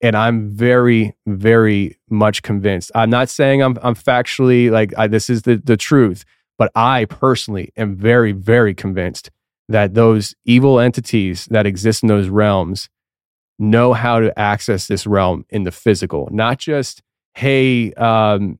And 0.01 0.17
I'm 0.17 0.49
very, 0.51 1.17
very 1.27 1.99
much 2.09 2.43
convinced. 2.43 2.93
I'm 2.95 3.11
not 3.11 3.29
saying 3.29 3.63
I'm 3.63 3.77
I'm 3.83 3.95
factually 3.95 4.71
like 4.71 4.97
I, 4.97 5.07
this 5.07 5.29
is 5.29 5.43
the 5.43 5.57
the 5.57 5.77
truth, 5.77 6.25
but 6.57 6.73
I 6.75 7.05
personally 7.05 7.73
am 7.77 7.97
very, 7.97 8.33
very 8.33 8.75
convinced 8.75 9.31
that 9.69 9.93
those 9.93 10.35
evil 10.47 10.81
entities 10.81 11.47
that 11.51 11.67
exist 11.67 12.03
in 12.03 12.09
those 12.09 12.29
realms 12.29 12.89
know 13.59 13.93
how 13.93 14.21
to 14.21 14.37
access 14.39 14.87
this 14.87 15.07
realm 15.07 15.45
in 15.51 15.65
the 15.65 15.73
physical, 15.73 16.29
not 16.31 16.59
just 16.59 17.03
hey, 17.39 17.93
um, 17.95 18.59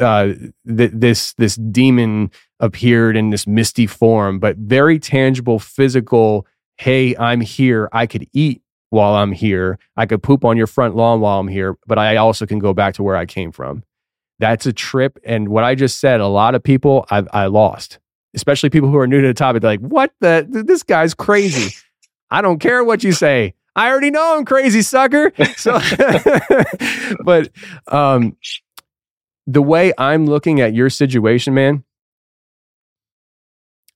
uh, 0.00 0.32
th- 0.66 0.90
this 0.92 1.34
this 1.34 1.56
demon 1.56 2.30
appeared 2.60 3.16
in 3.16 3.30
this 3.30 3.46
misty 3.46 3.86
form, 3.86 4.38
but 4.38 4.56
very 4.56 4.98
tangible, 4.98 5.58
physical. 5.58 6.46
Hey, 6.78 7.16
I'm 7.16 7.40
here. 7.40 7.88
I 7.92 8.06
could 8.06 8.26
eat 8.32 8.62
while 8.90 9.14
I'm 9.14 9.32
here. 9.32 9.78
I 9.96 10.06
could 10.06 10.22
poop 10.22 10.44
on 10.44 10.56
your 10.56 10.66
front 10.66 10.96
lawn 10.96 11.20
while 11.20 11.38
I'm 11.38 11.48
here, 11.48 11.76
but 11.86 11.98
I 11.98 12.16
also 12.16 12.46
can 12.46 12.58
go 12.58 12.74
back 12.74 12.94
to 12.94 13.02
where 13.02 13.16
I 13.16 13.26
came 13.26 13.52
from. 13.52 13.82
That's 14.38 14.66
a 14.66 14.72
trip. 14.72 15.18
And 15.24 15.48
what 15.48 15.64
I 15.64 15.74
just 15.74 15.98
said, 15.98 16.20
a 16.20 16.26
lot 16.26 16.54
of 16.54 16.62
people 16.62 17.06
I, 17.10 17.24
I 17.32 17.46
lost, 17.46 17.98
especially 18.34 18.70
people 18.70 18.90
who 18.90 18.98
are 18.98 19.06
new 19.06 19.20
to 19.20 19.26
the 19.28 19.34
topic. 19.34 19.62
They're 19.62 19.72
like, 19.72 19.80
what 19.80 20.12
the? 20.20 20.46
This 20.48 20.82
guy's 20.82 21.14
crazy. 21.14 21.76
I 22.30 22.42
don't 22.42 22.58
care 22.58 22.82
what 22.82 23.04
you 23.04 23.12
say. 23.12 23.54
I 23.76 23.90
already 23.90 24.10
know 24.10 24.38
I'm 24.38 24.46
crazy, 24.46 24.80
sucker. 24.80 25.32
So, 25.56 25.78
but 27.24 27.50
um, 27.86 28.36
the 29.46 29.60
way 29.60 29.92
I'm 29.98 30.24
looking 30.26 30.62
at 30.62 30.74
your 30.74 30.88
situation, 30.88 31.52
man, 31.52 31.84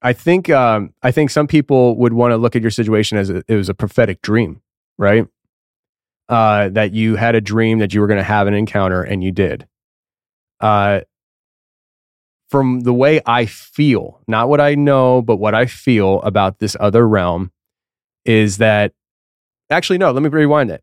I 0.03 0.12
think 0.12 0.51
um, 0.51 0.93
I 1.03 1.11
think 1.11 1.31
some 1.31 1.47
people 1.47 1.97
would 1.97 2.12
want 2.12 2.33
to 2.33 2.37
look 2.37 2.55
at 2.55 2.62
your 2.62 2.70
situation 2.70 3.16
as 3.16 3.31
a, 3.31 3.43
it 3.49 3.55
was 3.55 3.70
a 3.70 3.74
prophetic 3.74 4.20
dream, 4.20 4.61
right? 4.99 5.26
Uh, 6.28 6.68
that 6.68 6.93
you 6.93 7.16
had 7.16 7.35
a 7.35 7.41
dream 7.41 7.78
that 7.78 7.95
you 7.95 8.03
were 8.03 8.07
going 8.07 8.18
to 8.18 8.22
have 8.22 8.47
an 8.47 8.55
encounter, 8.55 9.03
and 9.03 9.24
you 9.24 9.33
did. 9.33 9.66
Uh, 10.61 11.01
from 12.51 12.81
the 12.81 12.93
way 12.93 13.20
I 13.24 13.47
feel, 13.47 14.20
not 14.26 14.49
what 14.49 14.61
I 14.61 14.74
know, 14.74 15.22
but 15.22 15.37
what 15.37 15.55
I 15.55 15.66
feel 15.66 16.20
about 16.22 16.59
this 16.59 16.76
other 16.78 17.09
realm, 17.09 17.51
is 18.24 18.59
that 18.59 18.93
actually 19.71 19.99
no. 19.99 20.11
Let 20.11 20.23
me 20.23 20.29
rewind 20.29 20.71
it. 20.71 20.83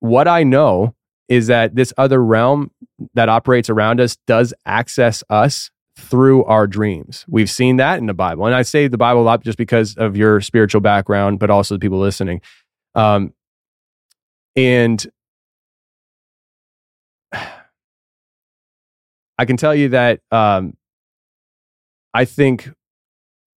What 0.00 0.28
I 0.28 0.42
know 0.42 0.94
is 1.28 1.46
that 1.46 1.74
this 1.74 1.92
other 1.96 2.22
realm 2.22 2.70
that 3.14 3.28
operates 3.28 3.70
around 3.70 4.00
us 4.00 4.16
does 4.26 4.52
access 4.66 5.24
us 5.30 5.70
through 5.96 6.44
our 6.44 6.66
dreams. 6.66 7.24
We've 7.28 7.50
seen 7.50 7.76
that 7.76 7.98
in 7.98 8.06
the 8.06 8.14
Bible. 8.14 8.46
And 8.46 8.54
I 8.54 8.62
say 8.62 8.88
the 8.88 8.98
Bible 8.98 9.22
a 9.22 9.24
lot 9.24 9.42
just 9.42 9.58
because 9.58 9.94
of 9.96 10.16
your 10.16 10.40
spiritual 10.40 10.80
background, 10.80 11.38
but 11.38 11.50
also 11.50 11.74
the 11.74 11.78
people 11.78 11.98
listening. 11.98 12.40
Um, 12.94 13.32
and 14.56 15.04
I 19.38 19.44
can 19.44 19.56
tell 19.56 19.74
you 19.74 19.88
that 19.90 20.20
um, 20.30 20.76
I 22.14 22.24
think 22.24 22.70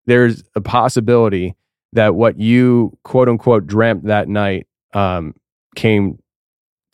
there's 0.05 0.43
a 0.55 0.61
possibility 0.61 1.55
that 1.95 2.15
what 2.15 2.39
you 2.39 2.97
quote 3.03 3.27
unquote 3.27 3.65
dreamt 3.65 4.05
that 4.05 4.27
night 4.27 4.67
um, 4.93 5.33
came 5.75 6.19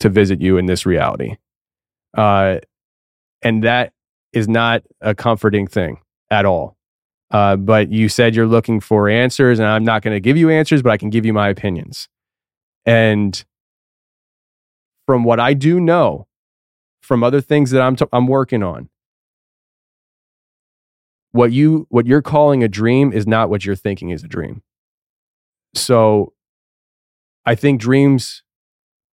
to 0.00 0.08
visit 0.08 0.40
you 0.40 0.56
in 0.56 0.66
this 0.66 0.86
reality. 0.86 1.36
Uh, 2.16 2.58
and 3.42 3.62
that 3.64 3.92
is 4.32 4.48
not 4.48 4.82
a 5.00 5.14
comforting 5.14 5.66
thing 5.66 5.98
at 6.30 6.44
all. 6.44 6.76
Uh, 7.30 7.56
but 7.56 7.90
you 7.90 8.08
said 8.08 8.34
you're 8.34 8.46
looking 8.46 8.78
for 8.78 9.08
answers, 9.08 9.58
and 9.58 9.66
I'm 9.66 9.84
not 9.84 10.02
going 10.02 10.14
to 10.14 10.20
give 10.20 10.36
you 10.36 10.50
answers, 10.50 10.82
but 10.82 10.90
I 10.90 10.96
can 10.96 11.10
give 11.10 11.24
you 11.24 11.32
my 11.32 11.48
opinions. 11.48 12.08
And 12.84 13.42
from 15.06 15.24
what 15.24 15.40
I 15.40 15.54
do 15.54 15.80
know, 15.80 16.26
from 17.00 17.24
other 17.24 17.40
things 17.40 17.70
that 17.70 17.80
I'm 17.80 17.96
t- 17.96 18.06
I'm 18.12 18.26
working 18.26 18.62
on, 18.62 18.90
what 21.32 21.52
you 21.52 21.86
what 21.88 22.06
you're 22.06 22.22
calling 22.22 22.62
a 22.62 22.68
dream 22.68 23.12
is 23.12 23.26
not 23.26 23.48
what 23.48 23.64
you're 23.64 23.76
thinking 23.76 24.10
is 24.10 24.22
a 24.22 24.28
dream. 24.28 24.62
So, 25.74 26.32
I 27.44 27.54
think 27.54 27.80
dreams 27.80 28.42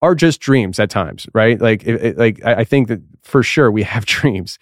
are 0.01 0.15
just 0.15 0.39
dreams 0.39 0.79
at 0.79 0.89
times, 0.89 1.27
right? 1.33 1.59
Like, 1.59 1.83
it, 1.83 2.03
it, 2.03 2.17
like 2.17 2.43
I, 2.45 2.55
I 2.55 2.63
think 2.63 2.87
that 2.87 3.01
for 3.23 3.43
sure 3.43 3.71
we 3.71 3.83
have 3.93 4.05
dreams 4.05 4.59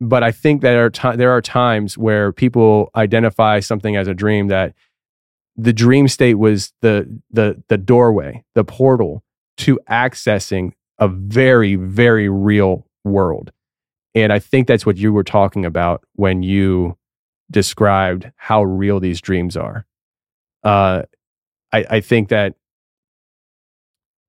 but 0.00 0.22
I 0.22 0.32
think 0.32 0.62
that 0.62 0.76
are 0.76 0.90
t- 0.90 1.16
there 1.16 1.30
are 1.30 1.40
times 1.40 1.96
where 1.96 2.32
people 2.32 2.90
identify 2.94 3.60
something 3.60 3.96
as 3.96 4.08
a 4.08 4.14
dream 4.14 4.48
that 4.48 4.74
the 5.56 5.72
dream 5.72 6.08
state 6.08 6.34
was 6.34 6.72
the 6.82 7.20
the 7.30 7.62
the 7.68 7.78
doorway, 7.78 8.44
the 8.54 8.64
portal 8.64 9.22
to 9.58 9.78
accessing 9.88 10.72
a 10.98 11.08
very 11.08 11.76
very 11.76 12.28
real 12.28 12.86
world. 13.04 13.52
And 14.14 14.32
I 14.32 14.38
think 14.38 14.66
that's 14.66 14.86
what 14.86 14.96
you 14.96 15.12
were 15.12 15.24
talking 15.24 15.64
about 15.64 16.04
when 16.14 16.42
you 16.42 16.96
described 17.50 18.30
how 18.36 18.64
real 18.64 18.98
these 18.98 19.20
dreams 19.20 19.56
are. 19.56 19.86
Uh, 20.64 21.02
I, 21.72 21.84
I 21.90 22.00
think 22.00 22.28
that, 22.28 22.54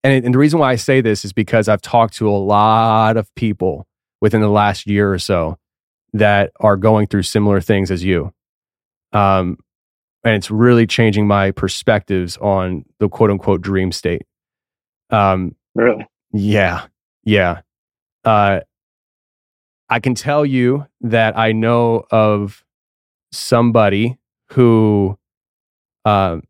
and, 0.04 0.26
and 0.26 0.34
the 0.34 0.40
reason 0.40 0.60
why 0.60 0.72
I 0.72 0.76
say 0.76 1.02
this 1.02 1.26
is 1.26 1.34
because 1.34 1.68
I've 1.68 1.82
talked 1.82 2.16
to 2.16 2.30
a 2.30 2.32
lot 2.38 3.18
of 3.18 3.34
people 3.36 3.88
within 4.22 4.42
the 4.42 4.50
last 4.50 4.88
year 4.88 5.12
or 5.12 5.20
so 5.20 5.58
that 6.14 6.52
are 6.60 6.78
going 6.78 7.08
through 7.08 7.24
similar 7.24 7.62
things 7.62 7.92
as 7.92 8.04
you. 8.04 8.34
Um, 9.14 9.58
and 10.24 10.36
it's 10.36 10.52
really 10.52 10.88
changing 10.88 11.28
my 11.28 11.52
perspectives 11.52 12.38
on 12.38 12.86
the 13.00 13.08
quote 13.08 13.32
unquote 13.32 13.62
dream 13.62 13.92
state. 13.92 14.24
Um, 15.10 15.56
really? 15.76 16.06
Yeah. 16.34 16.88
Yeah. 17.24 17.62
Uh, 18.26 18.62
I 19.90 20.00
can 20.00 20.16
tell 20.16 20.46
you 20.46 20.86
that 21.02 21.38
I 21.38 21.54
know 21.54 22.06
of 22.12 22.64
somebody 23.32 24.18
who, 24.52 25.18
um, 26.04 26.44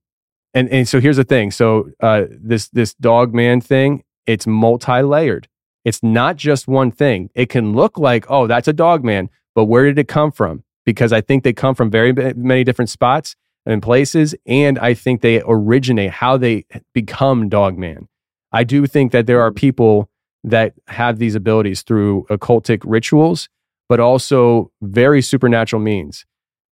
and, 0.58 0.70
and 0.70 0.88
so 0.88 1.00
here's 1.00 1.18
the 1.18 1.24
thing. 1.24 1.52
So, 1.52 1.90
uh, 2.02 2.24
this, 2.30 2.70
this 2.70 2.94
dog 2.96 3.34
man 3.34 3.62
thing, 3.62 4.04
it's 4.26 4.48
multi 4.48 5.02
layered. 5.02 5.48
It's 5.86 6.04
not 6.04 6.36
just 6.36 6.68
one 6.68 6.92
thing. 6.92 7.30
It 7.34 7.50
can 7.50 7.74
look 7.74 7.98
like, 7.98 8.26
oh, 8.30 8.48
that's 8.48 8.68
a 8.68 8.74
dog 8.74 9.04
man, 9.04 9.30
but 9.56 9.66
where 9.66 9.86
did 9.86 9.98
it 9.98 10.08
come 10.08 10.32
from? 10.32 10.64
Because 10.86 11.14
I 11.14 11.22
think 11.22 11.44
they 11.44 11.54
come 11.54 11.76
from 11.76 11.90
very 11.90 12.12
many 12.34 12.64
different 12.64 12.90
spots 12.90 13.36
and 13.66 13.82
places. 13.82 14.36
And 14.46 14.80
I 14.80 14.94
think 14.94 15.22
they 15.22 15.42
originate 15.46 16.12
how 16.12 16.38
they 16.38 16.66
become 16.94 17.50
dog 17.50 17.78
man. 17.78 18.08
I 18.52 18.64
do 18.64 18.88
think 18.88 19.12
that 19.12 19.28
there 19.28 19.42
are 19.42 19.52
people 19.52 20.10
that 20.44 20.74
have 20.88 21.20
these 21.20 21.36
abilities 21.36 21.84
through 21.84 22.26
occultic 22.30 22.82
rituals, 22.86 23.50
but 23.90 24.00
also 24.00 24.72
very 24.82 25.22
supernatural 25.22 25.82
means. 25.82 26.26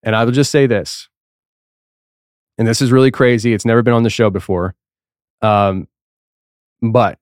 And 0.04 0.16
I 0.16 0.24
will 0.24 0.32
just 0.32 0.52
say 0.52 0.68
this, 0.68 1.10
and 2.58 2.68
this 2.68 2.82
is 2.82 2.92
really 2.92 3.12
crazy. 3.12 3.54
It's 3.54 3.66
never 3.66 3.82
been 3.82 3.94
on 3.94 4.04
the 4.04 4.10
show 4.10 4.30
before. 4.30 4.76
Um, 5.42 5.88
but 6.82 7.20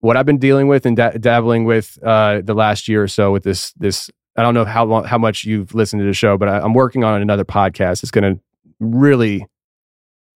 what 0.00 0.16
I've 0.16 0.26
been 0.26 0.38
dealing 0.38 0.68
with 0.68 0.86
and 0.86 0.96
da- 0.96 1.12
dabbling 1.12 1.64
with 1.64 1.98
uh, 2.02 2.40
the 2.42 2.54
last 2.54 2.88
year 2.88 3.02
or 3.02 3.08
so 3.08 3.32
with 3.32 3.44
this 3.44 3.72
this 3.72 4.10
I 4.36 4.42
don't 4.42 4.54
know 4.54 4.64
how 4.64 4.84
long 4.84 5.04
how 5.04 5.18
much 5.18 5.44
you've 5.44 5.74
listened 5.74 6.00
to 6.00 6.06
the 6.06 6.14
show, 6.14 6.36
but 6.38 6.48
I, 6.48 6.64
am 6.64 6.74
working 6.74 7.04
on 7.04 7.20
another 7.20 7.44
podcast. 7.44 8.02
It's 8.02 8.10
going 8.10 8.36
to 8.36 8.40
really 8.78 9.46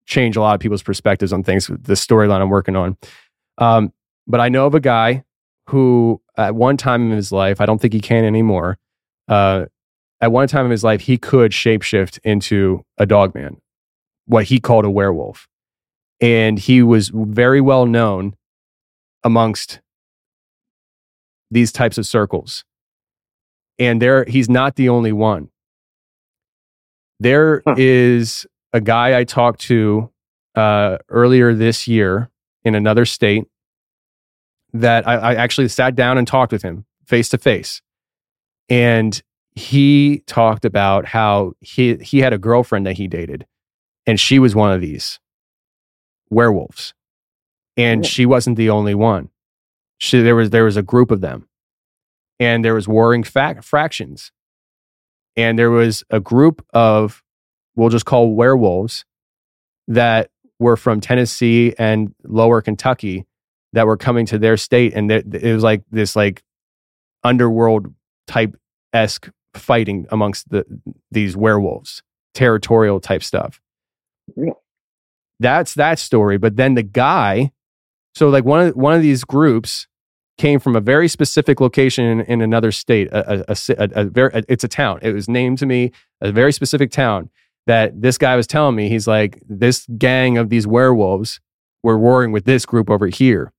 change 0.07 0.37
a 0.37 0.41
lot 0.41 0.55
of 0.55 0.61
people's 0.61 0.83
perspectives 0.83 1.33
on 1.33 1.43
things. 1.43 1.67
The 1.67 1.95
storyline 1.95 2.41
I'm 2.41 2.51
working 2.51 2.77
on, 2.77 2.97
um, 3.59 3.93
but 4.27 4.41
I 4.41 4.49
know 4.49 4.67
of 4.67 4.75
a 4.75 4.81
guy 4.81 5.25
who 5.69 6.21
at 6.37 6.55
one 6.55 6.77
time 6.77 7.11
in 7.11 7.17
his 7.17 7.33
life, 7.33 7.61
I 7.61 7.67
don't 7.67 7.81
think 7.81 7.95
he 7.95 8.01
can 8.01 8.25
anymore. 8.25 8.79
Uh, 9.29 9.67
at 10.25 10.33
one 10.33 10.49
time 10.49 10.65
in 10.65 10.71
his 10.71 10.83
life, 10.83 11.03
he 11.03 11.19
could 11.19 11.53
shapeshift 11.53 12.19
into 12.25 12.83
a 12.97 13.05
dog 13.05 13.35
man, 13.35 13.59
what 14.25 14.45
he 14.45 14.59
called 14.59 14.87
a 14.87 14.91
werewolf, 14.91 15.47
and 16.19 16.59
he 16.59 16.83
was 16.83 17.11
very 17.13 17.61
well 17.61 17.85
known 17.85 18.35
amongst 19.23 19.81
these 21.51 21.71
types 21.73 21.99
of 21.99 22.07
circles. 22.07 22.65
And 23.79 24.01
there 24.01 24.25
he's 24.25 24.49
not 24.49 24.77
the 24.77 24.89
only 24.89 25.13
one. 25.13 25.51
There 27.21 27.63
huh. 27.67 27.75
is 27.77 28.47
a 28.73 28.81
guy 28.81 29.19
I 29.19 29.25
talked 29.25 29.61
to 29.63 30.11
uh, 30.55 30.97
earlier 31.11 31.53
this 31.53 31.87
year 31.87 32.31
in 32.65 32.75
another 32.75 33.05
state 33.05 33.45
that 34.73 35.07
I, 35.07 35.17
I 35.17 35.35
actually 35.35 35.69
sat 35.69 35.95
down 35.95 36.17
and 36.17 36.27
talked 36.27 36.51
with 36.51 36.63
him 36.63 36.87
face 37.07 37.29
to 37.29 37.37
face. 37.37 37.83
And 38.71 39.23
he 39.55 40.23
talked 40.27 40.65
about 40.65 41.07
how 41.07 41.53
he 41.61 41.97
he 41.97 42.19
had 42.19 42.33
a 42.33 42.39
girlfriend 42.39 42.87
that 42.87 42.97
he 42.97 43.07
dated 43.07 43.47
and 44.07 44.19
she 44.19 44.39
was 44.39 44.55
one 44.55 44.73
of 44.73 44.81
these 44.81 45.19
werewolves. 46.31 46.95
And 47.77 48.07
she 48.07 48.25
wasn't 48.25 48.57
the 48.57 48.71
only 48.71 48.95
one. 48.95 49.31
She, 49.99 50.21
there 50.21 50.37
was 50.37 50.51
there 50.51 50.65
was 50.65 50.77
a 50.77 50.83
group 50.83 51.11
of 51.11 51.21
them, 51.21 51.49
and 52.39 52.65
there 52.65 52.75
was 52.75 52.87
warring 52.87 53.25
fac- 53.25 53.65
fractions, 53.65 54.31
and 55.37 55.59
there 55.59 55.71
was 55.71 56.05
a 56.11 56.21
group 56.21 56.65
of 56.73 57.23
we'll 57.75 57.89
just 57.89 58.05
call 58.05 58.35
werewolves 58.35 59.05
that 59.89 60.31
were 60.61 60.77
from 60.77 61.01
Tennessee 61.01 61.75
and 61.79 62.15
Lower 62.23 62.61
Kentucky 62.63 63.27
that 63.73 63.87
were 63.87 63.97
coming 63.97 64.27
to 64.27 64.39
their 64.39 64.57
state, 64.57 64.95
and 64.95 65.11
it 65.11 65.53
was 65.53 65.65
like 65.65 65.83
this 65.91 66.15
like 66.15 66.43
underworld 67.25 67.93
type 68.29 68.57
esque 68.93 69.31
fighting 69.57 70.07
amongst 70.11 70.51
the 70.51 70.65
these 71.11 71.37
werewolves, 71.37 72.03
territorial 72.35 73.01
type 73.01 73.23
stuff. 73.23 73.61
That's 75.41 75.75
that 75.75 75.99
story. 75.99 76.39
But 76.39 76.57
then 76.57 76.75
the 76.75 76.83
guy 76.83 77.53
so 78.15 78.29
like 78.29 78.45
one 78.45 78.69
of 78.69 78.77
one 78.77 78.95
of 78.95 79.03
these 79.03 79.25
groups 79.25 79.87
came 80.39 80.59
from 80.59 80.75
a 80.77 80.81
very 80.81 81.09
specific 81.09 81.61
location 81.61 82.05
in, 82.05 82.21
in 82.23 82.41
another 82.41 82.73
state. 82.73 83.09
A, 83.13 83.51
a, 83.51 83.57
a, 83.79 83.89
a 83.95 84.05
very 84.05 84.45
it's 84.49 84.65
a 84.65 84.69
town. 84.69 85.01
It 85.03 85.13
was 85.13 85.29
named 85.29 85.59
to 85.59 85.67
me 85.67 85.93
a 86.21 86.33
very 86.33 86.53
specific 86.53 86.91
town 86.91 87.31
that 87.67 88.01
this 88.01 88.19
guy 88.19 88.37
was 88.37 88.47
telling 88.47 88.77
me. 88.77 88.89
He's 88.89 89.07
like 89.07 89.43
this 89.49 89.87
gang 89.99 90.39
of 90.39 90.49
these 90.49 90.67
werewolves 90.67 91.41
were 91.83 91.99
warring 91.99 92.33
with 92.33 92.45
this 92.45 92.65
group 92.65 92.89
over 92.89 93.09
here. 93.09 93.53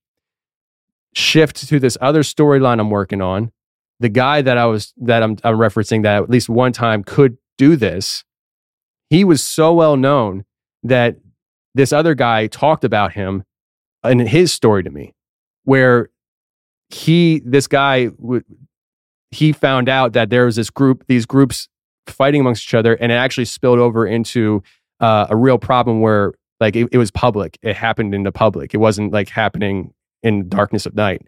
Shift 1.14 1.68
to 1.68 1.80
this 1.80 1.98
other 2.02 2.24
storyline 2.24 2.80
I'm 2.80 2.90
working 2.90 3.22
on. 3.22 3.52
The 4.00 4.10
guy 4.10 4.42
that 4.42 4.58
I 4.58 4.66
was 4.66 4.94
that 4.98 5.24
I'm, 5.24 5.38
I'm 5.44 5.58
referencing 5.58 6.04
that 6.04 6.24
at 6.24 6.30
least 6.30 6.50
one 6.50 6.74
time 6.74 7.04
could 7.04 7.38
do 7.58 7.76
this. 7.76 8.24
He 9.10 9.24
was 9.24 9.44
so 9.44 9.74
well 9.74 9.96
known 9.96 10.46
that 10.84 11.18
this 11.74 11.94
other 11.94 12.16
guy 12.16 12.48
talked 12.48 12.84
about 12.84 13.14
him 13.14 13.44
in 14.04 14.20
his 14.20 14.52
story 14.52 14.84
to 14.84 14.90
me 14.90 15.14
where 15.64 16.10
he 16.90 17.42
this 17.46 17.68
guy 17.68 18.10
he 19.32 19.52
found 19.52 19.90
out 19.90 20.14
that 20.14 20.30
there 20.30 20.46
was 20.46 20.56
this 20.56 20.70
group 20.70 21.04
these 21.08 21.26
groups 21.26 21.68
fighting 22.08 22.42
amongst 22.42 22.68
each 22.68 22.74
other, 22.74 22.94
and 22.94 23.12
it 23.12 23.16
actually 23.16 23.46
spilled 23.46 23.80
over 23.80 24.06
into 24.06 24.64
uh, 25.00 25.28
a 25.30 25.36
real 25.36 25.58
problem 25.58 26.02
where 26.02 26.34
like 26.60 26.76
it, 26.76 26.88
it 26.92 26.98
was 26.98 27.12
public. 27.12 27.58
It 27.62 27.76
happened 27.76 28.16
in 28.16 28.24
the 28.24 28.32
public. 28.32 28.74
It 28.74 28.78
wasn't 28.78 29.12
like 29.12 29.30
happening 29.30 29.94
in 30.24 30.48
darkness 30.48 30.86
of 30.86 30.96
night. 30.96 31.28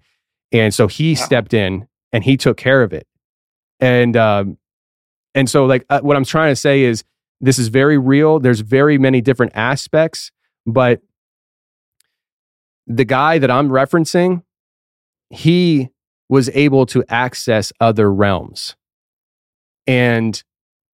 And 0.52 0.74
so 0.74 0.88
he 0.88 1.16
stepped 1.16 1.54
in 1.54 1.88
and 2.12 2.24
he 2.24 2.38
took 2.38 2.58
care 2.58 2.84
of 2.84 2.94
it. 2.94 3.08
And 3.80 4.16
um, 4.18 4.58
and 5.36 5.50
so 5.50 5.66
like 5.66 5.86
uh, 5.90 6.02
what 6.02 6.18
I'm 6.18 6.26
trying 6.26 6.52
to 6.52 6.56
say 6.56 6.84
is 6.84 7.04
this 7.42 7.60
is 7.60 7.68
very 7.68 7.98
real. 7.98 8.40
There's 8.40 8.62
very 8.62 8.98
many 8.98 9.22
different 9.22 9.52
aspects, 9.56 10.32
but 10.66 11.02
the 12.88 13.06
guy 13.06 13.38
that 13.38 13.52
I'm 13.52 13.70
referencing, 13.70 14.44
he 15.30 15.90
was 16.30 16.50
able 16.54 16.86
to 16.88 17.04
access 17.10 17.72
other 17.80 18.12
realms. 18.12 18.76
And 19.86 20.42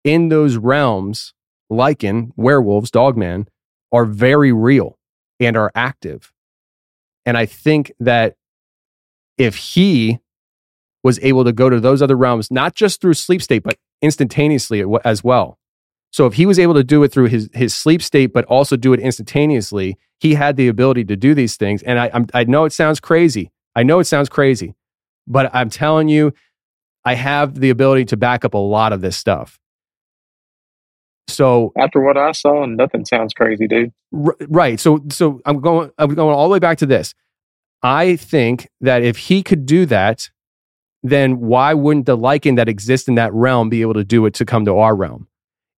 in 0.03 0.30
those 0.30 0.57
realms, 0.57 1.34
Lycan, 1.72 2.32
werewolves, 2.36 2.91
dogman, 2.91 3.47
are 3.91 4.05
very 4.05 4.51
real 4.51 4.97
and 5.39 5.55
are 5.55 5.72
active. 5.76 6.34
And 7.26 7.38
I 7.38 7.45
think 7.45 7.93
that 7.99 8.36
if 9.38 9.55
he 9.55 10.20
was 11.04 11.20
able 11.22 11.43
to 11.43 11.51
go 11.51 11.70
to 11.70 11.80
those 11.80 12.01
other 12.01 12.16
realms, 12.16 12.49
not 12.49 12.76
just 12.76 13.01
through 13.01 13.14
sleep 13.14 13.41
state, 13.41 13.64
but 13.64 13.78
instantaneously 14.01 14.84
as 15.04 15.24
well. 15.24 15.60
So 16.12 16.28
if 16.28 16.36
he 16.36 16.45
was 16.45 16.60
able 16.60 16.76
to 16.76 16.84
do 16.84 17.04
it 17.04 17.12
through 17.12 17.26
his, 17.26 17.49
his 17.54 17.74
sleep 17.74 18.01
state, 18.01 18.34
but 18.34 18.45
also 18.45 18.76
do 18.76 18.93
it 18.93 18.99
instantaneously, 18.99 19.97
he 20.20 20.36
had 20.36 20.56
the 20.56 20.68
ability 20.68 21.06
to 21.06 21.16
do 21.16 21.34
these 21.34 21.58
things. 21.58 21.82
And 21.84 21.99
I, 21.99 22.12
I'm, 22.14 22.28
I 22.34 22.43
know 22.43 22.66
it 22.66 22.72
sounds 22.72 22.99
crazy. 22.99 23.51
I 23.76 23.84
know 23.84 23.99
it 23.99 24.06
sounds 24.06 24.30
crazy, 24.30 24.76
but 25.28 25.49
I'm 25.54 25.70
telling 25.70 26.08
you, 26.08 26.34
I 27.04 27.16
have 27.16 27.60
the 27.60 27.70
ability 27.70 28.06
to 28.06 28.18
back 28.18 28.45
up 28.45 28.54
a 28.54 28.60
lot 28.60 28.93
of 28.93 29.01
this 29.01 29.18
stuff. 29.18 29.60
So 31.28 31.74
after 31.78 31.99
what 32.01 32.18
I 32.18 32.32
saw, 32.32 32.66
nothing 32.66 33.06
sounds 33.06 33.34
crazy, 33.34 33.68
dude. 33.68 33.91
R- 34.14 34.38
right. 34.47 34.80
So 34.80 35.04
so 35.10 35.41
I'm 35.45 35.60
going 35.62 35.89
I'm 35.97 36.14
going 36.14 36.36
all 36.36 36.47
the 36.47 36.54
way 36.54 36.60
back 36.60 36.78
to 36.80 36.86
this. 36.86 37.16
I 37.82 38.16
think 38.16 38.70
that 38.82 39.04
if 39.04 39.18
he 39.18 39.41
could 39.41 39.66
do 39.66 39.86
that, 39.88 40.30
then 41.04 41.39
why 41.39 41.74
wouldn't 41.74 42.06
the 42.06 42.18
Lycan 42.18 42.56
that 42.56 42.70
exists 42.70 43.08
in 43.08 43.16
that 43.16 43.34
realm 43.34 43.70
be 43.70 43.82
able 43.82 43.93
to 43.93 44.06
do 44.06 44.26
it 44.26 44.34
to 44.36 44.45
come 44.45 44.66
to 44.66 44.78
our 44.78 44.95
realm? 44.95 45.28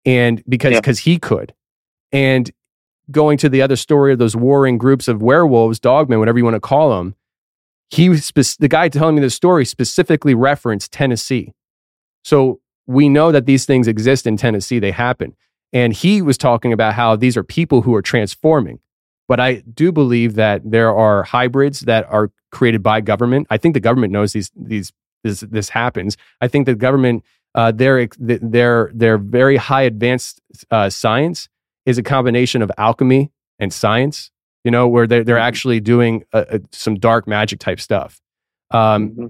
And 0.04 0.42
because 0.46 0.74
because 0.74 1.04
yeah. 1.04 1.12
he 1.12 1.18
could. 1.18 1.54
And 2.12 2.50
going 3.10 3.38
to 3.38 3.48
the 3.48 3.62
other 3.62 3.76
story 3.76 4.12
of 4.12 4.18
those 4.18 4.36
warring 4.36 4.78
groups 4.78 5.08
of 5.08 5.22
werewolves, 5.22 5.80
dogmen, 5.80 6.18
whatever 6.18 6.38
you 6.38 6.44
want 6.44 6.54
to 6.54 6.60
call 6.60 6.96
them, 6.96 7.14
he 7.90 8.16
spe- 8.16 8.58
the 8.58 8.68
guy 8.68 8.88
telling 8.88 9.14
me 9.14 9.20
the 9.20 9.30
story 9.30 9.64
specifically 9.64 10.34
referenced 10.34 10.92
Tennessee. 10.92 11.52
So 12.22 12.60
we 12.86 13.08
know 13.08 13.32
that 13.32 13.46
these 13.46 13.64
things 13.66 13.88
exist 13.88 14.26
in 14.26 14.36
Tennessee, 14.36 14.78
they 14.78 14.90
happen. 14.90 15.34
And 15.72 15.92
he 15.92 16.22
was 16.22 16.38
talking 16.38 16.72
about 16.72 16.94
how 16.94 17.16
these 17.16 17.36
are 17.36 17.42
people 17.42 17.82
who 17.82 17.94
are 17.94 18.02
transforming. 18.02 18.78
But 19.26 19.40
I 19.40 19.62
do 19.72 19.90
believe 19.90 20.34
that 20.34 20.62
there 20.64 20.94
are 20.94 21.22
hybrids 21.22 21.80
that 21.80 22.06
are 22.10 22.30
created 22.50 22.82
by 22.82 23.00
government. 23.00 23.46
I 23.50 23.56
think 23.56 23.74
the 23.74 23.80
government 23.80 24.12
knows 24.12 24.32
these 24.32 24.50
these 24.54 24.92
this 25.24 25.40
this 25.40 25.68
happens. 25.70 26.16
I 26.40 26.46
think 26.46 26.66
the 26.66 26.76
government 26.76 27.24
uh, 27.54 27.72
their 27.72 28.06
their 28.18 28.90
their 28.94 29.18
very 29.18 29.56
high 29.56 29.82
advanced 29.82 30.40
uh, 30.70 30.90
science 30.90 31.48
is 31.86 31.98
a 31.98 32.02
combination 32.02 32.62
of 32.62 32.70
alchemy 32.78 33.32
and 33.58 33.72
science. 33.72 34.30
You 34.62 34.70
know, 34.70 34.86
where 34.86 35.06
they're 35.06 35.24
they're 35.24 35.36
mm-hmm. 35.36 35.42
actually 35.42 35.80
doing 35.80 36.24
uh, 36.32 36.44
uh, 36.50 36.58
some 36.70 36.94
dark 36.94 37.26
magic 37.26 37.58
type 37.58 37.80
stuff. 37.80 38.20
Um, 38.70 39.10
mm-hmm. 39.10 39.26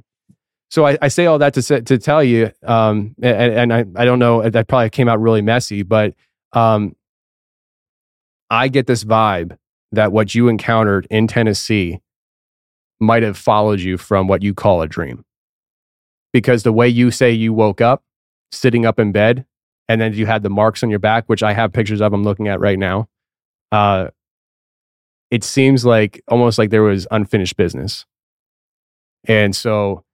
So 0.71 0.87
I, 0.87 0.99
I, 1.03 1.09
say 1.09 1.27
all 1.27 1.39
that 1.39 1.55
to 1.55 1.63
say, 1.63 1.83
to 1.83 1.99
tell 1.99 2.23
you, 2.25 2.51
um, 2.65 3.15
and, 3.23 3.73
and 3.73 3.73
I, 3.73 4.03
I 4.03 4.05
don't 4.05 4.19
know 4.19 4.49
that 4.49 4.67
probably 4.67 4.91
came 4.91 5.09
out 5.09 5.21
really 5.21 5.43
messy, 5.43 5.83
but 5.83 6.15
um, 6.53 6.97
I 8.51 8.69
get 8.69 8.87
this 8.87 9.05
vibe 9.05 9.57
that 9.93 10.13
what 10.13 10.35
you 10.35 10.49
encountered 10.49 11.07
in 11.11 11.27
Tennessee 11.27 12.01
might 13.01 13.23
have 13.23 13.37
followed 13.37 13.81
you 13.81 13.99
from 13.99 14.27
what 14.29 14.43
you 14.43 14.55
call 14.55 14.83
a 14.83 14.89
dream, 14.89 15.25
because 16.35 16.65
the 16.65 16.73
way 16.73 16.89
you 16.89 17.11
say 17.11 17.31
you 17.31 17.55
woke 17.55 17.81
up, 17.81 18.03
sitting 18.53 18.85
up 18.85 18.99
in 18.99 19.13
bed, 19.13 19.47
and 19.89 20.01
then 20.01 20.13
you 20.13 20.27
had 20.27 20.43
the 20.43 20.51
marks 20.51 20.83
on 20.83 20.91
your 20.91 20.99
back, 20.99 21.25
which 21.29 21.43
I 21.43 21.53
have 21.55 21.73
pictures 21.73 22.03
of. 22.03 22.13
I'm 22.13 22.25
looking 22.25 22.49
at 22.49 22.61
right 22.61 22.79
now. 22.79 23.09
Uh, 23.73 24.09
it 25.31 25.45
seems 25.45 25.87
like 25.87 26.23
almost 26.29 26.59
like 26.59 26.71
there 26.71 26.83
was 26.83 27.07
unfinished 27.11 27.57
business, 27.57 28.05
and 29.27 29.55
so 29.55 30.05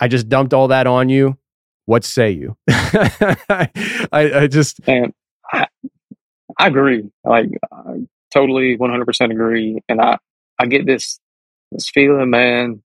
I 0.00 0.08
just 0.08 0.28
dumped 0.28 0.54
all 0.54 0.68
that 0.68 0.86
on 0.86 1.08
you. 1.08 1.38
What 1.84 2.04
say 2.04 2.30
you? 2.30 2.56
I, 2.68 3.68
I, 4.12 4.46
just. 4.48 4.84
Man, 4.86 5.12
I, 5.52 5.66
I 6.58 6.68
agree. 6.68 7.10
Like, 7.24 7.50
I 7.72 8.06
totally 8.32 8.78
100% 8.78 9.30
agree. 9.30 9.80
And 9.88 10.00
I, 10.00 10.18
I 10.58 10.66
get 10.66 10.86
this, 10.86 11.18
this 11.70 11.90
feeling, 11.90 12.30
man. 12.30 12.82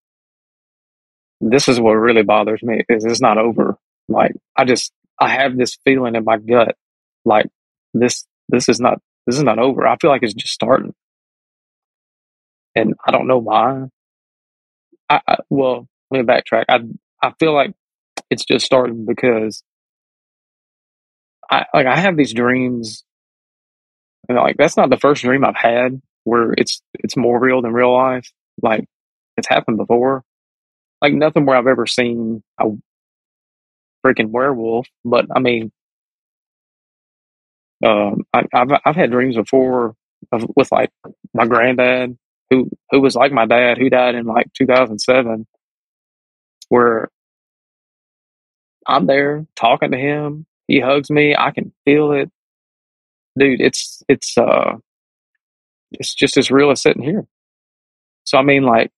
This 1.41 1.67
is 1.67 1.79
what 1.79 1.91
really 1.93 2.23
bothers 2.23 2.63
me 2.63 2.83
is 2.89 3.05
it's 3.05 3.21
not 3.21 3.37
over. 3.37 3.77
Like, 4.09 4.33
I 4.55 4.65
just, 4.65 4.91
I 5.19 5.29
have 5.29 5.57
this 5.57 5.77
feeling 5.85 6.15
in 6.15 6.23
my 6.23 6.37
gut. 6.37 6.75
Like, 7.25 7.47
this, 7.93 8.25
this 8.49 8.69
is 8.69 8.79
not, 8.79 8.99
this 9.27 9.37
is 9.37 9.43
not 9.43 9.59
over. 9.59 9.87
I 9.87 9.97
feel 9.97 10.11
like 10.11 10.23
it's 10.23 10.33
just 10.33 10.53
starting. 10.53 10.93
And 12.75 12.93
I 13.05 13.11
don't 13.11 13.27
know 13.27 13.39
why. 13.39 13.85
I, 15.09 15.21
I 15.27 15.37
well, 15.49 15.87
let 16.11 16.25
me 16.25 16.33
backtrack. 16.33 16.65
I 16.69 16.79
I 17.21 17.33
feel 17.39 17.53
like 17.53 17.73
it's 18.29 18.45
just 18.45 18.65
starting 18.65 19.05
because 19.05 19.63
I 21.49 21.65
like 21.73 21.87
I 21.87 21.97
have 21.97 22.17
these 22.17 22.33
dreams 22.33 23.03
and 24.29 24.37
like 24.37 24.57
that's 24.57 24.77
not 24.77 24.89
the 24.89 24.97
first 24.97 25.23
dream 25.23 25.45
I've 25.45 25.55
had 25.55 26.01
where 26.23 26.53
it's 26.57 26.81
it's 26.95 27.17
more 27.17 27.39
real 27.39 27.61
than 27.61 27.73
real 27.73 27.93
life. 27.93 28.31
Like 28.61 28.85
it's 29.37 29.47
happened 29.47 29.77
before. 29.77 30.23
Like 31.01 31.13
nothing 31.13 31.45
where 31.45 31.57
I've 31.57 31.67
ever 31.67 31.85
seen 31.87 32.43
a 32.59 32.65
freaking 34.05 34.29
werewolf, 34.29 34.87
but 35.05 35.25
I 35.35 35.39
mean 35.39 35.71
um 37.85 38.23
I, 38.33 38.43
have 38.53 38.69
I've 38.85 38.95
had 38.95 39.11
dreams 39.11 39.35
before 39.35 39.95
of, 40.31 40.45
with 40.55 40.71
like 40.71 40.89
my 41.33 41.45
granddad 41.45 42.17
who 42.49 42.69
who 42.91 43.01
was 43.01 43.15
like 43.15 43.31
my 43.31 43.45
dad 43.45 43.77
who 43.77 43.89
died 43.89 44.15
in 44.15 44.25
like 44.25 44.51
2007 44.53 45.45
where 46.69 47.09
I'm 48.87 49.05
there 49.05 49.45
talking 49.55 49.91
to 49.91 49.97
him. 49.97 50.45
He 50.67 50.79
hugs 50.79 51.09
me. 51.09 51.35
I 51.37 51.51
can 51.51 51.73
feel 51.85 52.11
it. 52.11 52.31
Dude, 53.37 53.61
it's, 53.61 54.01
it's, 54.07 54.37
uh, 54.37 54.77
it's 55.91 56.13
just 56.15 56.37
as 56.37 56.51
real 56.51 56.71
as 56.71 56.81
sitting 56.81 57.03
here. 57.03 57.25
So, 58.25 58.37
I 58.37 58.41
mean, 58.43 58.63
like, 58.63 58.91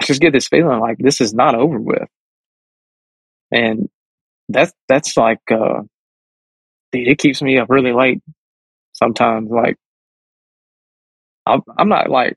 I 0.00 0.04
just 0.06 0.20
get 0.20 0.32
this 0.32 0.48
feeling 0.48 0.80
like 0.80 0.98
this 0.98 1.20
is 1.20 1.34
not 1.34 1.54
over 1.54 1.78
with. 1.78 2.08
And 3.52 3.88
that's, 4.48 4.72
that's 4.88 5.16
like, 5.16 5.40
uh, 5.50 5.82
it 6.92 7.18
keeps 7.18 7.42
me 7.42 7.58
up 7.58 7.70
really 7.70 7.92
late 7.92 8.20
sometimes. 8.92 9.50
Like, 9.50 9.76
I'm, 11.46 11.62
I'm 11.76 11.88
not 11.88 12.10
like, 12.10 12.36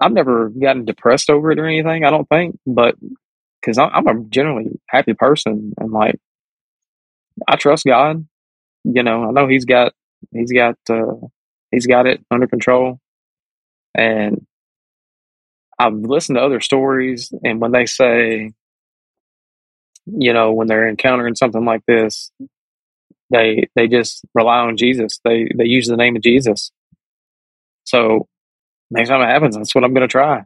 I've 0.00 0.12
never 0.12 0.50
gotten 0.50 0.84
depressed 0.84 1.30
over 1.30 1.50
it 1.50 1.58
or 1.58 1.66
anything, 1.66 2.04
I 2.04 2.10
don't 2.10 2.28
think, 2.28 2.58
but 2.66 2.96
because 3.60 3.78
I'm 3.78 4.06
a 4.06 4.24
generally 4.28 4.78
happy 4.88 5.14
person 5.14 5.72
and 5.78 5.90
like 5.90 6.16
I 7.48 7.56
trust 7.56 7.84
God. 7.84 8.26
You 8.84 9.02
know, 9.02 9.28
I 9.28 9.32
know 9.32 9.48
He's 9.48 9.64
got 9.64 9.92
He's 10.32 10.52
got 10.52 10.76
uh, 10.88 11.14
He's 11.70 11.86
got 11.86 12.06
it 12.06 12.24
under 12.30 12.46
control, 12.46 12.98
and 13.94 14.46
I've 15.78 15.94
listened 15.94 16.36
to 16.36 16.42
other 16.42 16.60
stories, 16.60 17.32
and 17.42 17.60
when 17.60 17.72
they 17.72 17.86
say, 17.86 18.52
you 20.06 20.32
know, 20.32 20.52
when 20.52 20.66
they're 20.66 20.88
encountering 20.88 21.34
something 21.34 21.64
like 21.64 21.84
this, 21.86 22.30
they 23.30 23.68
they 23.74 23.88
just 23.88 24.24
rely 24.34 24.58
on 24.58 24.76
Jesus. 24.76 25.20
They 25.24 25.48
they 25.56 25.66
use 25.66 25.88
the 25.88 25.96
name 25.96 26.16
of 26.16 26.22
Jesus. 26.22 26.70
So 27.84 28.28
next 28.90 29.08
time 29.08 29.22
it 29.22 29.32
happens, 29.32 29.56
that's 29.56 29.74
what 29.74 29.84
I'm 29.84 29.94
going 29.94 30.06
to 30.06 30.12
try. 30.12 30.44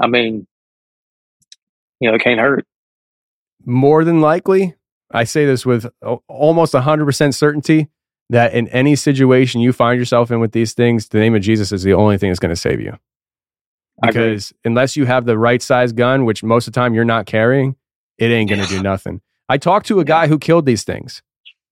I 0.00 0.06
mean, 0.06 0.46
you 2.00 2.08
know, 2.08 2.14
it 2.14 2.22
can't 2.22 2.40
hurt. 2.40 2.66
More 3.64 4.04
than 4.04 4.20
likely, 4.20 4.74
I 5.10 5.24
say 5.24 5.46
this 5.46 5.66
with 5.66 5.86
almost 6.28 6.74
100% 6.74 7.34
certainty 7.34 7.88
that 8.30 8.52
in 8.52 8.68
any 8.68 8.94
situation 8.94 9.60
you 9.60 9.72
find 9.72 9.98
yourself 9.98 10.30
in 10.30 10.40
with 10.40 10.52
these 10.52 10.74
things, 10.74 11.08
the 11.08 11.18
name 11.18 11.34
of 11.34 11.42
Jesus 11.42 11.72
is 11.72 11.82
the 11.82 11.94
only 11.94 12.18
thing 12.18 12.30
that's 12.30 12.38
going 12.38 12.54
to 12.54 12.56
save 12.56 12.80
you. 12.80 12.96
Because 14.00 14.52
unless 14.64 14.96
you 14.96 15.06
have 15.06 15.24
the 15.24 15.38
right 15.38 15.60
size 15.60 15.92
gun, 15.92 16.24
which 16.24 16.42
most 16.42 16.66
of 16.66 16.72
the 16.72 16.80
time 16.80 16.94
you're 16.94 17.04
not 17.04 17.26
carrying, 17.26 17.76
it 18.16 18.26
ain't 18.26 18.48
going 18.48 18.62
to 18.62 18.68
do 18.68 18.82
nothing. 18.82 19.20
I 19.48 19.58
talked 19.58 19.86
to 19.86 20.00
a 20.00 20.04
guy 20.04 20.26
who 20.28 20.38
killed 20.38 20.66
these 20.66 20.84
things. 20.84 21.22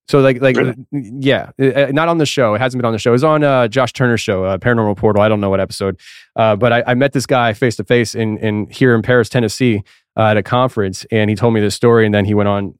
So 0.09 0.21
like 0.21 0.41
like 0.41 0.55
really? 0.55 0.75
yeah, 0.91 1.51
uh, 1.59 1.65
uh, 1.65 1.87
not 1.91 2.07
on 2.07 2.17
the 2.17 2.25
show. 2.25 2.53
It 2.53 2.59
hasn't 2.59 2.79
been 2.79 2.85
on 2.85 2.93
the 2.93 2.99
show. 2.99 3.11
It 3.11 3.13
was 3.13 3.25
on 3.25 3.43
uh, 3.43 3.67
Josh 3.67 3.91
Turner's 3.91 4.21
show, 4.21 4.45
uh, 4.45 4.57
Paranormal 4.57 4.95
Portal. 4.95 5.21
I 5.21 5.27
don't 5.27 5.41
know 5.41 5.49
what 5.49 5.59
episode, 5.59 5.99
uh, 6.37 6.55
but 6.55 6.71
I, 6.71 6.83
I, 6.87 6.93
met 6.93 7.11
this 7.11 7.25
guy 7.25 7.51
face 7.51 7.75
to 7.75 7.83
face 7.83 8.15
in 8.15 8.37
in 8.37 8.69
here 8.69 8.95
in 8.95 9.01
Paris, 9.01 9.27
Tennessee, 9.27 9.83
uh, 10.15 10.27
at 10.27 10.37
a 10.37 10.43
conference, 10.43 11.05
and 11.11 11.29
he 11.29 11.35
told 11.35 11.53
me 11.53 11.59
this 11.59 11.75
story, 11.75 12.05
and 12.05 12.15
then 12.15 12.23
he 12.23 12.33
went 12.33 12.47
on 12.47 12.75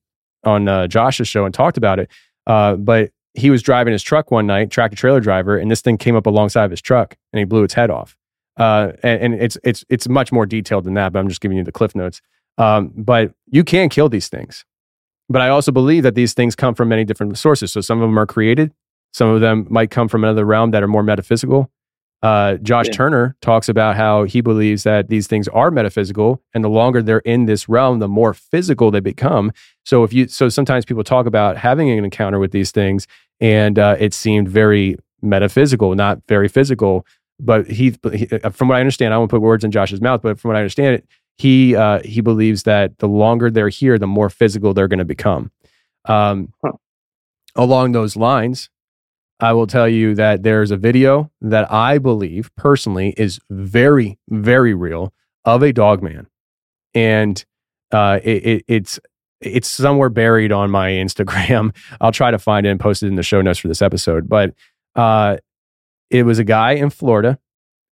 on 0.46 0.70
uh, 0.70 0.88
Josh's 0.88 1.28
show 1.28 1.44
and 1.44 1.54
talked 1.54 1.76
about 1.76 2.00
it. 2.00 2.10
Uh, 2.46 2.76
but 2.76 3.12
he 3.34 3.50
was 3.50 3.62
driving 3.62 3.92
his 3.92 4.04
truck 4.04 4.32
one 4.32 4.48
night, 4.48 4.72
tractor 4.72 4.96
trailer 4.96 5.20
driver, 5.20 5.58
and 5.58 5.70
this 5.70 5.82
thing 5.82 5.98
came 5.98 6.16
up 6.16 6.26
alongside 6.26 6.64
of 6.64 6.72
his 6.72 6.82
truck 6.82 7.18
and 7.34 7.40
he 7.40 7.46
blew 7.46 7.64
its 7.64 7.74
head 7.74 7.92
off. 7.92 8.17
Uh, 8.58 8.92
and, 9.04 9.22
and 9.22 9.34
it's 9.42 9.58
it's 9.64 9.86
it's 9.90 10.10
much 10.10 10.32
more 10.32 10.46
detailed 10.46 10.84
than 10.84 10.96
that, 10.96 11.14
but 11.14 11.20
I'm 11.20 11.30
just 11.30 11.42
giving 11.42 11.58
you 11.58 11.64
the 11.64 11.72
cliff 11.72 11.96
notes. 11.96 12.22
Um, 12.58 12.92
but 12.96 13.34
you 13.52 13.64
can 13.64 13.90
kill 13.90 14.10
these 14.10 14.30
things. 14.30 14.66
But 15.30 15.42
I 15.42 15.50
also 15.50 15.72
believe 15.72 16.04
that 16.04 16.16
these 16.16 16.34
things 16.34 16.56
come 16.56 16.74
from 16.74 16.90
many 16.90 17.04
different 17.04 17.38
sources. 17.38 17.72
So 17.72 17.82
some 17.82 18.02
of 18.02 18.10
them 18.10 18.18
are 18.18 18.26
created, 18.26 18.74
some 19.14 19.30
of 19.30 19.42
them 19.42 19.68
might 19.70 19.92
come 19.92 20.08
from 20.08 20.24
another 20.24 20.46
realm 20.46 20.72
that 20.72 20.82
are 20.82 20.88
more 20.88 21.04
metaphysical. 21.04 21.70
Uh, 22.24 22.56
Josh 22.56 22.88
Yeah. 22.88 22.94
Turner 22.94 23.36
talks 23.42 23.70
about 23.70 23.96
how 23.96 24.24
he 24.24 24.42
believes 24.42 24.82
that 24.84 25.10
these 25.10 25.28
things 25.28 25.48
are 25.50 25.70
metaphysical, 25.70 26.42
and 26.54 26.64
the 26.64 26.70
longer 26.70 27.04
they're 27.04 27.20
in 27.20 27.46
this 27.46 27.70
realm, 27.70 28.00
the 28.00 28.08
more 28.08 28.34
physical 28.34 28.90
they 28.90 29.02
become. 29.02 29.52
So 29.86 30.04
if 30.04 30.14
you, 30.14 30.28
so 30.28 30.50
sometimes 30.50 30.84
people 30.84 31.04
talk 31.04 31.28
about 31.28 31.58
having 31.58 31.92
an 31.92 32.04
encounter 32.04 32.40
with 32.40 32.52
these 32.52 32.72
things, 32.72 33.06
and 33.40 33.78
uh, 33.78 33.98
it 34.00 34.16
seemed 34.16 34.50
very 34.50 34.98
metaphysical, 35.22 35.94
not 35.94 36.22
very 36.28 36.48
physical. 36.48 37.06
But 37.40 37.68
he, 37.68 37.96
he, 38.14 38.28
uh, 38.32 38.50
from 38.50 38.68
what 38.68 38.78
I 38.78 38.80
understand, 38.80 39.14
I 39.14 39.18
won't 39.18 39.30
put 39.30 39.42
words 39.42 39.64
in 39.64 39.72
Josh's 39.72 40.02
mouth, 40.02 40.22
but 40.22 40.40
from 40.40 40.50
what 40.50 40.56
I 40.56 40.60
understand, 40.60 40.96
it 40.96 41.08
he 41.38 41.76
uh, 41.76 42.02
he 42.04 42.22
believes 42.22 42.64
that 42.64 42.98
the 42.98 43.08
longer 43.08 43.52
they're 43.52 43.70
here, 43.70 44.00
the 44.00 44.08
more 44.08 44.30
physical 44.30 44.74
they're 44.74 44.88
going 44.88 45.00
to 45.00 45.06
become. 45.06 45.52
Um, 46.06 46.54
Huh. 46.64 46.74
Along 47.56 47.92
those 47.92 48.16
lines, 48.16 48.70
I 49.40 49.54
will 49.54 49.66
tell 49.66 49.88
you 49.90 50.14
that 50.16 50.44
there's 50.44 50.70
a 50.70 50.78
video 50.78 51.32
that 51.42 51.72
I 51.72 51.98
believe 51.98 52.52
personally 52.56 53.16
is 53.18 53.40
very, 53.50 54.20
very 54.30 54.76
real 54.76 55.12
of 55.44 55.64
a 55.64 55.74
dog 55.74 56.04
man, 56.04 56.28
and 56.94 57.44
uh, 57.92 58.20
it, 58.24 58.46
it, 58.46 58.66
it's 58.68 59.00
it's 59.42 59.68
somewhere 59.68 60.10
buried 60.10 60.52
on 60.52 60.72
my 60.72 60.90
Instagram. 60.92 61.76
I'll 62.02 62.12
try 62.12 62.32
to 62.32 62.40
find 62.40 62.66
it 62.66 62.70
and 62.70 62.80
post 62.80 63.04
it 63.04 63.08
in 63.08 63.16
the 63.16 63.24
show 63.24 63.42
notes 63.42 63.60
for 63.60 63.68
this 63.68 63.82
episode. 63.82 64.28
But 64.28 64.54
uh, 64.96 65.38
it 66.10 66.24
was 66.24 66.40
a 66.40 66.44
guy 66.44 66.74
in 66.74 66.90
Florida, 66.90 67.40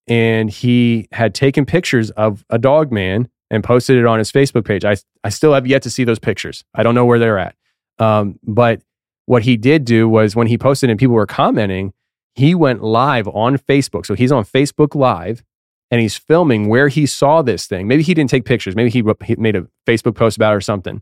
and 0.07 0.49
he 0.49 1.07
had 1.11 1.33
taken 1.33 1.65
pictures 1.65 2.11
of 2.11 2.45
a 2.49 2.57
dog 2.57 2.91
man 2.91 3.29
and 3.49 3.63
posted 3.63 3.97
it 3.97 4.05
on 4.05 4.19
his 4.19 4.31
Facebook 4.31 4.65
page. 4.65 4.85
I 4.85 4.95
I 5.23 5.29
still 5.29 5.53
have 5.53 5.67
yet 5.67 5.81
to 5.83 5.89
see 5.89 6.03
those 6.03 6.19
pictures. 6.19 6.63
I 6.73 6.83
don't 6.83 6.95
know 6.95 7.05
where 7.05 7.19
they're 7.19 7.39
at. 7.39 7.55
Um, 7.99 8.39
but 8.43 8.81
what 9.25 9.43
he 9.43 9.57
did 9.57 9.85
do 9.85 10.07
was 10.07 10.35
when 10.35 10.47
he 10.47 10.57
posted 10.57 10.89
and 10.89 10.99
people 10.99 11.15
were 11.15 11.25
commenting, 11.25 11.93
he 12.35 12.53
went 12.53 12.83
live 12.83 13.27
on 13.29 13.57
Facebook. 13.57 14.05
So 14.05 14.13
he's 14.13 14.31
on 14.31 14.43
Facebook 14.43 14.93
Live 14.93 15.43
and 15.89 16.01
he's 16.01 16.17
filming 16.17 16.67
where 16.67 16.89
he 16.89 17.05
saw 17.05 17.41
this 17.41 17.65
thing. 17.65 17.87
Maybe 17.87 18.03
he 18.03 18.13
didn't 18.13 18.29
take 18.29 18.45
pictures. 18.45 18.75
Maybe 18.75 18.89
he, 18.89 19.03
he 19.23 19.35
made 19.35 19.55
a 19.55 19.67
Facebook 19.87 20.15
post 20.15 20.37
about 20.37 20.53
it 20.53 20.57
or 20.57 20.61
something. 20.61 21.01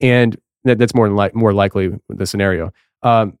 And 0.00 0.36
that, 0.64 0.78
that's 0.78 0.94
more 0.94 1.08
like 1.08 1.34
more 1.34 1.52
likely 1.52 1.90
the 2.08 2.26
scenario. 2.26 2.72
Um, 3.02 3.38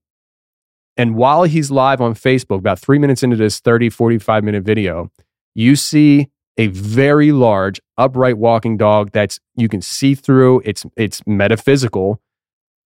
and 0.96 1.16
while 1.16 1.42
he's 1.44 1.70
live 1.70 2.00
on 2.00 2.14
Facebook, 2.14 2.58
about 2.58 2.78
three 2.78 2.98
minutes 2.98 3.22
into 3.22 3.36
this 3.36 3.60
30, 3.60 3.90
45 3.90 4.44
minute 4.44 4.64
video, 4.64 5.10
you 5.54 5.76
see 5.76 6.28
a 6.56 6.68
very 6.68 7.32
large 7.32 7.80
upright 7.98 8.38
walking 8.38 8.76
dog 8.76 9.10
that's 9.12 9.40
you 9.56 9.68
can 9.68 9.82
see 9.82 10.14
through. 10.14 10.62
It's 10.64 10.86
it's 10.96 11.22
metaphysical. 11.26 12.20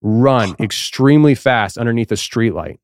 Run 0.01 0.55
extremely 0.61 1.35
fast 1.35 1.77
underneath 1.77 2.11
a 2.11 2.17
streetlight, 2.17 2.79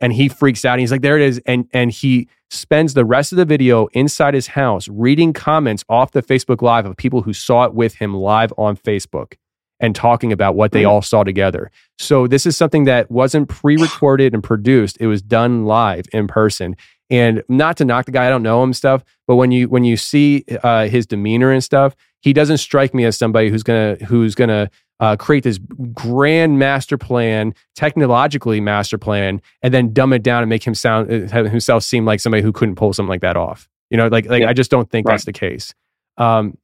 and 0.00 0.12
he 0.12 0.28
freaks 0.28 0.64
out. 0.64 0.74
And 0.74 0.80
he's 0.80 0.90
like, 0.90 1.02
"There 1.02 1.16
it 1.16 1.22
is!" 1.22 1.40
And 1.46 1.68
and 1.72 1.92
he 1.92 2.28
spends 2.50 2.94
the 2.94 3.04
rest 3.04 3.32
of 3.32 3.36
the 3.36 3.44
video 3.44 3.86
inside 3.88 4.34
his 4.34 4.48
house 4.48 4.88
reading 4.88 5.32
comments 5.32 5.84
off 5.88 6.10
the 6.12 6.22
Facebook 6.22 6.62
Live 6.62 6.86
of 6.86 6.96
people 6.96 7.22
who 7.22 7.32
saw 7.32 7.64
it 7.64 7.74
with 7.74 7.96
him 7.96 8.14
live 8.14 8.52
on 8.58 8.76
Facebook 8.76 9.34
and 9.80 9.94
talking 9.94 10.32
about 10.32 10.54
what 10.54 10.72
they 10.72 10.84
all 10.84 11.02
saw 11.02 11.24
together. 11.24 11.70
So 11.98 12.26
this 12.26 12.46
is 12.46 12.56
something 12.56 12.84
that 12.84 13.10
wasn't 13.10 13.48
pre-recorded 13.48 14.32
and 14.32 14.42
produced. 14.42 14.96
It 15.00 15.06
was 15.08 15.20
done 15.20 15.64
live 15.66 16.06
in 16.12 16.26
person. 16.26 16.76
And 17.10 17.42
not 17.48 17.76
to 17.78 17.84
knock 17.84 18.06
the 18.06 18.12
guy, 18.12 18.26
I 18.26 18.30
don't 18.30 18.42
know 18.42 18.62
him 18.62 18.72
stuff, 18.72 19.04
but 19.26 19.36
when 19.36 19.50
you 19.52 19.68
when 19.68 19.84
you 19.84 19.96
see 19.96 20.44
uh, 20.62 20.86
his 20.88 21.06
demeanor 21.06 21.50
and 21.52 21.62
stuff, 21.62 21.94
he 22.20 22.32
doesn't 22.32 22.58
strike 22.58 22.94
me 22.94 23.04
as 23.04 23.16
somebody 23.18 23.50
who's 23.50 23.62
gonna 23.62 23.96
who's 24.06 24.34
gonna 24.34 24.70
uh, 25.00 25.16
create 25.16 25.44
this 25.44 25.58
grand 25.92 26.58
master 26.58 26.96
plan, 26.96 27.52
technologically 27.74 28.60
master 28.60 28.96
plan, 28.96 29.42
and 29.62 29.74
then 29.74 29.92
dumb 29.92 30.12
it 30.14 30.22
down 30.22 30.42
and 30.42 30.48
make 30.48 30.64
him 30.64 30.74
sound 30.74 31.12
uh, 31.12 31.28
have 31.28 31.46
himself 31.50 31.82
seem 31.82 32.06
like 32.06 32.20
somebody 32.20 32.42
who 32.42 32.52
couldn't 32.52 32.76
pull 32.76 32.92
something 32.94 33.10
like 33.10 33.20
that 33.20 33.36
off. 33.36 33.68
You 33.90 33.98
know, 33.98 34.06
like 34.08 34.26
like 34.26 34.40
Yeah. 34.42 34.48
I 34.48 34.52
just 34.54 34.70
don't 34.70 34.88
think 34.90 35.06
Right. 35.06 35.12
that's 35.14 35.24
the 35.26 35.32
case. 35.32 35.74
Um, 36.16 36.56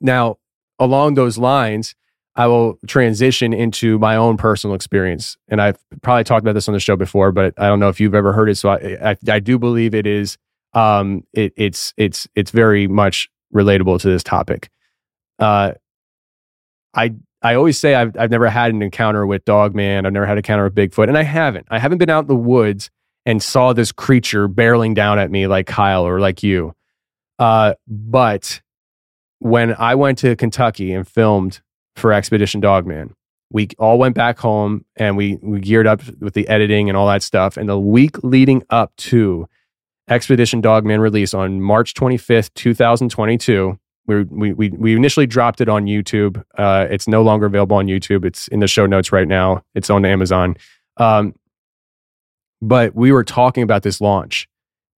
now, 0.00 0.36
along 0.78 1.14
those 1.14 1.36
lines, 1.38 1.94
I 2.34 2.46
will 2.46 2.78
transition 2.86 3.52
into 3.52 3.98
my 3.98 4.16
own 4.16 4.36
personal 4.36 4.74
experience. 4.74 5.36
And 5.48 5.60
I've 5.60 5.78
probably 6.00 6.24
talked 6.24 6.42
about 6.42 6.54
this 6.54 6.68
on 6.68 6.74
the 6.74 6.80
show 6.80 6.96
before, 6.96 7.30
but 7.30 7.54
I 7.58 7.66
don't 7.66 7.78
know 7.78 7.90
if 7.90 8.00
you've 8.00 8.14
ever 8.14 8.32
heard 8.32 8.48
it. 8.48 8.56
So 8.56 8.70
I, 8.70 9.10
I, 9.10 9.16
I 9.28 9.38
do 9.38 9.58
believe 9.58 9.94
it 9.94 10.06
is, 10.06 10.38
um, 10.72 11.24
it, 11.34 11.52
it's, 11.56 11.92
it's, 11.96 12.26
it's 12.34 12.50
very 12.50 12.86
much 12.88 13.28
relatable 13.54 14.00
to 14.00 14.08
this 14.08 14.22
topic. 14.22 14.70
Uh, 15.38 15.72
I, 16.94 17.14
I 17.42 17.54
always 17.54 17.78
say 17.78 17.94
I've, 17.94 18.16
I've 18.16 18.30
never 18.30 18.48
had 18.48 18.72
an 18.72 18.82
encounter 18.82 19.26
with 19.26 19.44
Dogman. 19.44 20.06
I've 20.06 20.12
never 20.12 20.26
had 20.26 20.32
an 20.32 20.38
encounter 20.38 20.64
with 20.64 20.74
Bigfoot, 20.74 21.08
and 21.08 21.18
I 21.18 21.24
haven't. 21.24 21.66
I 21.70 21.78
haven't 21.78 21.98
been 21.98 22.10
out 22.10 22.20
in 22.20 22.28
the 22.28 22.36
woods 22.36 22.90
and 23.26 23.42
saw 23.42 23.72
this 23.72 23.92
creature 23.92 24.48
barreling 24.48 24.94
down 24.94 25.18
at 25.18 25.30
me 25.30 25.46
like 25.46 25.66
Kyle 25.66 26.06
or 26.06 26.20
like 26.20 26.42
you. 26.42 26.74
Uh, 27.38 27.74
but 27.88 28.62
when 29.38 29.74
I 29.74 29.96
went 29.96 30.18
to 30.18 30.36
Kentucky 30.36 30.92
and 30.92 31.06
filmed 31.06 31.60
for 31.96 32.12
Expedition 32.12 32.60
Dogman, 32.60 33.14
we 33.50 33.68
all 33.78 33.98
went 33.98 34.14
back 34.14 34.38
home 34.38 34.84
and 34.96 35.16
we, 35.16 35.38
we 35.42 35.60
geared 35.60 35.86
up 35.86 36.02
with 36.20 36.34
the 36.34 36.48
editing 36.48 36.88
and 36.88 36.96
all 36.96 37.06
that 37.08 37.22
stuff. 37.22 37.56
And 37.56 37.68
the 37.68 37.78
week 37.78 38.22
leading 38.22 38.62
up 38.70 38.94
to 38.96 39.46
Expedition 40.08 40.60
Dogman 40.60 41.00
release 41.00 41.34
on 41.34 41.60
March 41.60 41.94
25th, 41.94 42.52
2022, 42.54 43.78
we, 44.06 44.22
we, 44.24 44.52
we, 44.52 44.68
we 44.70 44.96
initially 44.96 45.26
dropped 45.26 45.60
it 45.60 45.68
on 45.68 45.84
YouTube. 45.84 46.42
Uh, 46.58 46.86
it's 46.90 47.06
no 47.06 47.22
longer 47.22 47.46
available 47.46 47.76
on 47.76 47.86
YouTube. 47.86 48.24
It's 48.24 48.48
in 48.48 48.60
the 48.60 48.66
show 48.66 48.86
notes 48.86 49.12
right 49.12 49.28
now. 49.28 49.62
It's 49.74 49.90
on 49.90 50.04
Amazon. 50.04 50.56
Um, 50.96 51.34
but 52.60 52.94
we 52.94 53.12
were 53.12 53.24
talking 53.24 53.62
about 53.62 53.82
this 53.82 54.00
launch 54.00 54.48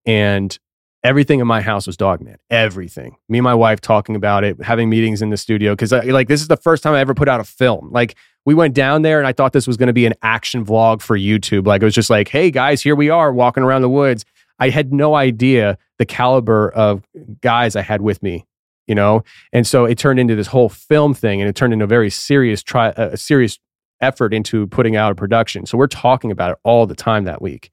and 0.07 0.59
everything 1.05 1.39
in 1.39 1.47
my 1.47 1.61
house 1.61 1.87
was 1.87 1.97
Dogman. 1.97 2.39
Everything. 2.51 3.17
Me 3.29 3.39
and 3.39 3.45
my 3.45 3.55
wife 3.55 3.81
talking 3.81 4.17
about 4.17 4.43
it, 4.43 4.61
having 4.63 4.89
meetings 4.89 5.21
in 5.23 5.29
the 5.29 5.37
studio 5.37 5.73
because 5.73 5.93
like 5.93 6.29
this 6.29 6.41
is 6.41 6.49
the 6.49 6.57
first 6.57 6.83
time 6.83 6.95
I 6.95 7.01
ever 7.01 7.15
put 7.15 7.29
out 7.29 7.41
a 7.41 7.45
film. 7.45 7.91
Like 7.93 8.17
we 8.47 8.55
went 8.55 8.75
down 8.75 9.03
there 9.03 9.19
and 9.19 9.27
I 9.29 9.33
thought 9.33 9.53
this 9.53 9.67
was 9.67 9.77
going 9.77 9.89
to 9.89 9.93
be 9.93 10.07
an 10.07 10.15
action 10.23 10.65
vlog 10.65 11.03
for 11.03 11.17
YouTube. 11.17 11.67
Like 11.67 11.83
it 11.83 11.85
was 11.85 11.95
just 11.95 12.11
like, 12.11 12.29
hey 12.29 12.51
guys, 12.51 12.83
here 12.83 12.97
we 12.97 13.11
are 13.11 13.33
walking 13.33 13.63
around 13.63 13.83
the 13.83 13.91
woods. 13.91 14.25
I 14.59 14.71
had 14.71 14.93
no 14.93 15.15
idea 15.15 15.79
the 15.99 16.07
caliber 16.07 16.71
of 16.71 17.05
guys 17.41 17.77
I 17.77 17.83
had 17.83 18.01
with 18.01 18.23
me, 18.23 18.47
you 18.87 18.95
know, 18.95 19.25
and 19.53 19.67
so 19.67 19.85
it 19.85 19.99
turned 19.99 20.21
into 20.21 20.35
this 20.35 20.47
whole 20.47 20.69
film 20.69 21.13
thing, 21.13 21.41
and 21.41 21.49
it 21.49 21.57
turned 21.57 21.73
into 21.73 21.85
a 21.85 21.89
very 21.89 22.09
serious 22.11 22.63
try, 22.63 22.89
a 22.89 23.13
uh, 23.13 23.17
serious 23.17 23.59
effort 24.01 24.33
into 24.33 24.67
putting 24.69 24.97
out 24.97 25.11
a 25.13 25.15
production. 25.15 25.67
So 25.67 25.77
we're 25.77 25.87
talking 25.87 26.31
about 26.31 26.53
it 26.53 26.59
all 26.63 26.87
the 26.87 26.95
time 26.95 27.25
that 27.25 27.43
week. 27.43 27.71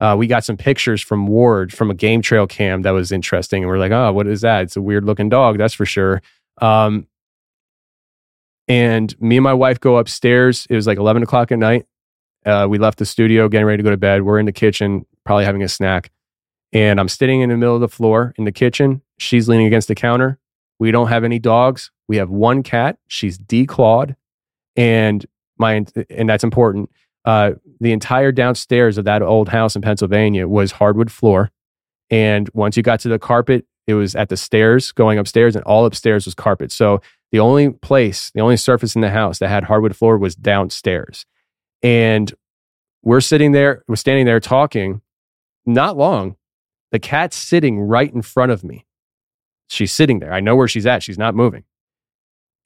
Uh, 0.00 0.16
we 0.18 0.26
got 0.26 0.44
some 0.44 0.56
pictures 0.56 1.00
from 1.00 1.26
Ward 1.26 1.72
from 1.72 1.90
a 1.90 1.94
game 1.94 2.20
trail 2.20 2.46
cam 2.46 2.82
that 2.82 2.90
was 2.90 3.12
interesting, 3.12 3.62
and 3.62 3.70
we're 3.70 3.78
like, 3.78 3.92
"Oh, 3.92 4.12
what 4.12 4.26
is 4.26 4.40
that? 4.40 4.62
It's 4.62 4.76
a 4.76 4.82
weird 4.82 5.04
looking 5.04 5.28
dog, 5.28 5.58
that's 5.58 5.74
for 5.74 5.86
sure." 5.86 6.20
Um, 6.60 7.06
and 8.66 9.18
me 9.20 9.36
and 9.36 9.44
my 9.44 9.54
wife 9.54 9.78
go 9.80 9.96
upstairs. 9.98 10.66
It 10.68 10.74
was 10.74 10.86
like 10.86 10.98
eleven 10.98 11.22
o'clock 11.22 11.52
at 11.52 11.58
night. 11.58 11.86
Uh, 12.44 12.66
we 12.68 12.78
left 12.78 12.98
the 12.98 13.06
studio, 13.06 13.48
getting 13.48 13.66
ready 13.66 13.78
to 13.78 13.82
go 13.82 13.90
to 13.90 13.96
bed. 13.96 14.22
We're 14.22 14.38
in 14.38 14.46
the 14.46 14.52
kitchen, 14.52 15.06
probably 15.24 15.44
having 15.44 15.62
a 15.62 15.68
snack, 15.68 16.10
and 16.72 16.98
I'm 16.98 17.08
sitting 17.08 17.40
in 17.40 17.50
the 17.50 17.56
middle 17.56 17.74
of 17.74 17.80
the 17.80 17.88
floor 17.88 18.34
in 18.36 18.44
the 18.44 18.52
kitchen. 18.52 19.00
She's 19.18 19.48
leaning 19.48 19.66
against 19.66 19.88
the 19.88 19.94
counter. 19.94 20.38
We 20.78 20.90
don't 20.90 21.08
have 21.08 21.24
any 21.24 21.38
dogs. 21.38 21.90
We 22.08 22.16
have 22.16 22.30
one 22.30 22.62
cat. 22.62 22.98
She's 23.06 23.38
declawed, 23.38 24.16
and 24.76 25.24
my 25.56 25.84
and 26.10 26.28
that's 26.28 26.44
important. 26.44 26.90
Uh, 27.24 27.52
the 27.80 27.92
entire 27.92 28.32
downstairs 28.32 28.98
of 28.98 29.04
that 29.04 29.22
old 29.22 29.48
house 29.48 29.76
in 29.76 29.82
Pennsylvania 29.82 30.46
was 30.46 30.72
hardwood 30.72 31.10
floor. 31.10 31.50
And 32.10 32.50
once 32.52 32.76
you 32.76 32.82
got 32.82 33.00
to 33.00 33.08
the 33.08 33.18
carpet, 33.18 33.66
it 33.86 33.94
was 33.94 34.14
at 34.14 34.28
the 34.28 34.36
stairs 34.36 34.92
going 34.92 35.18
upstairs, 35.18 35.56
and 35.56 35.64
all 35.64 35.84
upstairs 35.86 36.26
was 36.26 36.34
carpet. 36.34 36.72
So 36.72 37.00
the 37.32 37.40
only 37.40 37.70
place, 37.70 38.30
the 38.34 38.40
only 38.40 38.56
surface 38.56 38.94
in 38.94 39.00
the 39.00 39.10
house 39.10 39.38
that 39.38 39.48
had 39.48 39.64
hardwood 39.64 39.96
floor 39.96 40.18
was 40.18 40.34
downstairs. 40.34 41.26
And 41.82 42.32
we're 43.02 43.20
sitting 43.20 43.52
there, 43.52 43.84
we're 43.88 43.96
standing 43.96 44.26
there 44.26 44.40
talking. 44.40 45.02
Not 45.66 45.96
long, 45.96 46.36
the 46.92 46.98
cat's 46.98 47.36
sitting 47.36 47.80
right 47.80 48.12
in 48.12 48.22
front 48.22 48.52
of 48.52 48.64
me. 48.64 48.86
She's 49.68 49.92
sitting 49.92 50.18
there. 50.18 50.32
I 50.32 50.40
know 50.40 50.56
where 50.56 50.68
she's 50.68 50.86
at. 50.86 51.02
She's 51.02 51.18
not 51.18 51.34
moving. 51.34 51.64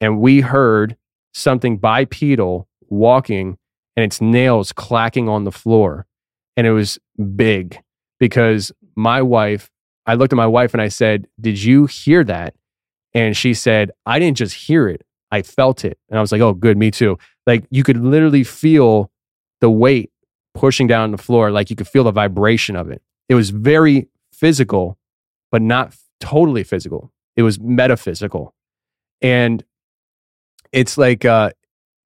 And 0.00 0.20
we 0.20 0.40
heard 0.40 0.96
something 1.32 1.78
bipedal 1.78 2.68
walking 2.88 3.58
and 3.98 4.04
its 4.04 4.20
nails 4.20 4.70
clacking 4.70 5.28
on 5.28 5.42
the 5.42 5.50
floor. 5.50 6.06
And 6.56 6.68
it 6.68 6.70
was 6.70 7.00
big 7.34 7.82
because 8.20 8.70
my 8.94 9.20
wife, 9.22 9.72
I 10.06 10.14
looked 10.14 10.32
at 10.32 10.36
my 10.36 10.46
wife 10.46 10.72
and 10.72 10.80
I 10.80 10.86
said, 10.86 11.26
Did 11.40 11.60
you 11.60 11.86
hear 11.86 12.22
that? 12.22 12.54
And 13.12 13.36
she 13.36 13.54
said, 13.54 13.90
I 14.06 14.20
didn't 14.20 14.36
just 14.36 14.54
hear 14.54 14.86
it, 14.86 15.04
I 15.32 15.42
felt 15.42 15.84
it. 15.84 15.98
And 16.08 16.16
I 16.16 16.20
was 16.20 16.30
like, 16.30 16.40
Oh, 16.40 16.52
good, 16.54 16.78
me 16.78 16.92
too. 16.92 17.18
Like 17.44 17.64
you 17.70 17.82
could 17.82 17.96
literally 17.96 18.44
feel 18.44 19.10
the 19.60 19.68
weight 19.68 20.12
pushing 20.54 20.86
down 20.86 21.10
the 21.10 21.18
floor. 21.18 21.50
Like 21.50 21.68
you 21.68 21.74
could 21.74 21.88
feel 21.88 22.04
the 22.04 22.12
vibration 22.12 22.76
of 22.76 22.92
it. 22.92 23.02
It 23.28 23.34
was 23.34 23.50
very 23.50 24.06
physical, 24.32 24.96
but 25.50 25.60
not 25.60 25.92
totally 26.20 26.62
physical. 26.62 27.12
It 27.34 27.42
was 27.42 27.58
metaphysical. 27.58 28.54
And 29.20 29.64
it's 30.70 30.96
like, 30.96 31.24
uh, 31.24 31.50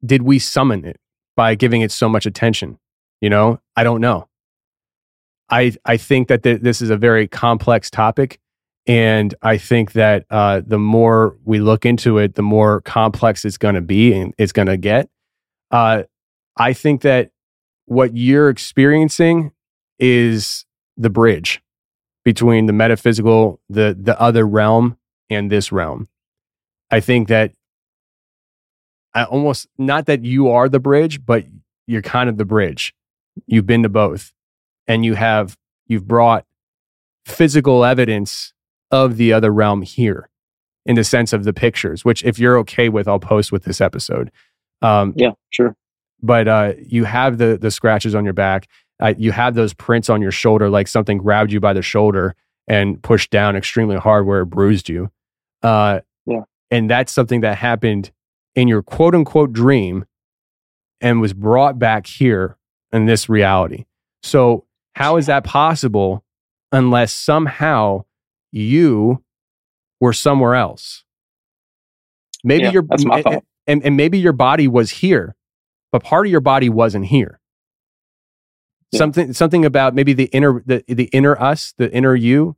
did 0.02 0.22
we 0.22 0.38
summon 0.38 0.86
it 0.86 0.98
by 1.36 1.54
giving 1.54 1.80
it 1.80 1.90
so 1.90 2.08
much 2.08 2.26
attention? 2.26 2.78
You 3.20 3.30
know, 3.30 3.60
I 3.76 3.84
don't 3.84 4.00
know. 4.00 4.28
I, 5.48 5.74
I 5.84 5.96
think 5.96 6.28
that 6.28 6.42
th- 6.42 6.62
this 6.62 6.80
is 6.80 6.90
a 6.90 6.96
very 6.96 7.28
complex 7.28 7.90
topic. 7.90 8.40
And 8.86 9.34
I 9.42 9.58
think 9.58 9.92
that 9.92 10.24
uh, 10.28 10.62
the 10.66 10.78
more 10.78 11.36
we 11.44 11.60
look 11.60 11.86
into 11.86 12.18
it, 12.18 12.34
the 12.34 12.42
more 12.42 12.80
complex 12.80 13.44
it's 13.44 13.58
going 13.58 13.76
to 13.76 13.80
be 13.80 14.12
and 14.12 14.34
it's 14.38 14.52
going 14.52 14.66
to 14.66 14.76
get. 14.76 15.08
Uh, 15.70 16.02
I 16.56 16.72
think 16.72 17.02
that 17.02 17.30
what 17.86 18.16
you're 18.16 18.48
experiencing 18.48 19.52
is 19.98 20.64
the 20.96 21.10
bridge 21.10 21.62
between 22.24 22.66
the 22.66 22.72
metaphysical, 22.72 23.60
the 23.68 23.96
the 23.98 24.20
other 24.20 24.46
realm, 24.46 24.96
and 25.30 25.50
this 25.50 25.72
realm. 25.72 26.08
I 26.90 27.00
think 27.00 27.28
that 27.28 27.52
I 29.14 29.24
almost 29.24 29.68
not 29.78 30.06
that 30.06 30.24
you 30.24 30.48
are 30.48 30.68
the 30.68 30.80
bridge, 30.80 31.24
but 31.24 31.44
you're 31.86 32.02
kind 32.02 32.28
of 32.28 32.38
the 32.38 32.44
bridge. 32.44 32.94
You've 33.46 33.66
been 33.66 33.82
to 33.82 33.88
both, 33.88 34.32
and 34.86 35.04
you 35.04 35.14
have 35.14 35.56
you've 35.86 36.06
brought 36.06 36.46
physical 37.26 37.84
evidence 37.84 38.52
of 38.90 39.16
the 39.16 39.32
other 39.32 39.52
realm 39.52 39.82
here 39.82 40.28
in 40.84 40.96
the 40.96 41.04
sense 41.04 41.32
of 41.32 41.44
the 41.44 41.52
pictures, 41.52 42.04
which 42.04 42.24
if 42.24 42.38
you're 42.38 42.58
okay 42.58 42.88
with, 42.88 43.06
I'll 43.06 43.20
post 43.20 43.52
with 43.52 43.64
this 43.64 43.80
episode. 43.80 44.30
Um, 44.80 45.14
yeah, 45.16 45.32
sure. 45.50 45.76
But 46.22 46.48
uh, 46.48 46.72
you 46.78 47.04
have 47.04 47.38
the 47.38 47.58
the 47.60 47.70
scratches 47.70 48.14
on 48.14 48.24
your 48.24 48.34
back. 48.34 48.68
Uh, 49.00 49.14
you 49.18 49.32
have 49.32 49.54
those 49.54 49.74
prints 49.74 50.08
on 50.08 50.22
your 50.22 50.30
shoulder, 50.30 50.70
like 50.70 50.88
something 50.88 51.18
grabbed 51.18 51.52
you 51.52 51.60
by 51.60 51.72
the 51.72 51.82
shoulder 51.82 52.34
and 52.68 53.02
pushed 53.02 53.30
down 53.30 53.56
extremely 53.56 53.96
hard 53.96 54.26
where 54.26 54.42
it 54.42 54.46
bruised 54.46 54.88
you. 54.88 55.10
Uh, 55.62 56.00
yeah. 56.26 56.42
And 56.70 56.88
that's 56.88 57.12
something 57.12 57.40
that 57.40 57.58
happened 57.58 58.12
in 58.54 58.68
your 58.68 58.82
quote 58.82 59.14
unquote 59.14 59.52
dream 59.52 60.04
and 61.00 61.20
was 61.20 61.32
brought 61.32 61.78
back 61.78 62.06
here 62.06 62.56
in 62.92 63.06
this 63.06 63.28
reality. 63.28 63.84
So, 64.22 64.66
how 64.94 65.16
is 65.16 65.26
that 65.26 65.44
possible 65.44 66.24
unless 66.70 67.12
somehow 67.12 68.04
you 68.50 69.24
were 70.00 70.12
somewhere 70.12 70.54
else? 70.54 71.04
Maybe 72.44 72.64
yeah, 72.64 72.72
your 72.72 72.82
that's 72.82 73.04
my 73.04 73.22
fault. 73.22 73.44
And, 73.66 73.84
and 73.84 73.96
maybe 73.96 74.18
your 74.18 74.32
body 74.32 74.66
was 74.66 74.90
here, 74.90 75.36
but 75.92 76.02
part 76.02 76.26
of 76.26 76.32
your 76.32 76.40
body 76.40 76.68
wasn't 76.68 77.06
here. 77.06 77.40
Yeah. 78.90 78.98
Something 78.98 79.32
something 79.32 79.64
about 79.64 79.94
maybe 79.94 80.12
the 80.12 80.24
inner 80.26 80.62
the, 80.66 80.84
the 80.86 81.04
inner 81.04 81.40
us, 81.40 81.72
the 81.78 81.90
inner 81.92 82.14
you 82.14 82.56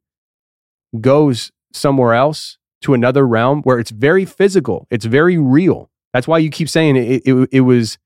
goes 1.01 1.53
somewhere 1.72 2.14
else 2.14 2.59
to 2.85 2.95
another 2.95 3.26
realm 3.26 3.62
where 3.62 3.78
it's 3.78 3.91
very 3.91 4.24
physical, 4.24 4.87
it's 4.91 5.05
very 5.05 5.37
real. 5.39 5.91
That's 6.12 6.28
why 6.28 6.39
you 6.39 6.51
keep 6.51 6.68
saying 6.68 6.97
it 6.97 7.22
it, 7.26 7.49
it 7.51 7.61
was 7.61 7.99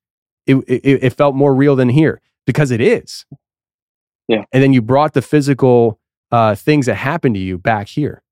it, 0.46 0.56
it, 0.66 1.04
it 1.04 1.10
felt 1.10 1.34
more 1.34 1.54
real 1.54 1.76
than 1.76 1.90
here 1.90 2.20
because 2.46 2.70
it 2.70 2.80
is. 2.80 3.26
Yeah. 4.28 4.44
And 4.52 4.62
then 4.62 4.72
you 4.72 4.80
brought 4.82 5.14
the 5.14 5.22
physical 5.22 6.00
uh, 6.30 6.54
things 6.54 6.86
that 6.86 6.94
happened 6.94 7.34
to 7.34 7.40
you 7.40 7.58
back 7.58 7.88
here. 7.88 8.22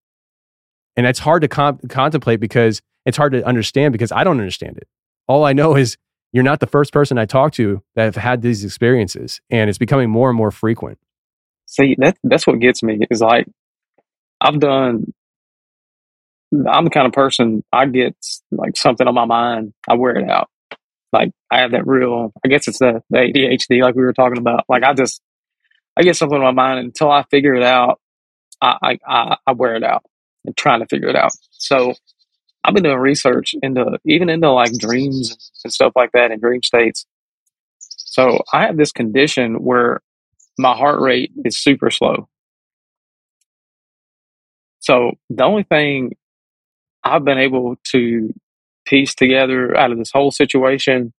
And 0.97 1.07
that's 1.07 1.19
hard 1.19 1.43
to 1.43 1.49
com- 1.49 1.79
contemplate 1.89 2.41
because 2.41 2.81
it's 3.05 3.17
hard 3.17 3.33
to 3.33 3.47
understand 3.47 3.93
because 3.93 4.13
I 4.13 4.25
don't 4.25 4.39
understand 4.39 4.79
it. 4.79 4.89
All 5.29 5.45
I 5.45 5.53
know 5.53 5.77
is 5.77 5.97
you're 6.33 6.45
not 6.45 6.61
the 6.61 6.67
first 6.67 6.93
person 6.93 7.19
I 7.19 7.25
talk 7.25 7.53
to 7.55 7.83
that 7.95 8.05
have 8.05 8.17
had 8.17 8.43
these 8.43 8.65
experiences, 8.65 9.41
and 9.51 9.69
it's 9.69 9.79
becoming 9.79 10.11
more 10.11 10.29
and 10.29 10.37
more 10.37 10.51
frequent. 10.51 10.99
See, 11.67 11.97
that 11.99 12.17
that's 12.23 12.47
what 12.47 12.61
gets 12.61 12.83
me 12.83 12.99
is 13.11 13.21
like 13.21 13.47
I've 14.41 14.61
done. 14.61 15.13
I'm 16.53 16.85
the 16.85 16.91
kind 16.91 17.07
of 17.07 17.13
person 17.13 17.65
I 17.73 17.87
get 17.87 18.17
like 18.51 18.77
something 18.77 19.07
on 19.07 19.15
my 19.15 19.25
mind, 19.25 19.75
I 19.89 19.95
wear 19.95 20.17
it 20.17 20.29
out. 20.29 20.49
Like 21.13 21.33
I 21.51 21.61
have 21.61 21.73
that 21.73 21.87
real. 21.87 22.33
I 22.45 22.49
guess 22.49 22.69
it's 22.69 22.79
the, 22.79 23.03
the 23.11 23.19
ADHD, 23.19 23.83
like 23.83 23.95
we 23.95 24.03
were 24.03 24.13
talking 24.13 24.39
about. 24.39 24.65
Like 24.69 24.83
I 24.83 24.93
just 24.93 25.21
I 25.97 26.03
get 26.03 26.17
something 26.17 26.37
on 26.39 26.45
my 26.45 26.51
mind 26.51 26.81
until 26.81 27.11
I 27.11 27.25
figure 27.31 27.55
it 27.55 27.63
out. 27.63 28.01
I 28.61 28.99
I, 29.07 29.37
I 29.47 29.53
wear 29.53 29.77
it 29.77 29.85
out 29.85 30.05
and 30.45 30.57
trying 30.57 30.81
to 30.81 30.87
figure 30.87 31.09
it 31.09 31.17
out. 31.17 31.33
So 31.53 31.95
I've 32.65 32.75
been 32.75 32.83
doing 32.83 32.99
research 32.99 33.55
into 33.63 33.99
even 34.05 34.29
into 34.29 34.51
like 34.51 34.73
dreams 34.73 35.53
and 35.65 35.73
stuff 35.73 35.93
like 35.95 36.13
that 36.13 36.31
and 36.33 36.41
dream 36.41 36.63
states. 36.63 37.07
So 37.79 38.43
I 38.53 38.63
have 38.67 38.77
this 38.77 38.93
condition 38.93 39.63
where 39.63 40.01
my 40.59 40.75
heart 40.77 41.01
rate 41.01 41.33
is 41.45 41.59
super 41.59 41.91
slow. 41.91 42.29
So 44.81 45.13
the 45.31 45.45
only 45.45 45.65
thing 45.65 46.13
I've 47.13 47.25
been 47.25 47.39
able 47.39 47.77
to 47.93 48.33
piece 48.87 49.15
together 49.15 49.77
out 49.77 49.93
of 49.93 49.99
this 49.99 50.11
whole 50.13 50.31
situation 50.31 51.13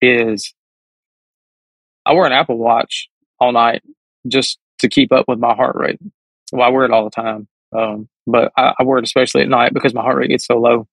is 0.00 0.54
I 2.06 2.14
wear 2.14 2.26
an 2.26 2.32
Apple 2.32 2.58
Watch 2.58 3.08
all 3.38 3.52
night 3.52 3.82
just 4.26 4.58
to 4.78 4.88
keep 4.88 5.12
up 5.12 5.26
with 5.28 5.38
my 5.38 5.54
heart 5.54 5.76
rate. 5.76 6.00
Well, 6.52 6.66
I 6.66 6.70
wear 6.70 6.84
it 6.84 6.90
all 6.90 7.04
the 7.04 7.10
time. 7.10 7.46
Um, 7.76 8.08
but 8.26 8.52
I, 8.56 8.74
I 8.78 8.82
wear 8.82 8.98
it 8.98 9.04
especially 9.04 9.42
at 9.42 9.48
night 9.48 9.74
because 9.74 9.94
my 9.94 10.02
heart 10.02 10.16
rate 10.16 10.30
gets 10.30 10.46
so 10.46 10.58
low. 10.58 10.86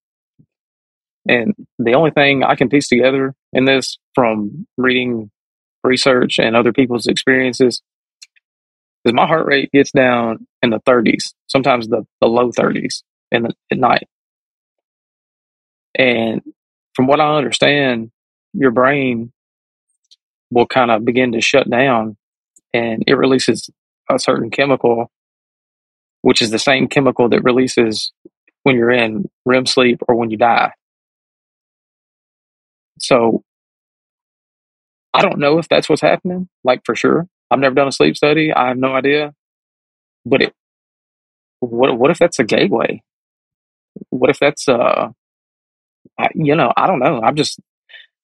And 1.28 1.56
the 1.80 1.94
only 1.94 2.12
thing 2.12 2.44
I 2.44 2.56
can 2.56 2.70
piece 2.70 2.88
together 2.88 3.34
in 3.54 3.66
this 3.66 3.98
from 4.16 4.68
reading 4.78 5.30
research 5.84 6.40
and 6.40 6.56
other 6.56 6.74
people's 6.74 7.08
experiences 7.08 7.82
is 9.06 9.14
my 9.14 9.26
heart 9.26 9.46
rate 9.46 9.72
gets 9.72 9.92
down 9.92 10.48
in 10.62 10.70
the 10.70 10.80
30s, 10.82 11.34
sometimes 11.48 11.88
the, 11.88 12.06
the 12.22 12.28
low 12.28 12.52
30s 12.52 13.04
in 13.32 13.44
the, 13.44 13.54
at 13.72 13.78
night. 13.78 14.08
And 15.98 16.44
from 16.96 17.08
what 17.08 17.22
I 17.22 17.38
understand, 17.38 18.12
your 18.54 18.72
brain 18.72 19.34
will 20.52 20.68
kind 20.68 20.92
of 20.92 21.06
begin 21.06 21.34
to 21.34 21.42
shut 21.42 21.70
down 21.70 22.18
and 22.74 23.04
it 23.08 23.16
releases 23.16 23.70
a 24.10 24.20
certain 24.20 24.52
chemical 24.52 25.06
which 26.24 26.44
is 26.44 26.52
the 26.52 26.60
same 26.60 26.90
chemical 26.90 27.30
that 27.30 27.44
releases 27.44 28.14
when 28.64 28.76
you're 28.78 28.92
in 28.92 29.26
REM 29.46 29.68
sleep 29.68 30.02
or 30.10 30.16
when 30.16 30.32
you 30.32 30.38
die. 30.38 30.74
So 33.00 33.44
I 35.14 35.22
don't 35.22 35.40
know 35.40 35.60
if 35.60 35.70
that's 35.70 35.90
what's 35.90 36.02
happening, 36.02 36.50
like 36.64 36.82
for 36.86 36.96
sure. 36.96 37.28
I've 37.52 37.60
never 37.60 37.76
done 37.76 37.88
a 37.88 37.92
sleep 37.94 38.18
study. 38.18 38.54
I 38.54 38.70
have 38.70 38.78
no 38.78 38.96
idea. 38.96 39.34
But 40.26 40.44
it, 40.44 40.54
what 41.60 41.98
what 41.98 42.12
if 42.12 42.20
that's 42.20 42.40
a 42.40 42.44
gateway? 42.44 43.04
What 44.10 44.30
if 44.30 44.40
that's 44.40 44.68
uh 44.70 45.10
I, 46.18 46.30
you 46.36 46.56
know, 46.56 46.72
I 46.76 46.88
don't 46.88 47.00
know. 47.00 47.22
I'm 47.22 47.36
just 47.36 47.60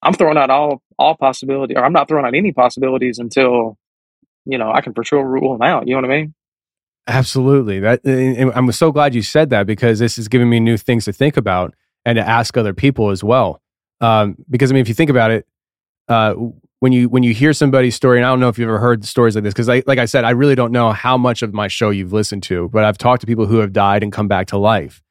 I'm 0.02 0.14
throwing 0.14 0.38
out 0.38 0.50
all 0.50 0.82
all 0.98 1.16
possibility 1.16 1.76
or 1.76 1.84
I'm 1.84 1.94
not 1.94 2.08
throwing 2.08 2.26
out 2.26 2.36
any 2.36 2.52
possibilities 2.52 3.20
until 3.20 3.78
you 4.46 4.58
know, 4.58 4.72
I 4.72 4.82
can 4.82 4.94
for 4.94 5.04
sure 5.04 5.26
rule 5.26 5.54
them 5.54 5.62
out. 5.62 5.88
You 5.88 5.96
know 5.96 6.02
what 6.02 6.12
I 6.12 6.18
mean? 6.18 6.34
Absolutely. 7.08 7.80
That 7.80 8.02
I'm 8.56 8.72
so 8.72 8.92
glad 8.92 9.16
you 9.16 9.22
said 9.22 9.50
that 9.50 9.68
because 9.68 10.00
this 10.00 10.18
is 10.18 10.28
giving 10.28 10.50
me 10.50 10.60
new 10.60 10.78
things 10.78 11.06
to 11.06 11.14
think 11.14 11.38
about 11.38 11.74
and 12.06 12.16
to 12.18 12.28
ask 12.28 12.58
other 12.58 12.74
people 12.74 13.10
as 13.10 13.24
well. 13.24 13.62
Um, 14.02 14.38
because 14.50 14.72
I 14.72 14.74
mean, 14.74 14.82
if 14.82 14.88
you 14.88 14.94
think 14.94 15.10
about 15.10 15.32
it, 15.32 15.48
uh, 16.08 16.36
when 16.80 16.92
you 16.92 17.08
when 17.08 17.24
you 17.24 17.34
hear 17.34 17.54
somebody's 17.54 17.96
story, 17.96 18.18
and 18.18 18.26
I 18.26 18.30
don't 18.30 18.42
know 18.42 18.50
if 18.50 18.58
you've 18.58 18.68
ever 18.68 18.80
heard 18.80 19.06
stories 19.06 19.36
like 19.36 19.44
this, 19.44 19.54
because 19.54 19.68
like 19.68 20.00
I 20.00 20.06
said, 20.06 20.26
I 20.26 20.32
really 20.32 20.56
don't 20.56 20.72
know 20.72 20.92
how 20.92 21.18
much 21.18 21.42
of 21.42 21.54
my 21.54 21.68
show 21.68 21.90
you've 21.90 22.12
listened 22.12 22.44
to, 22.44 22.70
but 22.70 22.84
I've 22.84 22.98
talked 22.98 23.22
to 23.22 23.28
people 23.28 23.46
who 23.46 23.58
have 23.60 23.72
died 23.72 24.04
and 24.04 24.12
come 24.12 24.28
back 24.28 24.48
to 24.48 24.58
life, 24.58 25.02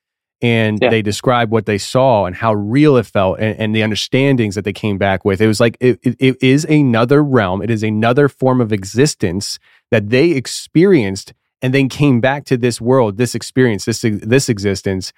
and 0.42 0.80
yeah. 0.82 0.90
they 0.90 1.00
describe 1.00 1.52
what 1.52 1.66
they 1.66 1.78
saw 1.78 2.26
and 2.26 2.34
how 2.34 2.52
real 2.52 2.96
it 2.96 3.06
felt, 3.06 3.38
and, 3.38 3.58
and, 3.58 3.74
the 3.74 3.82
understandings 3.82 4.56
that 4.56 4.64
they 4.64 4.72
came 4.72 4.98
back 4.98 5.24
with. 5.24 5.40
It 5.40 5.46
was 5.46 5.60
like 5.60 5.76
it, 5.80 6.00
it, 6.02 6.16
it 6.18 6.42
is 6.42 6.64
another 6.64 7.22
realm. 7.22 7.62
It 7.62 7.70
is 7.70 7.84
another 7.84 8.28
form 8.28 8.60
of 8.60 8.72
existence 8.72 9.60
that 9.92 10.10
they 10.10 10.30
experienced 10.30 11.32
and 11.62 11.72
then 11.72 11.88
came 11.88 12.20
back 12.20 12.44
to 12.46 12.56
this 12.56 12.80
world, 12.80 13.16
this 13.16 13.36
experience, 13.36 13.84
this 13.84 14.00
this 14.02 14.48
existence, 14.48 15.12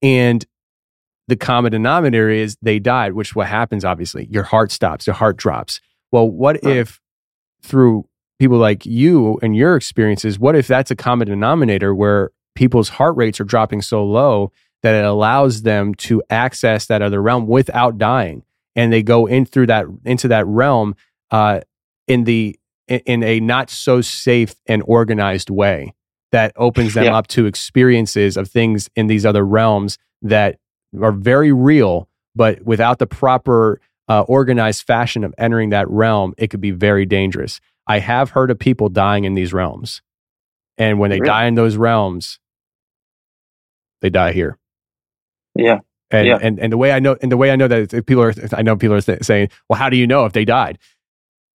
and 0.00 0.44
the 1.28 1.36
common 1.36 1.72
denominator 1.72 2.30
is 2.30 2.56
they 2.62 2.78
died, 2.78 3.12
which 3.12 3.36
what 3.36 3.48
happens 3.48 3.84
obviously. 3.84 4.26
Your 4.30 4.44
heart 4.44 4.72
stops, 4.72 5.06
your 5.06 5.14
heart 5.14 5.36
drops. 5.36 5.80
Well, 6.12 6.30
what 6.30 6.58
right. 6.62 6.78
if 6.78 7.00
through 7.62 8.08
people 8.38 8.58
like 8.58 8.86
you 8.86 9.38
and 9.42 9.54
your 9.54 9.76
experiences, 9.76 10.38
what 10.38 10.56
if 10.56 10.66
that's 10.66 10.90
a 10.90 10.96
common 10.96 11.28
denominator 11.28 11.94
where 11.94 12.30
people's 12.56 12.88
heart 12.88 13.16
rates 13.16 13.40
are 13.40 13.44
dropping 13.44 13.82
so 13.82 14.04
low 14.04 14.50
that 14.82 14.94
it 14.94 15.04
allows 15.04 15.62
them 15.62 15.94
to 15.94 16.22
access 16.30 16.86
that 16.86 17.02
other 17.02 17.22
realm 17.22 17.46
without 17.46 17.98
dying, 17.98 18.42
and 18.74 18.92
they 18.92 19.02
go 19.02 19.26
in 19.26 19.46
through 19.46 19.66
that 19.66 19.86
into 20.04 20.28
that 20.28 20.46
realm 20.46 20.96
uh, 21.30 21.60
in 22.08 22.24
the 22.24 22.58
in 22.88 23.22
a 23.22 23.40
not 23.40 23.70
so 23.70 24.00
safe 24.00 24.54
and 24.66 24.82
organized 24.86 25.50
way 25.50 25.92
that 26.32 26.52
opens 26.56 26.94
them 26.94 27.04
yeah. 27.04 27.16
up 27.16 27.26
to 27.28 27.46
experiences 27.46 28.36
of 28.36 28.48
things 28.48 28.88
in 28.96 29.06
these 29.06 29.24
other 29.24 29.44
realms 29.44 29.98
that 30.22 30.58
are 31.00 31.12
very 31.12 31.52
real, 31.52 32.08
but 32.34 32.62
without 32.62 32.98
the 32.98 33.06
proper 33.06 33.80
uh, 34.08 34.22
organized 34.22 34.86
fashion 34.86 35.24
of 35.24 35.34
entering 35.38 35.70
that 35.70 35.88
realm, 35.88 36.34
it 36.38 36.48
could 36.48 36.60
be 36.60 36.70
very 36.70 37.06
dangerous. 37.06 37.60
I 37.88 37.98
have 37.98 38.30
heard 38.30 38.50
of 38.50 38.58
people 38.58 38.88
dying 38.88 39.24
in 39.24 39.34
these 39.34 39.52
realms. 39.52 40.02
And 40.78 40.98
when 40.98 41.10
they 41.10 41.20
Really? 41.20 41.28
die 41.28 41.46
in 41.46 41.54
those 41.54 41.76
realms, 41.76 42.38
they 44.06 44.10
die 44.10 44.32
here. 44.32 44.56
Yeah. 45.54 45.80
And, 46.10 46.26
Yeah. 46.26 46.38
and 46.40 46.60
and 46.60 46.72
the 46.72 46.76
way 46.76 46.92
I 46.92 47.00
know 47.00 47.16
and 47.20 47.32
the 47.32 47.36
way 47.36 47.50
I 47.50 47.56
know 47.56 47.66
that 47.68 47.92
if 47.92 48.06
people 48.06 48.22
are 48.22 48.32
I 48.52 48.62
know 48.62 48.76
people 48.76 48.96
are 48.96 49.00
th- 49.00 49.24
saying, 49.24 49.48
well, 49.68 49.78
how 49.78 49.90
do 49.90 49.96
you 49.96 50.06
know 50.06 50.24
if 50.24 50.32
they 50.32 50.44
died? 50.44 50.78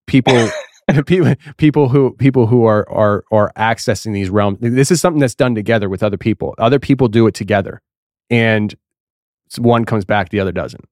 People 0.07 0.48
people 1.07 1.34
people 1.57 1.88
who 1.88 2.12
people 2.14 2.48
who 2.48 2.64
are 2.64 2.88
are 2.90 3.24
are 3.30 3.53
accessing 3.57 4.12
these 4.12 4.28
realms. 4.30 4.59
This 4.61 4.90
is 4.90 5.01
something 5.01 5.20
that's 5.20 5.36
done 5.36 5.55
together 5.55 5.88
with 5.88 6.03
other 6.03 6.16
people. 6.16 6.55
Other 6.59 6.80
people 6.80 7.07
do 7.07 7.28
it 7.28 7.34
together, 7.34 7.80
and 8.28 8.74
one 9.59 9.84
comes 9.84 10.05
back, 10.05 10.30
the 10.30 10.40
other 10.40 10.53
doesn't. 10.53 10.84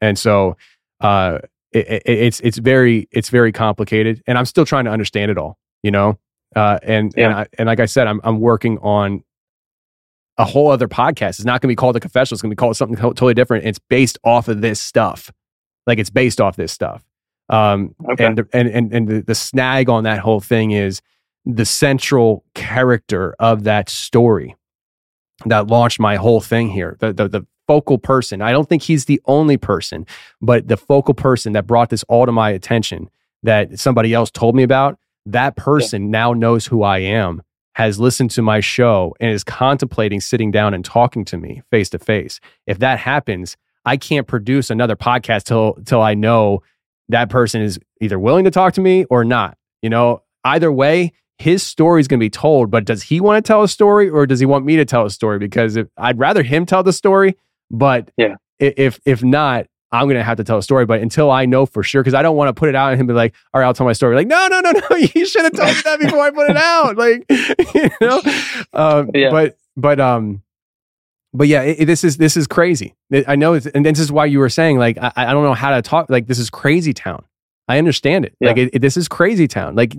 And 0.00 0.18
so 0.18 0.56
uh, 1.00 1.38
it, 1.72 1.86
it, 1.88 2.02
it's 2.06 2.40
it's 2.40 2.58
very 2.58 3.08
it's 3.12 3.28
very 3.28 3.52
complicated, 3.52 4.22
and 4.26 4.36
I'm 4.36 4.46
still 4.46 4.64
trying 4.64 4.86
to 4.86 4.90
understand 4.90 5.30
it 5.30 5.38
all. 5.38 5.56
You 5.84 5.92
know, 5.92 6.18
uh, 6.56 6.80
and 6.82 7.12
and 7.16 7.32
I, 7.32 7.46
and 7.58 7.66
like 7.68 7.78
I 7.78 7.86
said, 7.86 8.08
I'm 8.08 8.20
I'm 8.24 8.40
working 8.40 8.78
on 8.78 9.22
a 10.38 10.44
whole 10.44 10.70
other 10.70 10.88
podcast. 10.88 11.30
It's 11.30 11.44
not 11.44 11.60
going 11.60 11.68
to 11.68 11.72
be 11.72 11.76
called 11.76 11.96
the 11.96 12.00
confessional. 12.00 12.36
It's 12.36 12.42
going 12.42 12.50
to 12.50 12.56
be 12.56 12.58
called 12.58 12.76
something 12.76 12.96
totally 12.96 13.34
different. 13.34 13.66
It's 13.66 13.78
based 13.78 14.18
off 14.24 14.48
of 14.48 14.60
this 14.60 14.80
stuff. 14.80 15.30
Like 15.86 15.98
it's 15.98 16.10
based 16.10 16.40
off 16.40 16.56
this 16.56 16.72
stuff. 16.72 17.04
Um, 17.48 17.94
Okay. 18.12 18.26
and, 18.26 18.38
the, 18.38 18.48
and, 18.52 18.68
and, 18.68 18.92
and 18.92 19.08
the, 19.08 19.20
the 19.22 19.34
snag 19.34 19.88
on 19.88 20.04
that 20.04 20.18
whole 20.20 20.40
thing 20.40 20.70
is 20.70 21.00
the 21.44 21.64
central 21.64 22.44
character 22.54 23.34
of 23.38 23.64
that 23.64 23.88
story 23.88 24.54
that 25.46 25.66
launched 25.68 25.98
my 25.98 26.16
whole 26.16 26.40
thing 26.40 26.68
here. 26.68 26.96
The, 27.00 27.12
the, 27.12 27.28
the 27.28 27.46
focal 27.66 27.98
person. 27.98 28.42
I 28.42 28.52
don't 28.52 28.68
think 28.68 28.82
he's 28.82 29.06
the 29.06 29.20
only 29.26 29.56
person, 29.56 30.06
but 30.40 30.68
the 30.68 30.76
focal 30.76 31.14
person 31.14 31.52
that 31.54 31.66
brought 31.66 31.90
this 31.90 32.04
all 32.04 32.26
to 32.26 32.32
my 32.32 32.50
attention 32.50 33.08
that 33.42 33.78
somebody 33.78 34.12
else 34.14 34.30
told 34.30 34.54
me 34.54 34.62
about, 34.62 34.98
that 35.26 35.56
person 35.56 36.10
now 36.10 36.32
knows 36.32 36.66
who 36.66 36.82
I 36.82 36.98
am, 36.98 37.42
has 37.78 37.98
listened 38.00 38.30
to 38.32 38.42
my 38.42 38.58
show, 38.58 39.14
and 39.20 39.30
is 39.30 39.44
contemplating 39.44 40.20
sitting 40.20 40.50
down 40.50 40.74
and 40.74 40.84
talking 40.84 41.24
to 41.24 41.36
me 41.38 41.62
face 41.70 41.88
to 41.90 41.98
face. 41.98 42.40
If 42.66 42.80
that 42.80 42.98
happens, 42.98 43.56
I 43.84 43.96
can't 43.96 44.26
produce 44.26 44.68
another 44.68 44.96
podcast 44.96 45.44
till 45.44 45.74
till 45.86 46.02
I 46.02 46.14
know 46.14 46.62
that 47.08 47.30
person 47.30 47.62
is 47.62 47.78
either 48.00 48.18
willing 48.18 48.44
to 48.44 48.50
talk 48.50 48.74
to 48.74 48.80
me 48.80 49.04
or 49.04 49.24
not. 49.24 49.56
You 49.80 49.90
know, 49.90 50.22
either 50.44 50.72
way, 50.72 51.12
his 51.38 51.62
story 51.62 52.00
is 52.00 52.08
going 52.08 52.18
to 52.18 52.24
be 52.24 52.30
told. 52.30 52.68
But 52.70 52.84
does 52.84 53.04
he 53.04 53.20
want 53.20 53.44
to 53.44 53.48
tell 53.48 53.62
a 53.62 53.68
story, 53.68 54.10
or 54.10 54.26
does 54.26 54.40
he 54.40 54.46
want 54.46 54.64
me 54.66 54.74
to 54.76 54.84
tell 54.84 55.06
a 55.06 55.10
story? 55.10 55.38
Because 55.38 55.76
if, 55.76 55.86
I'd 55.96 56.18
rather 56.18 56.42
him 56.42 56.66
tell 56.66 56.82
the 56.82 56.92
story, 56.92 57.36
but 57.70 58.10
Yeah. 58.16 58.34
if 58.58 58.98
if 59.06 59.22
not, 59.22 59.66
I'm 59.90 60.04
going 60.06 60.16
to 60.16 60.22
have 60.24 60.36
to 60.36 60.44
tell 60.44 60.58
a 60.58 60.62
story. 60.62 60.84
But 60.86 61.00
until 61.00 61.30
I 61.30 61.46
know 61.46 61.64
for 61.66 61.82
sure, 61.82 62.02
because 62.02 62.14
I 62.14 62.22
don't 62.22 62.36
want 62.36 62.48
to 62.48 62.52
put 62.52 62.68
it 62.68 62.74
out 62.74 62.92
and 62.92 63.00
him 63.00 63.06
be 63.06 63.14
like, 63.14 63.34
"All 63.54 63.60
right, 63.60 63.66
I'll 63.66 63.74
tell 63.74 63.86
my 63.86 63.92
story." 63.94 64.14
Like, 64.16 64.26
no, 64.26 64.48
no, 64.48 64.60
no, 64.60 64.72
no, 64.72 64.96
you 65.14 65.24
should 65.26 65.44
have 65.44 65.52
told 65.54 65.68
me 65.68 65.80
that 65.84 66.00
before 66.00 66.20
I 66.20 66.30
put 66.30 66.50
it 66.50 66.56
out. 66.56 66.96
Like, 66.96 67.24
you 67.74 67.90
know, 68.00 68.20
um, 68.72 69.10
Yeah. 69.14 69.30
but 69.30 69.56
but 69.76 69.98
um. 70.00 70.42
But 71.34 71.46
yeah, 71.48 71.60
it, 71.62 71.80
it- 71.80 71.84
this 71.84 72.04
is 72.04 72.16
this 72.16 72.36
is 72.38 72.46
crazy. 72.46 72.94
I 73.26 73.36
know, 73.36 73.52
it's, 73.52 73.66
and 73.66 73.84
this 73.84 74.00
is 74.00 74.10
why 74.10 74.24
you 74.26 74.38
were 74.38 74.48
saying 74.48 74.78
like 74.78 74.96
I, 74.98 75.12
I 75.14 75.32
don't 75.32 75.44
know 75.44 75.52
how 75.54 75.70
to 75.74 75.82
talk. 75.82 76.08
Like 76.08 76.26
this 76.26 76.38
is 76.38 76.48
crazy 76.50 76.94
town. 76.94 77.24
I 77.68 77.76
understand 77.78 78.24
it. 78.24 78.34
Like 78.40 78.56
Yeah. 78.56 78.62
it, 78.64 78.70
it- 78.74 78.78
this 78.80 78.96
is 78.96 79.08
crazy 79.08 79.46
town. 79.46 79.74
Like, 79.76 79.94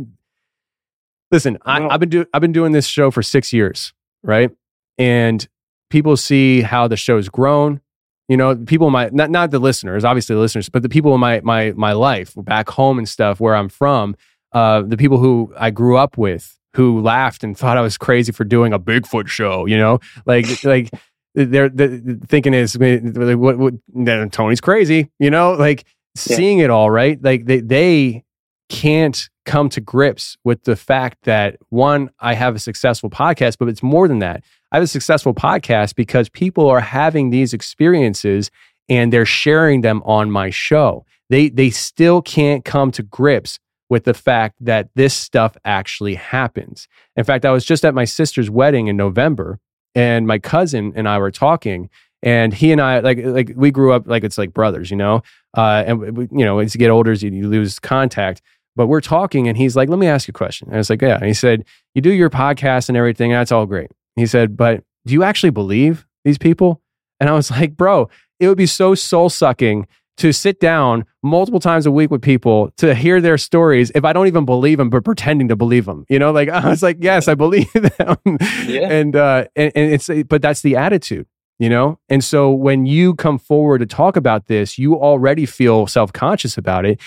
listen, 1.31 1.57
I, 1.65 1.85
I've 1.87 1.99
been 1.99 2.09
doing 2.09 2.25
I've 2.33 2.41
been 2.41 2.51
doing 2.51 2.71
this 2.71 2.87
show 2.87 3.11
for 3.11 3.21
six 3.23 3.53
years, 3.53 3.93
right? 4.23 4.49
And 4.97 5.47
people 5.89 6.17
see 6.17 6.61
how 6.61 6.87
the 6.87 6.97
show's 6.97 7.29
grown. 7.29 7.81
You 8.29 8.37
know, 8.37 8.55
people 8.55 8.87
in 8.87 8.93
my 8.93 9.09
not 9.11 9.29
not 9.31 9.51
the 9.51 9.59
listeners, 9.59 10.05
obviously 10.05 10.35
the 10.35 10.39
listeners, 10.41 10.69
but 10.69 10.83
the 10.83 10.89
people 10.89 11.13
in 11.15 11.19
my 11.19 11.41
my 11.41 11.73
my 11.75 11.91
life 11.91 12.33
back 12.37 12.69
home 12.69 12.97
and 12.97 13.09
stuff 13.09 13.39
where 13.41 13.55
I'm 13.55 13.67
from. 13.69 14.15
Uh, 14.53 14.81
the 14.83 14.97
people 14.97 15.17
who 15.19 15.53
I 15.57 15.69
grew 15.71 15.97
up 15.97 16.17
with 16.17 16.57
who 16.75 17.01
laughed 17.01 17.43
and 17.43 17.57
thought 17.57 17.75
I 17.77 17.81
was 17.81 17.97
crazy 17.97 18.31
for 18.31 18.43
doing 18.45 18.71
a 18.71 18.79
Bigfoot 18.79 19.27
show. 19.27 19.65
You 19.65 19.77
know, 19.77 19.99
like 20.25 20.63
like 20.63 20.89
they're, 21.35 21.69
they're 21.69 21.99
thinking 22.27 22.53
is 22.53 22.75
like, 22.77 23.01
what, 23.37 23.57
what 23.57 23.73
Tony's 24.31 24.61
crazy. 24.61 25.09
You 25.19 25.29
know, 25.31 25.53
like 25.53 25.85
Yeah. 26.15 26.35
seeing 26.37 26.59
it 26.59 26.69
all 26.69 26.89
right. 26.91 27.21
Like 27.23 27.45
they 27.45 27.59
they 27.61 28.23
can't 28.69 29.29
come 29.45 29.67
to 29.69 29.81
grips 29.81 30.37
with 30.43 30.63
the 30.63 30.75
fact 30.75 31.23
that 31.23 31.57
one, 31.69 32.11
I 32.19 32.35
have 32.35 32.55
a 32.55 32.59
successful 32.59 33.09
podcast, 33.09 33.57
but 33.59 33.67
it's 33.67 33.81
more 33.81 34.07
than 34.07 34.19
that. 34.19 34.43
I 34.71 34.77
have 34.77 34.83
a 34.83 34.87
successful 34.87 35.33
podcast 35.33 35.95
because 35.95 36.29
people 36.29 36.69
are 36.69 36.79
having 36.79 37.29
these 37.29 37.53
experiences 37.53 38.51
and 38.87 39.13
they're 39.13 39.25
sharing 39.25 39.81
them 39.81 40.01
on 40.05 40.31
my 40.31 40.49
show. 40.49 41.05
They 41.29 41.49
they 41.49 41.69
still 41.69 42.21
can't 42.21 42.65
come 42.65 42.91
to 42.91 43.03
grips 43.03 43.59
with 43.89 44.03
the 44.03 44.13
fact 44.13 44.55
that 44.59 44.89
this 44.95 45.13
stuff 45.13 45.57
actually 45.65 46.15
happens. 46.15 46.87
In 47.15 47.23
fact, 47.23 47.45
I 47.45 47.51
was 47.51 47.65
just 47.65 47.83
at 47.83 47.95
my 47.95 48.05
sister's 48.05 48.49
wedding 48.49 48.87
in 48.87 48.97
November 48.97 49.59
and 49.95 50.27
my 50.27 50.37
cousin 50.37 50.93
and 50.95 51.09
I 51.09 51.17
were 51.17 51.31
talking 51.31 51.89
and 52.21 52.53
he 52.53 52.71
and 52.71 52.81
I 52.81 52.99
like 52.99 53.19
like 53.23 53.53
we 53.55 53.71
grew 53.71 53.93
up 53.93 54.07
like 54.07 54.23
it's 54.23 54.37
like 54.37 54.53
brothers, 54.53 54.91
you 54.91 54.97
know. 54.97 55.21
Uh, 55.55 55.83
and 55.87 56.17
we, 56.17 56.27
you 56.31 56.45
know, 56.45 56.59
as 56.59 56.75
you 56.75 56.79
get 56.79 56.89
older, 56.89 57.13
you, 57.13 57.47
lose 57.47 57.79
contact. 57.79 58.41
But 58.75 58.87
we're 58.87 59.01
talking, 59.01 59.47
and 59.47 59.57
he's 59.57 59.75
like, 59.75 59.89
"Let 59.89 59.99
me 59.99 60.07
ask 60.07 60.27
you 60.27 60.31
a 60.31 60.33
question." 60.33 60.67
And 60.67 60.75
I 60.75 60.77
was 60.77 60.89
like, 60.89 61.01
"Yeah." 61.01 61.15
And 61.15 61.25
he 61.25 61.33
said, 61.33 61.65
"You 61.95 62.01
do 62.01 62.11
your 62.11 62.29
podcast 62.29 62.87
and 62.89 62.97
everything, 62.97 63.31
and 63.31 63.39
that's 63.39 63.51
all 63.51 63.65
great." 63.65 63.91
He 64.19 64.27
said, 64.27 64.57
"But 64.57 64.83
do 65.05 65.13
you 65.13 65.23
actually 65.23 65.51
believe 65.51 66.05
these 66.23 66.37
people?" 66.37 66.81
And 67.19 67.29
I 67.29 67.33
was 67.33 67.49
like, 67.59 67.75
"Bro, 67.75 68.09
it 68.39 68.47
would 68.47 68.57
be 68.57 68.65
so 68.65 68.95
soul 68.95 69.29
sucking 69.29 69.87
to 70.19 70.33
sit 70.33 70.59
down 70.59 71.05
multiple 71.23 71.61
times 71.61 71.85
a 71.85 71.91
week 71.91 72.11
with 72.11 72.21
people 72.21 72.71
to 72.77 72.93
hear 72.93 73.21
their 73.21 73.37
stories 73.37 73.89
if 73.95 74.03
I 74.03 74.11
don't 74.11 74.27
even 74.27 74.45
believe 74.45 74.77
them, 74.77 74.89
but 74.89 75.05
pretending 75.05 75.47
to 75.47 75.55
believe 75.55 75.85
them. 75.85 76.05
You 76.09 76.19
know, 76.19 76.31
like 76.31 76.49
I 76.49 76.69
was 76.69 76.83
like, 76.83 76.97
yes, 76.99 77.27
I 77.27 77.35
believe 77.35 77.71
them. 77.73 78.17
Yeah. 78.67 78.91
And 78.91 79.15
uh, 79.15 79.45
and, 79.55 79.71
and 79.75 79.93
it's 79.93 80.09
but 80.27 80.41
that's 80.41 80.61
the 80.61 80.75
attitude, 80.75 81.25
you 81.57 81.69
know. 81.69 81.99
And 82.09 82.23
so 82.23 82.51
when 82.51 82.85
you 82.85 83.15
come 83.15 83.39
forward 83.39 83.79
to 83.79 83.85
talk 83.85 84.15
about 84.15 84.47
this, 84.47 84.77
you 84.77 84.95
already 84.95 85.45
feel 85.45 85.87
self 85.87 86.11
conscious 86.11 86.57
about 86.57 86.85
it, 86.85 86.99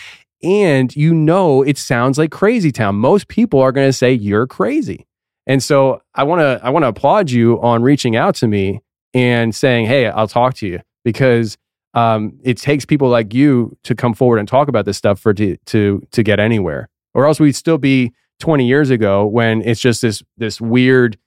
and 0.42 0.94
you 0.96 1.14
know 1.14 1.62
it 1.62 1.78
sounds 1.78 2.18
like 2.18 2.30
crazy 2.30 2.72
town. 2.72 2.96
Most 2.96 3.28
people 3.28 3.60
are 3.60 3.72
going 3.72 3.88
to 3.88 3.92
say 3.92 4.12
you're 4.12 4.46
crazy. 4.46 5.06
And 5.46 5.62
so 5.62 6.02
I 6.14 6.24
want 6.24 6.40
to 6.40 6.60
I 6.62 6.70
want 6.70 6.84
to 6.84 6.88
applaud 6.88 7.30
you 7.30 7.60
on 7.60 7.82
reaching 7.82 8.16
out 8.16 8.34
to 8.36 8.48
me 8.48 8.80
and 9.12 9.54
saying, 9.54 9.86
"Hey, 9.86 10.06
I'll 10.06 10.28
talk 10.28 10.54
to 10.54 10.66
you," 10.66 10.80
because 11.04 11.58
um, 11.94 12.38
it 12.42 12.56
takes 12.56 12.84
people 12.84 13.08
like 13.08 13.34
you 13.34 13.76
to 13.84 13.94
come 13.94 14.14
forward 14.14 14.38
and 14.38 14.48
talk 14.48 14.68
about 14.68 14.84
this 14.84 14.96
stuff 14.96 15.18
for 15.18 15.34
to 15.34 15.56
to 15.66 16.02
to 16.12 16.22
get 16.22 16.38
anywhere, 16.38 16.88
or 17.14 17.26
else 17.26 17.40
we'd 17.40 17.56
still 17.56 17.78
be 17.78 18.12
20 18.40 18.66
years 18.66 18.90
ago 18.90 19.26
when 19.26 19.62
it's 19.62 19.80
just 19.80 20.02
this 20.02 20.22
this 20.36 20.60
weird 20.60 21.18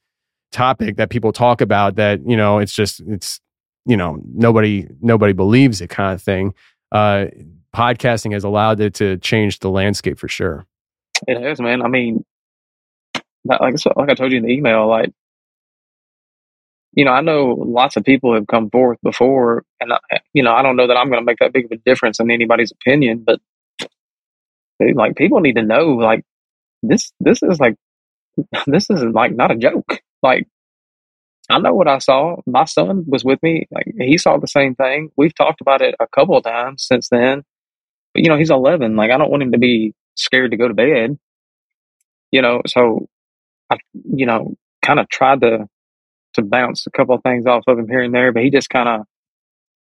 topic 0.51 0.95
that 0.95 1.09
people 1.09 1.33
talk 1.33 1.59
about 1.59 1.95
that 1.95 2.25
you 2.25 2.37
know 2.37 2.59
it's 2.59 2.73
just 2.73 3.01
it's 3.07 3.41
you 3.85 3.97
know 3.97 4.21
nobody 4.33 4.87
nobody 5.01 5.33
believes 5.33 5.81
it 5.81 5.89
kind 5.89 6.13
of 6.13 6.21
thing. 6.21 6.53
Uh, 6.91 7.25
podcasting 7.75 8.31
has 8.31 8.43
allowed 8.43 8.79
it 8.79 8.93
to 8.95 9.17
change 9.17 9.59
the 9.59 9.69
landscape 9.69 10.17
for 10.17 10.29
sure. 10.29 10.65
It 11.27 11.41
has, 11.41 11.59
man. 11.59 11.81
I 11.81 11.87
mean, 11.87 12.23
like 13.45 13.61
like 13.61 14.09
I 14.09 14.15
told 14.15 14.31
you 14.33 14.39
in 14.39 14.45
the 14.45 14.53
email, 14.53 14.87
like 14.87 15.11
you 16.93 17.05
know, 17.05 17.11
I 17.11 17.21
know 17.21 17.55
lots 17.57 17.97
of 17.97 18.03
people 18.05 18.33
have 18.33 18.47
come 18.47 18.69
forth 18.69 18.97
before, 19.03 19.63
and 19.81 19.93
I, 19.93 19.99
you 20.33 20.43
know, 20.43 20.53
I 20.53 20.61
don't 20.61 20.77
know 20.77 20.87
that 20.87 20.97
I'm 20.97 21.09
going 21.09 21.21
to 21.21 21.25
make 21.25 21.39
that 21.39 21.53
big 21.53 21.65
of 21.65 21.71
a 21.71 21.77
difference 21.77 22.19
in 22.19 22.31
anybody's 22.31 22.71
opinion, 22.71 23.23
but 23.25 23.39
like 24.93 25.15
people 25.15 25.41
need 25.41 25.55
to 25.55 25.63
know, 25.63 25.89
like 25.89 26.23
this, 26.83 27.11
this 27.19 27.43
is 27.43 27.59
like, 27.59 27.75
this 28.67 28.89
is 28.89 29.03
like 29.03 29.35
not 29.35 29.51
a 29.51 29.57
joke. 29.57 30.01
Like, 30.23 30.47
I 31.49 31.59
know 31.59 31.73
what 31.73 31.87
I 31.87 31.99
saw. 31.99 32.37
My 32.47 32.65
son 32.65 33.05
was 33.07 33.23
with 33.23 33.41
me; 33.43 33.67
like 33.71 33.85
he 33.99 34.17
saw 34.17 34.37
the 34.37 34.47
same 34.47 34.75
thing. 34.75 35.11
We've 35.17 35.35
talked 35.35 35.61
about 35.61 35.81
it 35.81 35.95
a 35.99 36.07
couple 36.07 36.37
of 36.37 36.43
times 36.43 36.85
since 36.87 37.09
then. 37.09 37.43
But 38.13 38.23
you 38.23 38.29
know, 38.29 38.37
he's 38.37 38.51
11. 38.51 38.95
Like, 38.95 39.11
I 39.11 39.17
don't 39.17 39.31
want 39.31 39.43
him 39.43 39.51
to 39.53 39.59
be 39.59 39.93
scared 40.15 40.51
to 40.51 40.57
go 40.57 40.67
to 40.67 40.73
bed. 40.73 41.19
You 42.31 42.41
know, 42.41 42.61
so 42.67 43.07
I, 43.69 43.77
you 43.93 44.25
know, 44.25 44.55
kind 44.83 44.99
of 44.99 45.09
tried 45.09 45.41
to 45.41 45.67
to 46.35 46.41
bounce 46.41 46.85
a 46.85 46.91
couple 46.91 47.15
of 47.15 47.23
things 47.23 47.45
off 47.45 47.63
of 47.67 47.79
him 47.79 47.87
here 47.87 48.01
and 48.01 48.13
there, 48.13 48.31
but 48.33 48.43
he 48.43 48.49
just 48.49 48.69
kind 48.69 48.89
of 48.89 49.05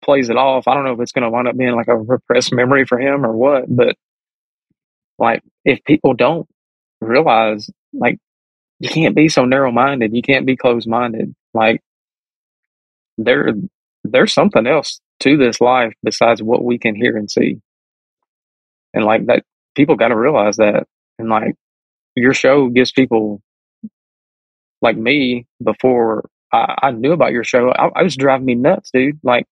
plays 0.05 0.29
it 0.29 0.37
off. 0.37 0.67
I 0.67 0.75
don't 0.75 0.85
know 0.85 0.93
if 0.93 1.01
it's 1.01 1.13
going 1.13 1.23
to 1.23 1.31
wind 1.31 1.49
up 1.49 1.57
being 1.57 1.75
like 1.77 1.89
a 1.89 1.97
repressed 1.97 2.53
memory 2.53 2.85
for 2.85 2.99
him 2.99 3.25
or 3.25 3.33
what, 3.33 3.65
but 3.69 3.95
like 5.19 5.43
if 5.65 5.85
people 5.85 6.15
don't 6.15 6.49
realize, 7.01 7.71
like, 7.93 8.19
you 8.81 8.89
can't 8.89 9.15
be 9.15 9.29
so 9.29 9.45
narrow 9.45 9.71
minded, 9.71 10.13
you 10.13 10.23
can't 10.23 10.47
be 10.47 10.57
closed 10.57 10.89
minded. 10.89 11.33
Like, 11.55 11.81
there, 13.17 13.51
there's 14.03 14.33
something 14.33 14.67
else 14.67 15.01
to 15.21 15.37
this 15.37 15.61
life 15.61 15.95
besides 16.03 16.43
what 16.43 16.65
we 16.65 16.79
can 16.79 16.97
hear 16.97 17.17
and 17.17 17.31
see, 17.31 17.61
and 18.93 19.05
like 19.05 19.27
that, 19.27 19.45
people 19.77 19.95
got 19.95 20.09
to 20.09 20.17
realize 20.17 20.57
that, 20.57 20.89
and 21.19 21.29
like 21.29 21.55
your 22.17 22.35
show 22.35 22.69
gives 22.69 22.91
people 22.91 23.41
like 24.83 24.97
me 24.97 25.47
before 25.63 26.29
I, 26.53 26.77
I 26.83 26.91
knew 26.91 27.13
about 27.13 27.33
your 27.33 27.45
show, 27.45 27.71
I, 27.71 27.89
I 27.95 28.03
was 28.03 28.17
driving 28.17 28.47
me 28.47 28.55
nuts, 28.55 28.91
dude. 28.93 29.21
Like, 29.23 29.47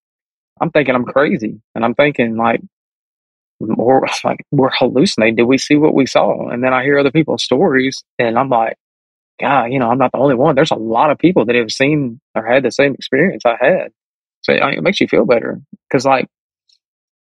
I'm 0.60 0.70
thinking 0.70 0.94
I'm 0.94 1.04
crazy, 1.04 1.60
and 1.74 1.84
I'm 1.84 1.94
thinking 1.94 2.36
like, 2.36 2.60
or 3.60 4.06
like 4.24 4.44
we're 4.50 4.70
hallucinating. 4.72 5.36
Did 5.36 5.44
we 5.44 5.58
see 5.58 5.76
what 5.76 5.94
we 5.94 6.06
saw? 6.06 6.48
And 6.48 6.62
then 6.62 6.74
I 6.74 6.82
hear 6.82 6.98
other 6.98 7.10
people's 7.12 7.44
stories, 7.44 8.04
and 8.18 8.38
I'm 8.38 8.48
like, 8.48 8.76
God, 9.40 9.66
you 9.66 9.78
know, 9.78 9.90
I'm 9.90 9.98
not 9.98 10.12
the 10.12 10.18
only 10.18 10.34
one. 10.34 10.54
There's 10.54 10.70
a 10.70 10.76
lot 10.76 11.10
of 11.10 11.18
people 11.18 11.46
that 11.46 11.56
have 11.56 11.70
seen 11.72 12.20
or 12.34 12.46
had 12.46 12.62
the 12.62 12.70
same 12.70 12.94
experience 12.94 13.42
I 13.46 13.56
had. 13.60 13.92
So 14.42 14.52
I 14.54 14.72
it 14.72 14.82
makes 14.82 15.00
you 15.00 15.08
feel 15.08 15.26
better 15.26 15.60
because, 15.88 16.04
like, 16.04 16.28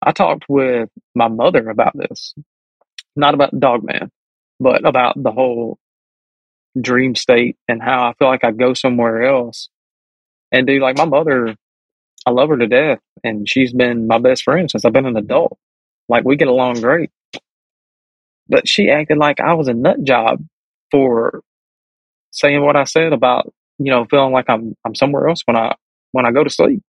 I 0.03 0.13
talked 0.13 0.47
with 0.49 0.89
my 1.15 1.29
mother 1.29 1.69
about 1.71 1.93
this, 1.97 2.35
not 3.17 3.35
about 3.35 3.59
Dogman, 3.59 4.11
but 4.61 4.87
about 4.87 5.23
the 5.23 5.33
whole 5.33 5.79
dream 6.81 7.15
state 7.15 7.57
and 7.69 7.83
how 7.83 8.09
I 8.09 8.15
feel 8.15 8.29
like 8.29 8.45
I 8.45 8.51
go 8.51 8.75
somewhere 8.75 9.25
else. 9.25 9.69
And 10.53 10.67
dude, 10.67 10.83
like 10.83 10.97
my 10.97 11.05
mother, 11.05 11.57
I 12.27 12.31
love 12.31 12.49
her 12.51 12.57
to 12.57 12.67
death, 12.67 13.01
and 13.25 13.49
she's 13.49 13.73
been 13.73 14.07
my 14.07 14.19
best 14.19 14.43
friend 14.45 14.71
since 14.71 14.85
I've 14.85 14.93
been 14.93 15.07
an 15.07 15.17
adult. 15.17 15.59
Like 16.09 16.25
we 16.25 16.37
get 16.37 16.49
along 16.49 16.81
great. 16.81 17.11
But 18.49 18.69
she 18.69 18.91
acted 18.91 19.19
like 19.19 19.41
I 19.41 19.55
was 19.55 19.69
a 19.69 19.75
nut 19.75 20.03
job 20.05 20.45
for 20.91 21.43
saying 22.31 22.63
what 22.65 22.77
I 22.77 22.85
said 22.85 23.13
about, 23.13 23.53
you 23.79 23.91
know, 23.91 24.07
feeling 24.11 24.33
like 24.33 24.49
I'm 24.49 24.77
I'm 24.85 24.95
somewhere 24.95 25.29
else 25.29 25.43
when 25.47 25.57
I 25.57 25.75
when 26.13 26.27
I 26.27 26.33
go 26.33 26.45
to 26.45 26.51
sleep. 26.51 26.83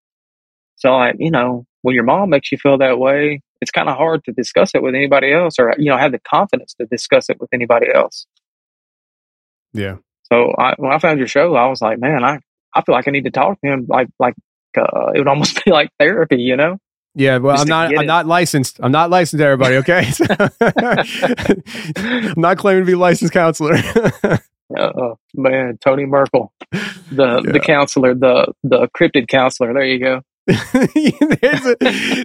So 0.76 0.93
like, 0.97 1.16
you 1.18 1.30
know, 1.30 1.66
when 1.82 1.95
your 1.95 2.05
mom 2.05 2.30
makes 2.30 2.51
you 2.53 2.59
feel 2.59 2.78
that 2.78 2.99
way, 2.99 3.41
it's 3.61 3.70
kind 3.70 3.89
of 3.89 3.97
hard 3.97 4.24
to 4.24 4.32
discuss 4.32 4.74
it 4.74 4.82
with 4.82 4.95
anybody 4.95 5.32
else 5.32 5.57
or 5.59 5.74
you 5.78 5.91
know, 5.91 5.97
have 5.97 6.12
the 6.12 6.20
confidence 6.20 6.74
to 6.74 6.87
discuss 6.87 7.30
it 7.30 7.41
with 7.41 7.51
anybody 7.53 7.89
else. 7.95 8.26
Yeah. 9.74 9.96
So 10.32 10.52
I, 10.58 10.74
when 10.78 10.92
I 10.92 10.98
found 10.98 11.18
your 11.18 11.28
show, 11.28 11.54
I 11.54 11.66
was 11.68 11.82
like, 11.82 11.98
man, 11.98 12.24
I, 12.24 12.38
I 12.74 12.82
feel 12.82 12.94
like 12.94 13.06
I 13.06 13.10
need 13.10 13.24
to 13.24 13.30
talk 13.30 13.60
to 13.60 13.66
him. 13.70 13.86
Like, 13.88 14.08
like, 14.18 14.34
uh, 14.78 15.10
it 15.14 15.18
would 15.18 15.28
almost 15.28 15.62
be 15.64 15.70
like 15.70 15.90
therapy, 15.98 16.36
you 16.40 16.56
know? 16.56 16.78
Yeah, 17.16 17.36
well, 17.38 17.54
Just 17.54 17.66
I'm 17.66 17.68
not. 17.68 17.96
I'm 17.96 18.04
it. 18.04 18.06
not 18.06 18.26
licensed. 18.26 18.80
I'm 18.82 18.90
not 18.90 19.08
licensed. 19.10 19.40
Everybody, 19.40 19.76
okay? 19.76 20.10
I'm 21.96 22.34
not 22.40 22.58
claiming 22.58 22.82
to 22.82 22.86
be 22.86 22.92
a 22.94 22.98
licensed 22.98 23.32
counselor. 23.32 23.76
Uh, 24.74 25.14
man, 25.34 25.76
Tony 25.84 26.06
Merkel, 26.06 26.50
the 27.12 27.42
Yeah. 27.44 27.52
the 27.52 27.60
counselor, 27.60 28.14
the 28.14 28.50
the 28.64 28.88
cryptid 28.98 29.28
counselor. 29.28 29.74
There 29.74 29.84
you 29.84 30.00
go. 30.00 30.22
A- 30.49 30.57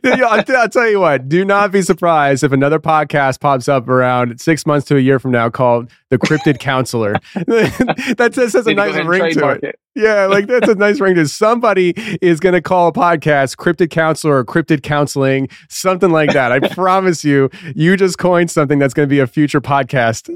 I'll, 0.04 0.44
t- 0.44 0.54
I'll 0.54 0.70
tell 0.70 0.90
you 0.90 1.00
what. 1.00 1.30
Do 1.30 1.46
not 1.46 1.72
be 1.72 1.82
surprised 1.82 2.44
if 2.44 2.52
another 2.52 2.80
podcast 2.80 3.40
pops 3.40 3.70
up 3.70 3.88
around 3.88 4.42
six 4.42 4.66
months 4.66 4.86
to 4.88 4.98
a 4.98 5.00
year 5.00 5.20
from 5.20 5.32
now 5.32 5.50
called 5.50 5.90
the 6.10 6.18
Cryptid 6.18 6.60
Counselor. 6.60 7.14
that 7.36 8.32
says 8.34 8.54
has 8.54 8.68
a 8.68 8.70
Need 8.72 8.76
to 8.76 8.92
go 8.92 8.92
nice 8.92 9.06
ring 9.06 9.22
to 9.22 9.32
trademark 9.34 9.64
it. 9.64 9.80
Yeah, 9.96 10.26
like 10.26 10.48
that's 10.48 10.68
a 10.70 10.76
nice 10.76 11.00
ring 11.00 11.16
to 11.16 11.22
it. 11.22 11.28
Somebody 11.30 11.94
is 12.22 12.40
going 12.40 12.54
to 12.54 12.62
call 12.62 12.88
a 12.90 12.94
podcast 12.94 13.56
Cryptid 13.58 13.90
Counselor 13.90 14.38
or 14.38 14.46
Cryptid 14.46 14.84
Counseling, 14.84 15.48
something 15.70 16.12
like 16.12 16.32
that. 16.34 16.52
I 16.52 16.60
promise 16.60 17.24
you, 17.24 17.50
you 17.76 17.96
just 17.98 18.18
coined 18.18 18.52
something 18.52 18.80
that's 18.80 18.94
going 18.94 19.08
to 19.08 19.14
be 19.14 19.20
a 19.20 19.28
future 19.28 19.62
podcast. 19.62 20.30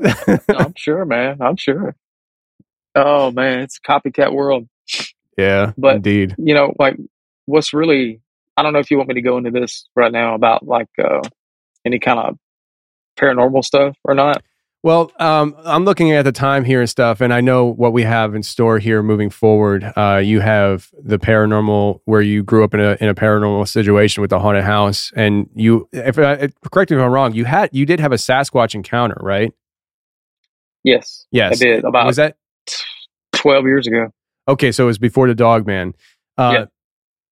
I'm 0.57 0.73
sure, 0.77 1.05
man. 1.05 1.37
I'm 1.41 1.55
sure. 1.57 1.95
Oh 2.95 3.31
man, 3.31 3.59
it's 3.59 3.79
a 3.83 3.91
copycat 3.91 4.33
world. 4.33 4.67
yeah, 5.37 5.73
But- 5.77 5.97
indeed. 5.97 6.35
You 6.37 6.53
know, 6.53 6.73
like 6.79 6.97
what's 7.45 7.73
really 7.73 8.21
I 8.57 8.61
don't 8.63 8.73
know 8.73 8.79
if 8.79 8.91
you 8.91 8.97
want 8.97 9.09
me 9.09 9.15
to 9.15 9.21
go 9.21 9.37
into 9.37 9.51
this 9.51 9.85
right 9.95 10.11
now 10.11 10.35
about 10.35 10.65
like 10.65 10.89
uh 11.03 11.21
any 11.85 11.99
kind 11.99 12.19
of 12.19 12.37
paranormal 13.19 13.63
stuff 13.63 13.95
or 14.03 14.13
not. 14.13 14.43
Well, 14.83 15.13
um, 15.17 15.55
I'm 15.63 15.85
looking 15.85 16.11
at 16.11 16.23
the 16.23 16.33
time 16.33 16.65
here 16.65 16.81
and 16.81 16.89
stuff, 16.89 17.21
and 17.21 17.33
I 17.33 17.39
know 17.39 17.65
what 17.65 17.93
we 17.93 18.03
have 18.03 18.35
in 18.35 18.43
store 18.43 18.79
here 18.79 19.01
moving 19.01 19.29
forward. 19.29 19.89
Uh, 19.95 20.19
you 20.21 20.41
have 20.41 20.91
the 21.01 21.17
paranormal, 21.17 22.01
where 22.03 22.21
you 22.21 22.43
grew 22.43 22.65
up 22.65 22.73
in 22.73 22.81
a 22.81 22.97
in 22.99 23.07
a 23.07 23.15
paranormal 23.15 23.65
situation 23.65 24.19
with 24.19 24.29
the 24.29 24.39
haunted 24.39 24.65
house, 24.65 25.13
and 25.15 25.49
you, 25.55 25.87
if 25.93 26.19
I, 26.19 26.49
correct 26.69 26.91
me 26.91 26.97
if 26.97 27.03
I'm 27.03 27.11
wrong, 27.11 27.33
you 27.33 27.45
had 27.45 27.69
you 27.71 27.85
did 27.85 28.01
have 28.01 28.11
a 28.11 28.17
Sasquatch 28.17 28.75
encounter, 28.75 29.15
right? 29.21 29.53
Yes. 30.83 31.25
Yes. 31.31 31.61
I 31.61 31.65
did 31.65 31.85
about 31.85 32.05
Was 32.05 32.17
that 32.17 32.35
twelve 33.31 33.63
years 33.63 33.87
ago. 33.87 34.09
okay? 34.49 34.73
So 34.73 34.83
it 34.83 34.87
was 34.87 34.97
before 34.97 35.27
the 35.29 35.35
Dog 35.35 35.65
Man, 35.65 35.93
uh, 36.37 36.51
Yeah. 36.53 36.65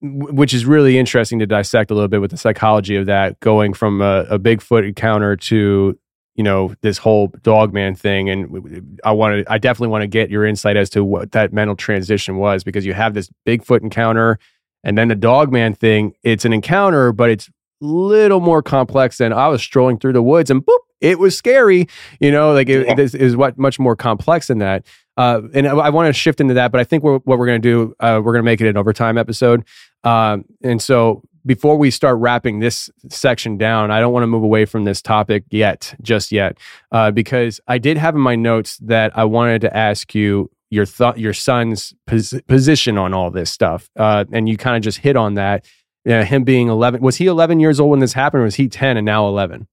Which 0.02 0.54
is 0.54 0.66
really 0.66 0.98
interesting 0.98 1.40
to 1.40 1.48
dissect 1.48 1.92
a 1.92 1.94
little 1.94 2.08
bit 2.08 2.22
with 2.22 2.32
the 2.32 2.38
psychology 2.38 2.96
of 2.96 3.06
that, 3.06 3.40
going 3.40 3.74
from 3.74 4.02
a, 4.02 4.26
a 4.30 4.40
Bigfoot 4.40 4.88
encounter 4.88 5.36
to 5.36 5.98
you 6.36 6.44
know 6.44 6.74
this 6.82 6.98
whole 6.98 7.28
dog 7.44 7.74
man 7.74 7.94
thing. 7.94 8.30
And 8.30 9.00
i 9.04 9.12
wanted 9.12 9.46
i 9.48 9.58
definitely 9.58 9.90
want 9.90 10.04
to 10.04 10.08
get 10.08 10.30
your 10.30 10.46
insight 10.46 10.78
as 10.78 10.90
to 10.92 11.04
what 11.04 11.34
that 11.34 11.54
mental 11.54 11.76
transition 11.76 12.38
was 12.38 12.64
because 12.64 12.86
you 12.86 12.94
have 12.94 13.14
this 13.14 13.30
bigfoot 13.46 13.82
encounter 13.82 14.40
and 14.84 14.98
then 14.98 15.10
the 15.10 15.16
dog 15.16 15.52
man 15.52 15.74
thing. 15.74 16.14
It's 16.24 16.46
an 16.46 16.54
encounter 16.54 17.12
but 17.12 17.30
it's 17.30 17.48
a 17.48 17.52
little 17.86 18.40
more 18.40 18.62
complex 18.62 19.18
than 19.18 19.34
i 19.34 19.48
was 19.48 19.62
strolling 19.62 19.98
through 19.98 20.14
the 20.14 20.24
woods 20.24 20.50
and 20.50 20.66
boop 20.66 20.80
it 21.02 21.20
was 21.20 21.36
scary 21.36 21.88
you 22.20 22.32
know 22.32 22.54
like 22.54 22.70
it, 22.70 22.86
Yeah. 22.86 22.94
it 22.94 23.00
is, 23.00 23.14
is 23.16 23.36
what 23.36 23.58
much 23.58 23.80
more 23.80 23.96
complex 23.96 24.48
than 24.48 24.60
that 24.60 24.86
uh, 25.18 25.42
and 25.54 25.68
I, 25.68 25.72
I 25.76 25.90
want 25.90 26.08
to 26.08 26.14
shift 26.14 26.40
into 26.40 26.54
that, 26.54 26.72
but 26.72 26.80
I 26.80 26.86
think 26.86 27.04
we're, 27.04 27.18
what 27.20 27.38
we're 27.38 27.46
going 27.46 27.62
to 27.62 27.70
do, 27.70 27.94
uh, 28.00 28.22
we're 28.24 28.32
going 28.32 28.40
to 28.40 28.50
make 28.50 28.62
it 28.62 28.68
an 28.70 28.78
overtime 28.78 29.18
episode. 29.18 29.66
Um, 30.06 30.46
and 30.64 30.82
so 30.82 31.22
before 31.46 31.76
we 31.78 31.92
start 31.92 32.18
wrapping 32.20 32.60
this 32.60 32.90
section 33.10 33.58
down, 33.58 33.92
I 33.92 34.00
don't 34.00 34.14
want 34.14 34.24
to 34.24 34.28
move 34.28 34.42
away 34.42 34.64
from 34.66 34.86
this 34.86 35.02
topic 35.02 35.44
yet, 35.52 35.94
just 36.02 36.32
yet, 36.32 36.58
uh, 36.94 37.12
because 37.12 37.60
I 37.68 37.78
did 37.78 37.98
have 37.98 38.16
in 38.16 38.22
my 38.22 38.36
notes 38.38 38.78
that 38.78 39.16
I 39.16 39.26
wanted 39.26 39.62
to 39.62 39.78
ask 39.78 40.16
you 40.16 40.50
your 40.70 40.86
thought, 40.86 41.20
your 41.20 41.34
son's 41.34 41.94
pos- 42.08 42.40
position 42.48 42.98
on 42.98 43.14
all 43.14 43.30
this 43.30 43.52
stuff, 43.52 43.90
uh, 43.98 44.24
and 44.32 44.48
you 44.48 44.56
kind 44.56 44.78
of 44.78 44.82
just 44.82 45.00
hit 45.00 45.18
on 45.18 45.34
that. 45.36 45.66
Yeah, 46.06 46.24
him 46.24 46.46
being 46.46 46.70
11. 46.70 47.02
Was 47.02 47.18
he 47.18 47.28
11 47.28 47.60
years 47.60 47.80
old 47.82 47.92
when 47.92 48.00
this 48.00 48.14
happened, 48.14 48.42
or 48.42 48.46
was 48.46 48.56
he 48.56 48.70
10 48.70 48.96
and 48.98 49.06
now 49.06 49.28
11? 49.28 49.68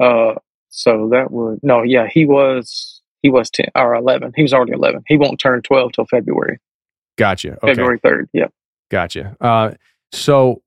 Uh 0.00 0.34
so 0.68 1.08
that 1.12 1.30
was 1.30 1.58
no, 1.62 1.82
yeah, 1.82 2.06
he 2.10 2.26
was 2.26 3.00
he 3.22 3.30
was 3.30 3.50
ten 3.50 3.66
or 3.74 3.94
eleven. 3.94 4.32
He 4.36 4.42
was 4.42 4.52
already 4.52 4.72
eleven. 4.72 5.02
He 5.06 5.16
won't 5.16 5.40
turn 5.40 5.62
twelve 5.62 5.92
till 5.92 6.04
February. 6.06 6.58
Gotcha. 7.16 7.52
Okay. 7.54 7.68
February 7.68 7.98
third. 8.02 8.28
Yeah. 8.34 8.48
Gotcha. 8.90 9.36
Uh, 9.40 9.70
so, 10.12 10.62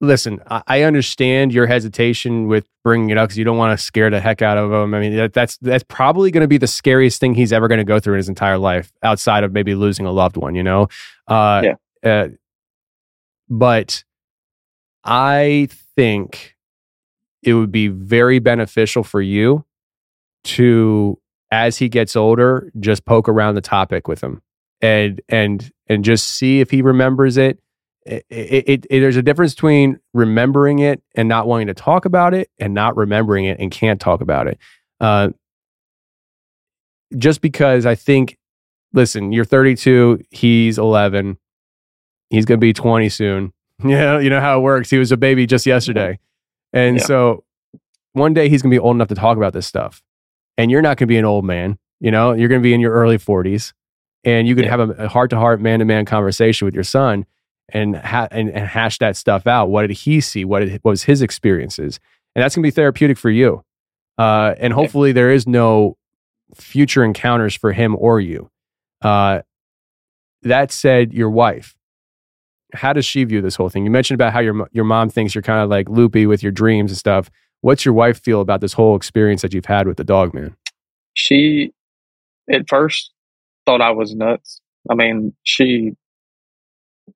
listen, 0.00 0.40
I, 0.50 0.62
I 0.66 0.82
understand 0.82 1.54
your 1.54 1.66
hesitation 1.66 2.48
with 2.48 2.68
bringing 2.82 3.10
it 3.10 3.18
up 3.18 3.28
because 3.28 3.38
you 3.38 3.44
don't 3.44 3.56
want 3.56 3.78
to 3.78 3.82
scare 3.82 4.10
the 4.10 4.20
heck 4.20 4.42
out 4.42 4.58
of 4.58 4.72
him. 4.72 4.94
I 4.94 5.00
mean, 5.00 5.16
that, 5.16 5.32
that's 5.32 5.56
that's 5.58 5.84
probably 5.84 6.30
going 6.32 6.42
to 6.42 6.48
be 6.48 6.58
the 6.58 6.66
scariest 6.66 7.20
thing 7.20 7.34
he's 7.34 7.52
ever 7.52 7.68
going 7.68 7.78
to 7.78 7.84
go 7.84 8.00
through 8.00 8.14
in 8.14 8.18
his 8.18 8.28
entire 8.28 8.58
life, 8.58 8.92
outside 9.02 9.44
of 9.44 9.52
maybe 9.52 9.74
losing 9.74 10.06
a 10.06 10.12
loved 10.12 10.36
one. 10.36 10.54
You 10.54 10.64
know. 10.64 10.88
Uh, 11.28 11.62
Yeah. 11.64 11.74
Uh, 12.04 12.28
but 13.48 14.02
I 15.04 15.68
think 15.94 16.51
it 17.42 17.54
would 17.54 17.72
be 17.72 17.88
very 17.88 18.38
beneficial 18.38 19.02
for 19.02 19.20
you 19.20 19.64
to, 20.44 21.18
as 21.50 21.78
he 21.78 21.88
gets 21.88 22.16
older, 22.16 22.70
just 22.80 23.04
poke 23.04 23.28
around 23.28 23.54
the 23.54 23.60
topic 23.60 24.08
with 24.08 24.22
him 24.22 24.42
and 24.80 25.20
and 25.28 25.70
and 25.88 26.04
just 26.04 26.26
see 26.28 26.60
if 26.60 26.70
he 26.70 26.82
remembers 26.82 27.36
it. 27.36 27.58
It, 28.04 28.24
it, 28.30 28.64
it, 28.68 28.86
it- 28.90 29.00
there's 29.00 29.16
a 29.16 29.22
difference 29.22 29.54
between 29.54 30.00
remembering 30.12 30.80
it 30.80 31.02
and 31.14 31.28
not 31.28 31.46
wanting 31.46 31.68
to 31.68 31.74
talk 31.74 32.04
about 32.04 32.34
it 32.34 32.50
and 32.58 32.74
not 32.74 32.96
remembering 32.96 33.44
it 33.44 33.58
and 33.60 33.70
can't 33.70 34.00
talk 34.00 34.20
about 34.20 34.46
it. 34.48 34.58
Uh, 35.00 35.30
just 37.18 37.40
because 37.42 37.84
i 37.84 37.94
think 37.94 38.38
listen 38.94 39.32
you're 39.32 39.44
32 39.44 40.22
he's 40.30 40.78
11 40.78 41.36
he's 42.30 42.44
going 42.46 42.58
to 42.58 42.64
be 42.64 42.72
20 42.72 43.08
soon. 43.08 43.52
Know, 43.84 44.18
you 44.18 44.30
know 44.30 44.40
how 44.40 44.58
it 44.58 44.62
works. 44.62 44.90
He 44.90 44.98
was 44.98 45.10
a 45.10 45.16
baby 45.16 45.44
just 45.44 45.66
yesterday 45.66 46.20
and 46.72 46.98
Yeah. 46.98 47.04
so 47.04 47.44
one 48.12 48.34
day 48.34 48.48
he's 48.48 48.62
going 48.62 48.70
to 48.70 48.74
be 48.74 48.78
old 48.80 48.96
enough 48.96 49.08
to 49.08 49.14
talk 49.14 49.36
about 49.36 49.52
this 49.52 49.66
stuff 49.66 50.02
and 50.58 50.70
you're 50.70 50.82
not 50.82 50.96
going 50.96 51.06
to 51.08 51.12
be 51.12 51.16
an 51.18 51.24
old 51.24 51.44
man 51.44 51.78
you 52.00 52.10
know 52.10 52.32
you're 52.32 52.48
going 52.48 52.60
to 52.60 52.62
be 52.62 52.74
in 52.74 52.80
your 52.80 52.92
early 52.92 53.18
40s 53.18 53.72
and 54.24 54.46
you 54.46 54.54
can 54.54 54.64
Yeah. 54.64 54.70
have 54.76 54.90
a 54.98 55.08
heart 55.08 55.30
to 55.30 55.36
heart, 55.36 55.60
man 55.60 55.78
to 55.80 55.84
man 55.84 56.04
conversation 56.04 56.64
with 56.66 56.74
your 56.74 56.84
son 56.84 57.26
and, 57.72 57.96
ha- 57.96 58.28
and 58.30 58.50
and 58.50 58.66
hash 58.68 58.98
that 58.98 59.16
stuff 59.16 59.46
out. 59.46 59.70
What 59.70 59.86
did 59.86 59.96
he 59.96 60.20
see? 60.20 60.44
What, 60.44 60.60
did, 60.60 60.72
what 60.82 60.90
was 60.90 61.04
his 61.04 61.22
experiences? 61.22 61.98
And 62.34 62.42
that's 62.42 62.54
going 62.54 62.62
to 62.62 62.66
be 62.66 62.70
therapeutic 62.70 63.16
for 63.18 63.30
you. 63.30 63.64
Uh, 64.18 64.54
and 64.58 64.72
hopefully, 64.72 65.10
there 65.12 65.30
is 65.30 65.46
no 65.46 65.96
future 66.54 67.02
encounters 67.02 67.54
for 67.54 67.72
him 67.72 67.96
or 67.98 68.20
you. 68.20 68.50
Uh, 69.00 69.40
that 70.42 70.70
said, 70.70 71.12
your 71.14 71.30
wife, 71.30 71.74
how 72.72 72.92
does 72.92 73.04
she 73.04 73.24
view 73.24 73.40
this 73.40 73.56
whole 73.56 73.68
thing? 73.68 73.84
You 73.84 73.90
mentioned 73.90 74.16
about 74.16 74.32
how 74.32 74.40
your 74.40 74.68
your 74.72 74.84
mom 74.84 75.08
thinks 75.08 75.34
you're 75.34 75.42
kind 75.42 75.62
of 75.62 75.68
like 75.68 75.88
loopy 75.88 76.26
with 76.26 76.42
your 76.42 76.52
dreams 76.52 76.90
and 76.90 76.98
stuff. 76.98 77.30
What's 77.60 77.84
your 77.84 77.94
wife 77.94 78.20
feel 78.20 78.40
about 78.40 78.60
this 78.60 78.72
whole 78.72 78.96
experience 78.96 79.42
that 79.42 79.54
you've 79.54 79.66
had 79.66 79.86
with 79.86 79.96
the 79.96 80.04
dog 80.04 80.34
man? 80.34 80.56
She 81.14 81.72
at 82.50 82.68
first 82.68 83.12
thought 83.66 83.80
I 83.80 83.90
was 83.90 84.14
nuts. 84.14 84.60
I 84.90 84.94
mean, 84.94 85.34
she 85.44 85.92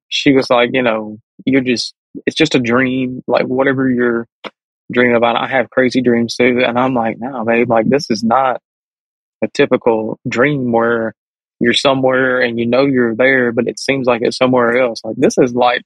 she 0.09 0.33
was 0.33 0.51
like, 0.51 0.70
you 0.73 0.83
know, 0.83 1.19
you're 1.45 1.62
just 1.62 1.95
it's 2.27 2.37
just 2.37 2.55
a 2.55 2.61
dream, 2.61 3.23
like 3.27 3.47
whatever 3.47 3.91
you're 3.91 4.27
dreaming 4.93 5.16
about. 5.16 5.37
I 5.37 5.49
have 5.49 5.70
crazy 5.70 6.01
dreams 6.01 6.37
too. 6.37 6.62
And 6.65 6.78
I'm 6.78 6.95
like, 6.95 7.16
no, 7.19 7.45
babe, 7.45 7.69
like 7.69 7.89
this 7.89 8.11
is 8.11 8.23
not 8.23 8.61
a 9.43 9.49
typical 9.49 10.19
dream 10.28 10.73
where 10.73 11.15
you're 11.61 11.74
somewhere 11.74 12.41
and 12.41 12.59
you 12.59 12.66
know 12.66 12.85
you're 12.85 13.15
there, 13.15 13.53
but 13.53 13.69
it 13.69 13.78
seems 13.78 14.07
like 14.07 14.23
it's 14.23 14.37
somewhere 14.37 14.78
else. 14.78 15.01
Like 15.05 15.16
this 15.16 15.39
is 15.39 15.55
like 15.55 15.83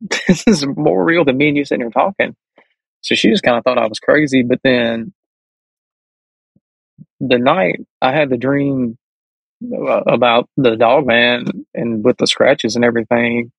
this 0.28 0.44
is 0.46 0.66
more 0.66 1.04
real 1.04 1.24
than 1.24 1.36
me 1.36 1.48
and 1.48 1.56
you 1.56 1.64
sitting 1.64 1.82
here 1.82 1.90
talking. 1.90 2.36
So 3.00 3.14
she 3.14 3.30
just 3.30 3.42
kind 3.42 3.56
of 3.56 3.64
thought 3.64 3.78
I 3.78 3.86
was 3.86 3.98
crazy. 3.98 4.42
But 4.42 4.60
then 4.62 5.12
the 7.20 7.38
night 7.38 7.80
I 8.00 8.12
had 8.12 8.30
the 8.30 8.36
dream 8.36 8.96
about 10.06 10.48
the 10.56 10.76
dog 10.76 11.06
man 11.06 11.46
and 11.74 12.04
with 12.04 12.16
the 12.18 12.26
scratches 12.26 12.76
and 12.76 12.84
everything, 12.84 13.50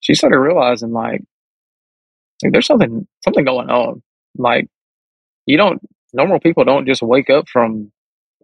she 0.00 0.14
started 0.14 0.38
realizing 0.38 0.92
like, 0.92 1.22
like 2.42 2.52
there's 2.52 2.66
something 2.66 3.06
something 3.24 3.44
going 3.44 3.70
on. 3.70 4.02
Like 4.36 4.68
you 5.46 5.56
don't 5.56 5.80
normal 6.12 6.38
people 6.38 6.64
don't 6.64 6.86
just 6.86 7.02
wake 7.02 7.30
up 7.30 7.48
from 7.48 7.90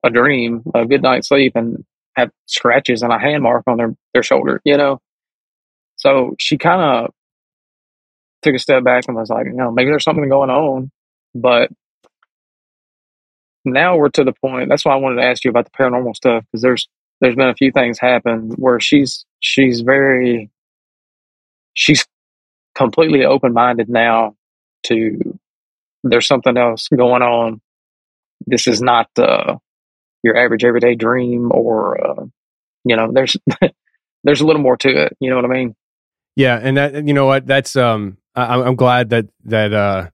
a 0.03 0.11
dream, 0.11 0.63
a 0.75 0.85
good 0.85 1.03
night's 1.03 1.29
sleep, 1.29 1.53
and 1.55 1.85
have 2.17 2.31
scratches 2.47 3.03
and 3.03 3.13
a 3.13 3.19
hand 3.19 3.43
mark 3.43 3.65
on 3.67 3.77
their 3.77 3.95
their 4.13 4.23
shoulder. 4.23 4.61
You 4.65 4.77
know. 4.77 5.01
So 5.97 6.35
she 6.39 6.59
kind 6.59 6.83
of 6.83 7.11
took 8.43 8.55
a 8.55 8.59
step 8.59 8.85
back 8.85 9.05
and 9.09 9.17
was 9.17 9.31
like, 9.31 9.47
you 9.47 9.55
know, 9.55 9.71
maybe 9.71 9.91
there's 9.91 10.05
something 10.05 10.29
going 10.29 10.51
on, 10.51 10.91
but 11.35 11.71
now 13.65 13.97
we're 13.97 14.11
to 14.11 14.25
the 14.25 14.33
point. 14.33 14.69
That's 14.69 14.85
why 14.85 14.93
I 14.93 14.97
wanted 14.97 15.23
to 15.23 15.27
ask 15.27 15.45
you 15.45 15.51
about 15.51 15.65
the 15.65 15.71
paranormal 15.71 16.15
stuff 16.15 16.45
because 16.45 16.63
there's 16.63 16.89
there's 17.21 17.37
been 17.37 17.49
a 17.49 17.55
few 17.55 17.73
things 17.73 17.99
happen 17.99 18.51
where 18.57 18.81
she's 18.81 19.25
she's 19.41 19.81
very 19.81 20.51
she's 21.73 22.07
completely 22.75 23.25
open 23.25 23.53
minded 23.53 23.89
now 23.89 24.37
to 24.85 25.39
there's 26.03 26.27
something 26.27 26.57
else 26.57 26.89
going 26.89 27.23
on. 27.23 27.61
This 28.47 28.67
is 28.67 28.83
not 28.83 29.09
uh, 29.17 29.57
your 30.25 30.37
average 30.37 30.65
everyday 30.65 30.97
dream, 30.97 31.51
or 31.53 32.05
uh, 32.05 32.25
you 32.85 32.97
know, 32.97 33.13
there's 33.13 33.37
there's 34.25 34.41
a 34.41 34.47
little 34.47 34.63
more 34.63 34.77
to 34.79 34.89
it. 34.89 35.17
You 35.21 35.31
know 35.31 35.37
what 35.37 35.45
I 35.45 35.49
mean? 35.49 35.77
Yeah, 36.35 36.59
and 36.61 36.77
that 36.77 37.07
you 37.07 37.15
know 37.15 37.27
what 37.27 37.47
that's 37.47 37.77
um 37.77 38.17
I, 38.35 38.61
I'm 38.61 38.75
glad 38.75 39.11
that 39.11 39.27
that 39.45 39.73
uh 39.73 40.09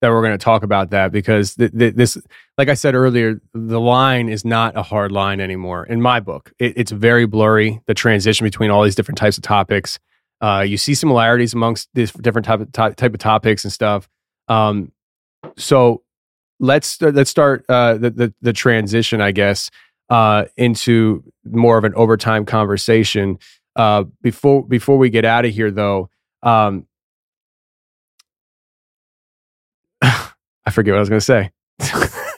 that 0.00 0.10
we're 0.10 0.22
going 0.22 0.38
to 0.38 0.42
talk 0.42 0.62
about 0.62 0.90
that 0.90 1.10
because 1.10 1.56
th- 1.56 1.72
th- 1.76 1.94
this, 1.94 2.16
like 2.56 2.68
I 2.68 2.74
said 2.74 2.94
earlier, 2.94 3.40
the 3.52 3.80
line 3.80 4.28
is 4.28 4.44
not 4.44 4.76
a 4.76 4.82
hard 4.82 5.10
line 5.10 5.40
anymore 5.40 5.84
in 5.84 6.00
my 6.00 6.20
book. 6.20 6.52
It, 6.60 6.74
it's 6.76 6.92
very 6.92 7.26
blurry. 7.26 7.82
The 7.86 7.94
transition 7.94 8.44
between 8.44 8.70
all 8.70 8.84
these 8.84 8.94
different 8.94 9.18
types 9.18 9.38
of 9.38 9.42
topics. 9.42 9.98
Uh, 10.40 10.64
you 10.64 10.76
see 10.76 10.94
similarities 10.94 11.52
amongst 11.52 11.88
these 11.94 12.12
different 12.12 12.46
type 12.46 12.60
of 12.60 12.70
type 12.72 13.12
of 13.12 13.18
topics 13.18 13.64
and 13.64 13.72
stuff. 13.72 14.08
Um, 14.46 14.92
so 15.56 16.02
let's 16.60 17.00
let's 17.00 17.30
start 17.30 17.64
uh, 17.68 17.94
the, 17.94 18.10
the 18.10 18.34
the 18.40 18.52
transition, 18.52 19.20
I 19.20 19.32
guess, 19.32 19.70
uh, 20.10 20.44
into 20.56 21.24
more 21.44 21.78
of 21.78 21.84
an 21.84 21.94
overtime 21.94 22.44
conversation. 22.44 23.38
Uh, 23.76 24.04
before 24.22 24.66
before 24.66 24.98
we 24.98 25.10
get 25.10 25.24
out 25.24 25.44
of 25.44 25.52
here, 25.54 25.70
though, 25.70 26.10
um, 26.42 26.86
I 30.02 30.70
forget 30.72 30.92
what 30.92 30.98
I 30.98 31.00
was 31.00 31.08
going 31.08 31.20
to 31.20 31.24
say. 31.24 31.50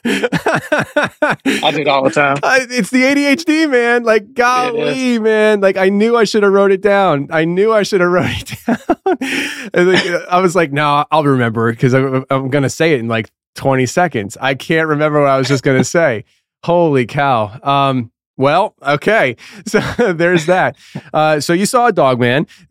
I 0.02 1.70
do 1.72 1.80
it 1.80 1.88
all 1.88 2.04
the 2.04 2.10
time. 2.10 2.38
It's 2.42 2.90
the 2.90 3.02
ADHD, 3.02 3.70
man. 3.70 4.02
Like, 4.04 4.34
golly, 4.34 5.18
man. 5.18 5.60
Like, 5.60 5.76
I 5.76 5.88
knew 5.88 6.16
I 6.16 6.24
should 6.24 6.42
have 6.42 6.52
wrote 6.52 6.72
it 6.72 6.80
down. 6.80 7.28
I 7.30 7.44
knew 7.44 7.72
I 7.72 7.82
should 7.82 8.00
have 8.00 8.10
wrote 8.12 8.30
it 8.30 8.58
down. 8.66 10.22
I 10.30 10.40
was 10.40 10.56
like, 10.56 10.72
no, 10.72 11.04
I'll 11.10 11.24
remember 11.24 11.70
because 11.72 11.94
I'm, 11.94 12.24
I'm 12.30 12.48
going 12.48 12.62
to 12.62 12.70
say 12.70 12.94
it 12.94 13.00
in 13.00 13.08
like 13.08 13.30
20 13.54 13.86
seconds. 13.86 14.36
I 14.40 14.54
can't 14.54 14.88
remember 14.88 15.20
what 15.20 15.30
I 15.30 15.38
was 15.38 15.48
just 15.48 15.62
going 15.62 15.78
to 15.78 15.84
say. 15.84 16.24
Holy 16.64 17.06
cow. 17.06 17.58
Um, 17.62 18.12
well, 18.36 18.74
okay. 18.82 19.36
So 19.66 19.80
there's 20.12 20.46
that. 20.46 20.76
Uh, 21.12 21.40
so 21.40 21.52
you 21.52 21.66
saw 21.66 21.86
a 21.86 21.92
dog 21.92 22.18
man. 22.18 22.46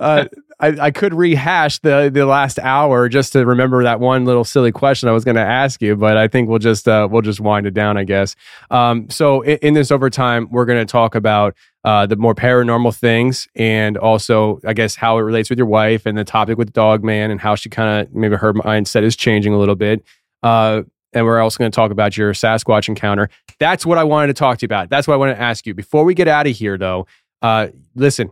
uh, 0.00 0.24
I, 0.58 0.68
I 0.68 0.90
could 0.90 1.12
rehash 1.12 1.80
the 1.80 2.10
the 2.12 2.24
last 2.24 2.58
hour 2.58 3.08
just 3.10 3.34
to 3.34 3.44
remember 3.44 3.82
that 3.82 4.00
one 4.00 4.24
little 4.24 4.44
silly 4.44 4.72
question 4.72 5.08
I 5.08 5.12
was 5.12 5.24
going 5.24 5.34
to 5.34 5.42
ask 5.42 5.82
you, 5.82 5.96
but 5.96 6.16
I 6.16 6.28
think 6.28 6.48
we'll 6.48 6.58
just 6.58 6.88
uh, 6.88 7.06
we'll 7.10 7.22
just 7.22 7.40
wind 7.40 7.66
it 7.66 7.74
down, 7.74 7.98
I 7.98 8.04
guess. 8.04 8.34
Um, 8.70 9.10
so 9.10 9.42
in, 9.42 9.58
in, 9.58 9.74
this 9.74 9.90
overtime, 9.90 10.48
we're 10.50 10.64
going 10.64 10.78
to 10.78 10.90
talk 10.90 11.14
about 11.14 11.54
uh, 11.84 12.06
the 12.06 12.16
more 12.16 12.34
paranormal 12.34 12.96
things, 12.96 13.46
and 13.54 13.98
also 13.98 14.58
I 14.66 14.72
guess 14.72 14.96
how 14.96 15.18
it 15.18 15.22
relates 15.22 15.50
with 15.50 15.58
your 15.58 15.66
wife, 15.66 16.06
and 16.06 16.16
the 16.16 16.24
topic 16.24 16.56
with 16.56 16.72
Dog 16.72 17.04
Man, 17.04 17.30
and 17.30 17.38
how 17.38 17.54
she 17.54 17.68
kind 17.68 18.06
of 18.06 18.14
maybe 18.14 18.36
her 18.36 18.54
mindset 18.54 19.02
is 19.02 19.14
changing 19.14 19.52
a 19.52 19.58
little 19.58 19.76
bit. 19.76 20.02
Uh, 20.42 20.82
and 21.12 21.24
we're 21.24 21.40
also 21.40 21.58
going 21.58 21.70
to 21.70 21.76
talk 21.76 21.90
about 21.90 22.16
your 22.16 22.32
Sasquatch 22.32 22.88
encounter. 22.88 23.28
That's 23.58 23.84
what 23.86 23.98
I 23.98 24.04
wanted 24.04 24.28
to 24.28 24.34
talk 24.34 24.58
to 24.58 24.64
you 24.64 24.66
about. 24.66 24.90
That's 24.90 25.06
what 25.06 25.14
I 25.14 25.16
want 25.16 25.36
to 25.36 25.40
ask 25.40 25.66
you. 25.66 25.74
Before 25.74 26.04
we 26.04 26.14
get 26.14 26.28
out 26.28 26.46
of 26.46 26.54
here, 26.54 26.76
though, 26.76 27.06
uh, 27.42 27.68
listen, 27.94 28.30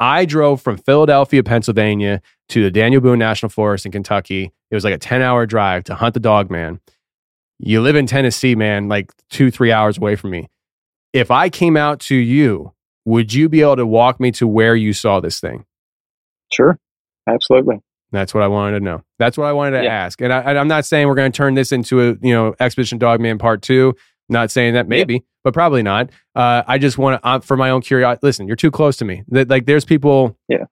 I 0.00 0.24
drove 0.24 0.62
from 0.62 0.78
Philadelphia, 0.78 1.42
Pennsylvania 1.42 2.22
to 2.48 2.62
the 2.62 2.70
Daniel 2.70 3.02
Boone 3.02 3.18
National 3.18 3.50
Forest 3.50 3.84
in 3.86 3.92
Kentucky. 3.92 4.50
It 4.70 4.74
was 4.74 4.82
like 4.82 4.94
a 4.94 4.98
10 4.98 5.20
hour 5.20 5.44
drive 5.46 5.84
to 5.84 5.94
hunt 5.94 6.14
the 6.14 6.20
dog 6.20 6.50
man. 6.50 6.80
You 7.58 7.82
live 7.82 7.94
in 7.94 8.06
Tennessee, 8.06 8.54
man, 8.54 8.88
like 8.88 9.12
two, 9.28 9.50
three 9.50 9.70
hours 9.70 9.98
away 9.98 10.16
from 10.16 10.30
me. 10.30 10.48
If 11.12 11.30
I 11.30 11.50
came 11.50 11.76
out 11.76 12.00
to 12.00 12.14
you, 12.14 12.72
would 13.04 13.34
you 13.34 13.48
be 13.48 13.60
able 13.60 13.76
to 13.76 13.86
walk 13.86 14.18
me 14.18 14.32
to 14.32 14.46
where 14.46 14.74
you 14.74 14.94
saw 14.94 15.20
this 15.20 15.40
thing? 15.40 15.66
Sure. 16.50 16.78
Absolutely. 17.28 17.80
That's 18.12 18.34
what 18.34 18.42
I 18.42 18.48
wanted 18.48 18.78
to 18.78 18.84
know. 18.84 19.02
That's 19.18 19.36
what 19.36 19.46
I 19.46 19.52
wanted 19.52 19.78
to 19.78 19.84
yeah. 19.84 19.92
ask. 19.92 20.20
And 20.20 20.32
I, 20.32 20.54
am 20.54 20.68
not 20.68 20.84
saying 20.84 21.06
we're 21.06 21.14
going 21.14 21.30
to 21.30 21.36
turn 21.36 21.54
this 21.54 21.70
into 21.70 22.00
a, 22.00 22.06
you 22.22 22.34
know, 22.34 22.54
Expedition 22.58 22.98
Dogman 22.98 23.38
Part 23.38 23.62
Two. 23.62 23.94
Not 24.30 24.50
saying 24.50 24.74
that 24.74 24.88
maybe, 24.88 25.14
yeah. 25.14 25.20
but 25.44 25.52
probably 25.52 25.82
not. 25.82 26.10
Uh, 26.34 26.62
I 26.66 26.78
just 26.78 26.96
want 26.98 27.20
to, 27.20 27.28
uh, 27.28 27.40
for 27.40 27.56
my 27.56 27.70
own 27.70 27.82
curiosity. 27.82 28.20
Listen, 28.26 28.46
you're 28.46 28.56
too 28.56 28.70
close 28.70 28.96
to 28.98 29.04
me. 29.04 29.24
That 29.28 29.48
like, 29.48 29.66
there's 29.66 29.84
people. 29.84 30.38
Yeah. 30.48 30.64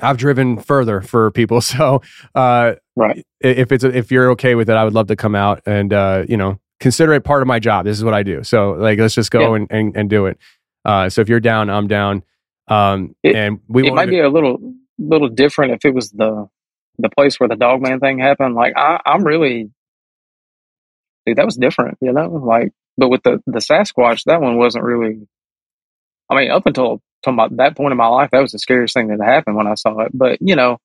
I've 0.00 0.16
driven 0.16 0.58
further 0.58 1.02
for 1.02 1.30
people, 1.32 1.60
so 1.60 2.00
uh, 2.34 2.74
right. 2.96 3.26
If 3.40 3.72
it's 3.72 3.84
a, 3.84 3.94
if 3.94 4.10
you're 4.10 4.30
okay 4.30 4.54
with 4.54 4.70
it, 4.70 4.76
I 4.76 4.84
would 4.84 4.94
love 4.94 5.08
to 5.08 5.16
come 5.16 5.34
out 5.34 5.62
and 5.66 5.92
uh, 5.92 6.24
you 6.28 6.36
know 6.38 6.58
consider 6.80 7.12
it 7.12 7.24
part 7.24 7.42
of 7.42 7.48
my 7.48 7.58
job. 7.58 7.84
This 7.84 7.98
is 7.98 8.04
what 8.04 8.14
I 8.14 8.22
do. 8.22 8.42
So 8.42 8.72
like, 8.72 8.98
let's 8.98 9.14
just 9.14 9.30
go 9.30 9.50
yeah. 9.50 9.56
and, 9.56 9.66
and, 9.70 9.96
and 9.96 10.10
do 10.10 10.26
it. 10.26 10.38
Uh, 10.84 11.08
so 11.08 11.20
if 11.20 11.28
you're 11.28 11.40
down, 11.40 11.70
I'm 11.70 11.86
down. 11.86 12.22
Um, 12.68 13.14
it, 13.22 13.36
and 13.36 13.60
we 13.68 13.86
it 13.86 13.94
might 13.94 14.06
to, 14.06 14.10
be 14.10 14.20
a 14.20 14.28
little 14.28 14.58
little 14.98 15.28
different 15.28 15.72
if 15.72 15.84
it 15.84 15.94
was 15.94 16.10
the 16.10 16.48
the 16.98 17.08
place 17.08 17.38
where 17.38 17.48
the 17.48 17.56
dogman 17.56 18.00
thing 18.00 18.18
happened. 18.18 18.54
Like 18.54 18.74
I, 18.76 19.00
I'm 19.04 19.24
really, 19.24 19.70
dude, 21.26 21.36
that 21.36 21.44
was 21.44 21.56
different. 21.56 21.98
You 22.00 22.12
know, 22.12 22.28
like 22.28 22.72
but 22.96 23.08
with 23.08 23.22
the 23.22 23.42
the 23.46 23.58
Sasquatch, 23.58 24.24
that 24.24 24.40
one 24.40 24.56
wasn't 24.56 24.84
really. 24.84 25.26
I 26.30 26.36
mean, 26.36 26.50
up 26.50 26.66
until 26.66 27.02
my, 27.26 27.48
that 27.52 27.76
point 27.76 27.92
in 27.92 27.98
my 27.98 28.06
life, 28.06 28.30
that 28.32 28.40
was 28.40 28.52
the 28.52 28.58
scariest 28.58 28.94
thing 28.94 29.08
that 29.08 29.24
happened 29.24 29.56
when 29.56 29.66
I 29.66 29.74
saw 29.74 30.00
it. 30.00 30.12
But 30.14 30.38
you 30.40 30.56
know, 30.56 30.78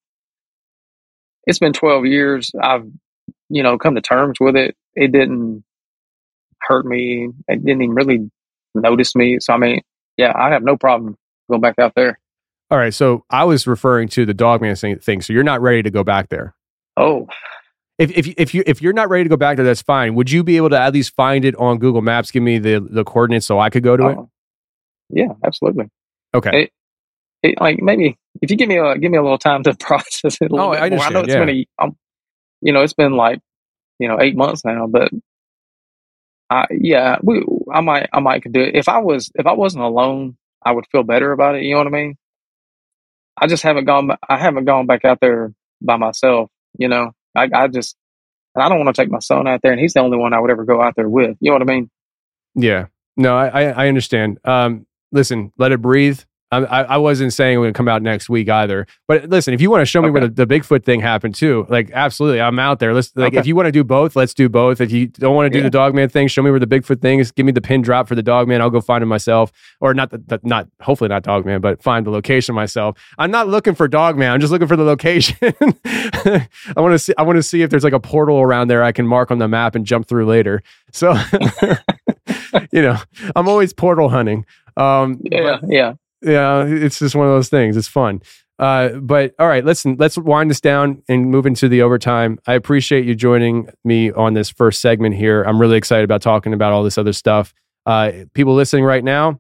it's 1.46 1.60
been 1.60 1.74
twelve 1.74 2.06
years. 2.06 2.52
I've 2.62 2.86
you 3.50 3.64
know 3.64 3.78
come 3.78 3.96
to 3.96 4.02
terms 4.02 4.38
with 4.40 4.56
it. 4.56 4.76
It 4.96 5.12
didn't 5.12 5.64
hurt 6.62 6.86
me. 6.86 7.30
It 7.48 7.64
didn't 7.64 7.82
even 7.84 7.96
really 7.96 8.32
notice 8.76 9.16
me. 9.16 9.40
So 9.40 9.54
I 9.54 9.58
mean, 9.58 9.82
yeah, 10.18 10.34
I 10.36 10.52
have 10.52 10.64
no 10.64 10.78
problem 10.78 11.16
going 11.50 11.62
back 11.62 11.76
out 11.80 11.94
there. 11.96 12.20
All 12.70 12.78
right. 12.78 12.94
So 12.94 13.24
I 13.30 13.46
was 13.46 13.66
referring 13.66 14.10
to 14.10 14.26
the 14.26 14.34
dogman 14.34 14.76
thing. 14.76 15.22
So 15.22 15.32
you're 15.32 15.44
not 15.44 15.62
ready 15.62 15.84
to 15.84 15.90
go 15.90 16.04
back 16.04 16.30
there. 16.30 16.54
Oh, 16.98 17.28
if 17.98 18.12
if 18.12 18.28
if 18.38 18.54
you 18.54 18.64
if 18.66 18.82
you're 18.82 18.94
not 18.94 19.10
ready 19.10 19.24
to 19.24 19.30
go 19.30 19.38
back 19.38 19.58
there, 19.58 19.66
that's 19.66 19.82
fine. 19.82 20.16
Would 20.16 20.30
you 20.30 20.44
be 20.44 20.58
able 20.58 20.70
to 20.70 20.80
at 20.80 20.94
least 20.94 21.16
find 21.16 21.44
it 21.44 21.56
on 21.56 21.80
Google 21.80 22.02
Maps? 22.02 22.32
Give 22.32 22.44
me 22.44 22.60
the 22.60 22.80
the 22.80 23.04
coordinates 23.04 23.46
so 23.46 23.60
I 23.60 23.70
could 23.70 23.84
go 23.84 23.98
to 23.98 24.08
it. 24.08 24.18
Oh, 24.18 24.30
yeah, 25.10 25.34
absolutely. 25.44 25.90
Okay. 26.34 26.64
It, 26.64 26.72
it, 27.44 27.62
like 27.62 27.80
maybe 27.82 28.18
if 28.42 28.52
you 28.52 28.58
give 28.58 28.70
me 28.70 28.78
a 28.78 28.98
give 28.98 29.12
me 29.12 29.18
a 29.18 29.24
little 29.24 29.38
time 29.38 29.64
to 29.64 29.76
process 29.80 30.38
it. 30.42 30.52
A 30.52 30.56
oh, 30.56 30.74
I 30.74 30.82
understand. 30.82 30.92
More. 30.92 31.06
I 31.06 31.10
know 31.10 31.20
it's 31.22 31.34
yeah. 31.34 31.46
been 31.46 31.50
a, 31.50 31.84
um, 31.84 31.98
you 32.62 32.74
know, 32.74 32.82
it's 32.82 32.94
been 32.94 33.14
like 33.14 33.40
you 34.00 34.08
know 34.08 34.18
eight 34.22 34.36
months 34.36 34.64
now, 34.64 34.86
but 34.88 35.12
I 36.50 36.68
yeah, 36.72 37.18
we 37.24 37.44
I 37.72 37.82
might 37.82 38.10
I 38.14 38.20
might 38.20 38.44
could 38.44 38.54
do 38.54 38.62
it 38.62 38.76
if 38.76 38.88
I 38.88 39.00
was 39.00 39.32
if 39.36 39.48
I 39.48 39.54
wasn't 39.54 39.84
alone, 39.84 40.38
I 40.64 40.72
would 40.72 40.86
feel 40.92 41.04
better 41.04 41.32
about 41.32 41.56
it. 41.56 41.64
You 41.64 41.72
know 41.72 41.80
what 41.80 41.88
I 41.88 41.92
mean? 41.92 42.18
I 43.40 43.48
just 43.48 43.64
haven't 43.64 43.86
gone. 43.86 44.12
I 44.28 44.38
haven't 44.38 44.66
gone 44.66 44.86
back 44.86 45.06
out 45.06 45.20
there 45.20 45.54
by 45.82 45.98
myself. 45.98 46.50
You 46.78 46.88
know, 46.88 47.12
I, 47.36 47.50
I 47.54 47.68
just, 47.68 47.96
I 48.56 48.70
don't 48.70 48.84
want 48.84 48.96
to 48.96 49.02
take 49.02 49.12
my 49.12 49.20
son 49.20 49.48
out 49.48 49.62
there, 49.62 49.72
and 49.72 49.80
he's 49.80 49.94
the 49.94 50.02
only 50.02 50.18
one 50.18 50.34
I 50.34 50.40
would 50.40 50.52
ever 50.52 50.66
go 50.66 50.82
out 50.82 50.96
there 50.96 51.10
with. 51.10 51.38
You 51.40 51.52
know 51.52 51.56
what 51.56 51.62
I 51.62 51.74
mean? 51.74 51.90
Yeah. 52.56 52.88
No, 53.16 53.36
I 53.36 53.66
I 53.66 53.88
understand. 53.88 54.40
Um, 54.46 54.86
listen, 55.12 55.52
let 55.58 55.72
it 55.72 55.82
breathe. 55.82 56.22
I, 56.50 56.60
I 56.60 56.98
wasn't 56.98 57.34
saying 57.34 57.56
it 57.56 57.58
would 57.58 57.76
come 57.76 57.90
out 57.90 58.02
next 58.02 58.30
week 58.30 58.50
either. 58.50 58.88
But 59.06 59.30
listen, 59.30 59.54
if 59.54 59.60
you 59.60 59.70
want 59.70 59.82
to 59.82 59.86
show 59.86 60.02
me 60.02 60.08
okay. 60.08 60.12
where 60.14 60.28
the, 60.30 60.46
the, 60.46 60.48
Bigfoot 60.48 60.86
thing 60.86 61.02
happened 61.02 61.36
too, 61.36 61.66
like 61.68 61.92
absolutely, 61.92 62.40
I'm 62.40 62.58
out 62.58 62.80
there. 62.80 62.94
Let's 62.94 63.14
like 63.18 63.34
okay. 63.34 63.40
if 63.40 63.46
you 63.48 63.56
want 63.56 63.66
to 63.66 63.72
do 63.72 63.84
both, 63.84 64.16
let's 64.16 64.34
do 64.34 64.48
both. 64.48 64.80
If 64.80 64.90
you 64.92 65.08
don't 65.08 65.36
want 65.36 65.48
to 65.48 65.50
do 65.50 65.58
yeah. 65.58 65.64
the 65.64 65.70
Dogman 65.70 66.08
thing, 66.08 66.30
show 66.30 66.42
me 66.42 66.50
where 66.50 66.60
the 66.60 66.68
Bigfoot 66.68 67.02
thing 67.02 67.20
is. 67.20 67.32
Give 67.34 67.46
me 67.46 67.52
the 67.52 67.60
pin 67.60 67.82
drop 67.82 68.08
for 68.08 68.16
the 68.16 68.24
Dogman. 68.24 68.62
I'll 68.62 68.70
go 68.70 68.80
find 68.80 69.04
it 69.04 69.08
myself, 69.08 69.52
or 69.82 69.94
not 69.94 70.12
the, 70.12 70.20
the 70.20 70.40
not 70.44 70.70
hopefully 70.82 71.10
not 71.10 71.24
Dogman, 71.24 71.60
but 71.60 71.84
find 71.84 72.06
the 72.06 72.12
location 72.12 72.56
myself. 72.56 72.98
I'm 73.18 73.32
not 73.32 73.50
looking 73.50 73.76
for 73.76 73.90
Dogman. 73.90 74.32
I'm 74.32 74.40
just 74.40 74.52
looking 74.52 74.70
for 74.70 74.78
the 74.78 74.86
location. 74.86 75.36
I 75.84 76.48
want 76.78 76.94
to 76.94 77.00
see. 77.00 77.14
I 77.18 77.24
want 77.24 77.36
to 77.36 77.44
see 77.44 77.62
if 77.62 77.70
there's 77.70 77.84
like 77.84 77.94
a 77.94 78.00
portal 78.00 78.40
around 78.40 78.70
there 78.70 78.84
I 78.84 78.94
can 78.94 79.06
mark 79.06 79.32
on 79.32 79.40
the 79.40 79.50
map 79.50 79.76
and 79.76 79.86
jump 79.86 80.08
through 80.08 80.26
later. 80.26 80.64
So, 80.94 81.14
you 82.72 82.82
know, 82.82 82.98
I'm 83.36 83.50
always 83.50 83.74
portal 83.74 84.08
hunting. 84.08 84.46
Um, 84.78 85.20
yeah, 85.30 85.58
yeah 85.68 85.94
yeah, 86.22 86.66
it's 86.66 87.00
just 87.00 87.16
one 87.16 87.28
of 87.28 87.34
those 87.34 87.50
things. 87.50 87.78
It's 87.78 87.88
fun. 87.88 88.22
Uh, 88.60 88.90
but 88.90 89.36
all 89.38 89.48
right, 89.48 89.64
listen, 89.64 89.98
let's 90.00 90.18
wind 90.18 90.50
this 90.50 90.60
down 90.62 91.04
and 91.08 91.30
move 91.30 91.46
into 91.46 91.70
the 91.70 91.82
overtime. 91.84 92.40
I 92.48 92.54
appreciate 92.54 93.06
you 93.06 93.14
joining 93.14 93.70
me 93.84 94.12
on 94.12 94.34
this 94.34 94.50
first 94.50 94.82
segment 94.82 95.16
here. 95.16 95.44
I'm 95.44 95.62
really 95.62 95.78
excited 95.78 96.04
about 96.04 96.22
talking 96.22 96.54
about 96.54 96.74
all 96.74 96.84
this 96.84 96.98
other 96.98 97.14
stuff. 97.14 97.54
Uh, 97.86 98.12
people 98.34 98.56
listening 98.56 98.84
right 98.84 99.04
now, 99.04 99.40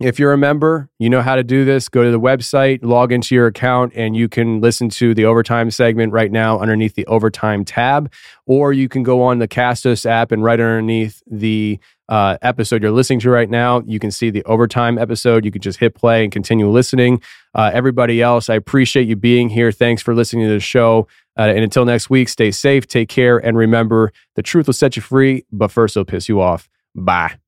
if 0.00 0.18
you're 0.18 0.32
a 0.32 0.38
member, 0.38 0.88
you 0.98 1.10
know 1.10 1.22
how 1.22 1.34
to 1.34 1.42
do 1.42 1.64
this. 1.64 1.88
Go 1.88 2.04
to 2.04 2.10
the 2.10 2.20
website, 2.20 2.80
log 2.82 3.10
into 3.10 3.34
your 3.34 3.46
account, 3.46 3.92
and 3.96 4.16
you 4.16 4.28
can 4.28 4.60
listen 4.60 4.88
to 4.90 5.12
the 5.14 5.24
overtime 5.24 5.70
segment 5.70 6.12
right 6.12 6.30
now 6.30 6.60
underneath 6.60 6.94
the 6.94 7.06
overtime 7.06 7.64
tab. 7.64 8.12
Or 8.46 8.72
you 8.72 8.88
can 8.88 9.02
go 9.02 9.22
on 9.22 9.38
the 9.38 9.48
Castos 9.48 10.06
app 10.06 10.30
and 10.30 10.44
right 10.44 10.60
underneath 10.60 11.22
the 11.26 11.80
uh, 12.08 12.38
episode 12.42 12.82
you're 12.82 12.92
listening 12.92 13.20
to 13.20 13.30
right 13.30 13.50
now, 13.50 13.82
you 13.86 13.98
can 13.98 14.10
see 14.10 14.30
the 14.30 14.42
overtime 14.44 14.98
episode. 14.98 15.44
You 15.44 15.50
can 15.50 15.60
just 15.60 15.78
hit 15.78 15.94
play 15.94 16.22
and 16.22 16.32
continue 16.32 16.68
listening. 16.68 17.20
Uh, 17.54 17.70
everybody 17.74 18.22
else, 18.22 18.48
I 18.48 18.54
appreciate 18.54 19.06
you 19.06 19.16
being 19.16 19.50
here. 19.50 19.70
Thanks 19.72 20.00
for 20.00 20.14
listening 20.14 20.46
to 20.46 20.52
the 20.52 20.60
show. 20.60 21.06
Uh, 21.38 21.42
and 21.42 21.58
until 21.58 21.84
next 21.84 22.08
week, 22.08 22.28
stay 22.28 22.50
safe, 22.50 22.86
take 22.86 23.08
care, 23.08 23.38
and 23.38 23.56
remember 23.56 24.12
the 24.36 24.42
truth 24.42 24.66
will 24.66 24.74
set 24.74 24.96
you 24.96 25.02
free, 25.02 25.44
but 25.52 25.70
first 25.70 25.96
it'll 25.96 26.04
piss 26.04 26.28
you 26.28 26.40
off. 26.40 26.68
Bye. 26.94 27.38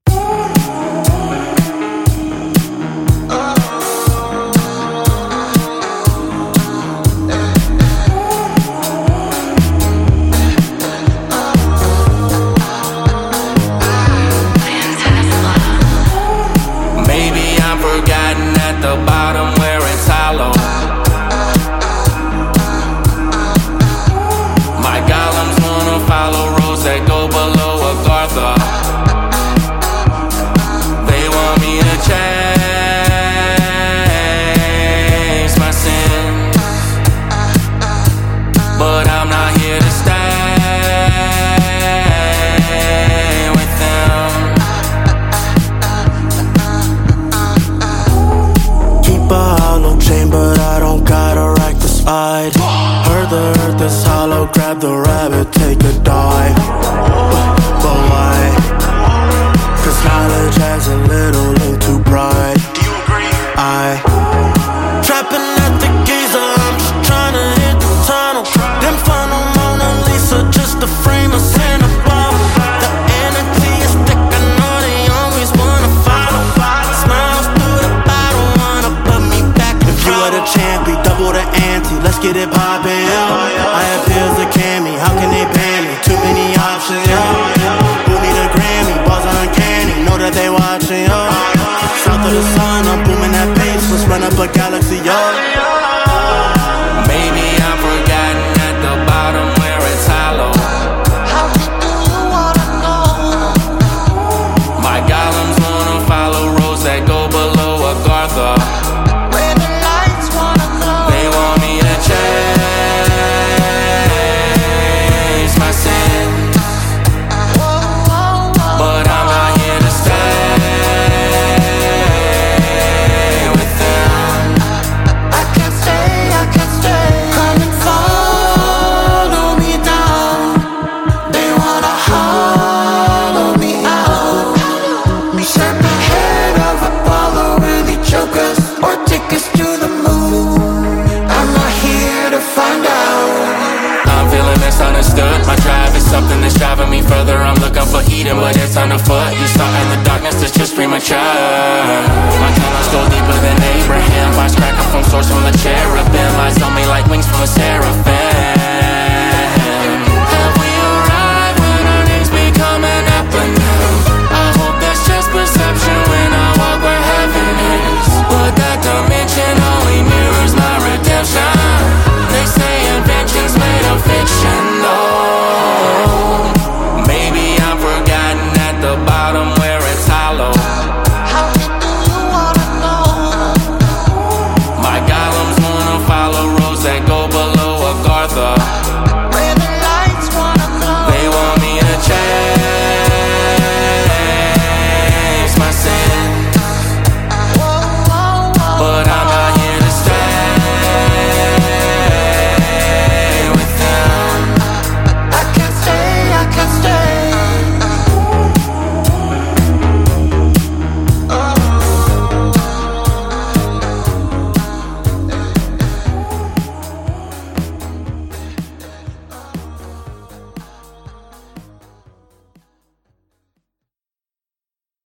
Take 56.11 56.40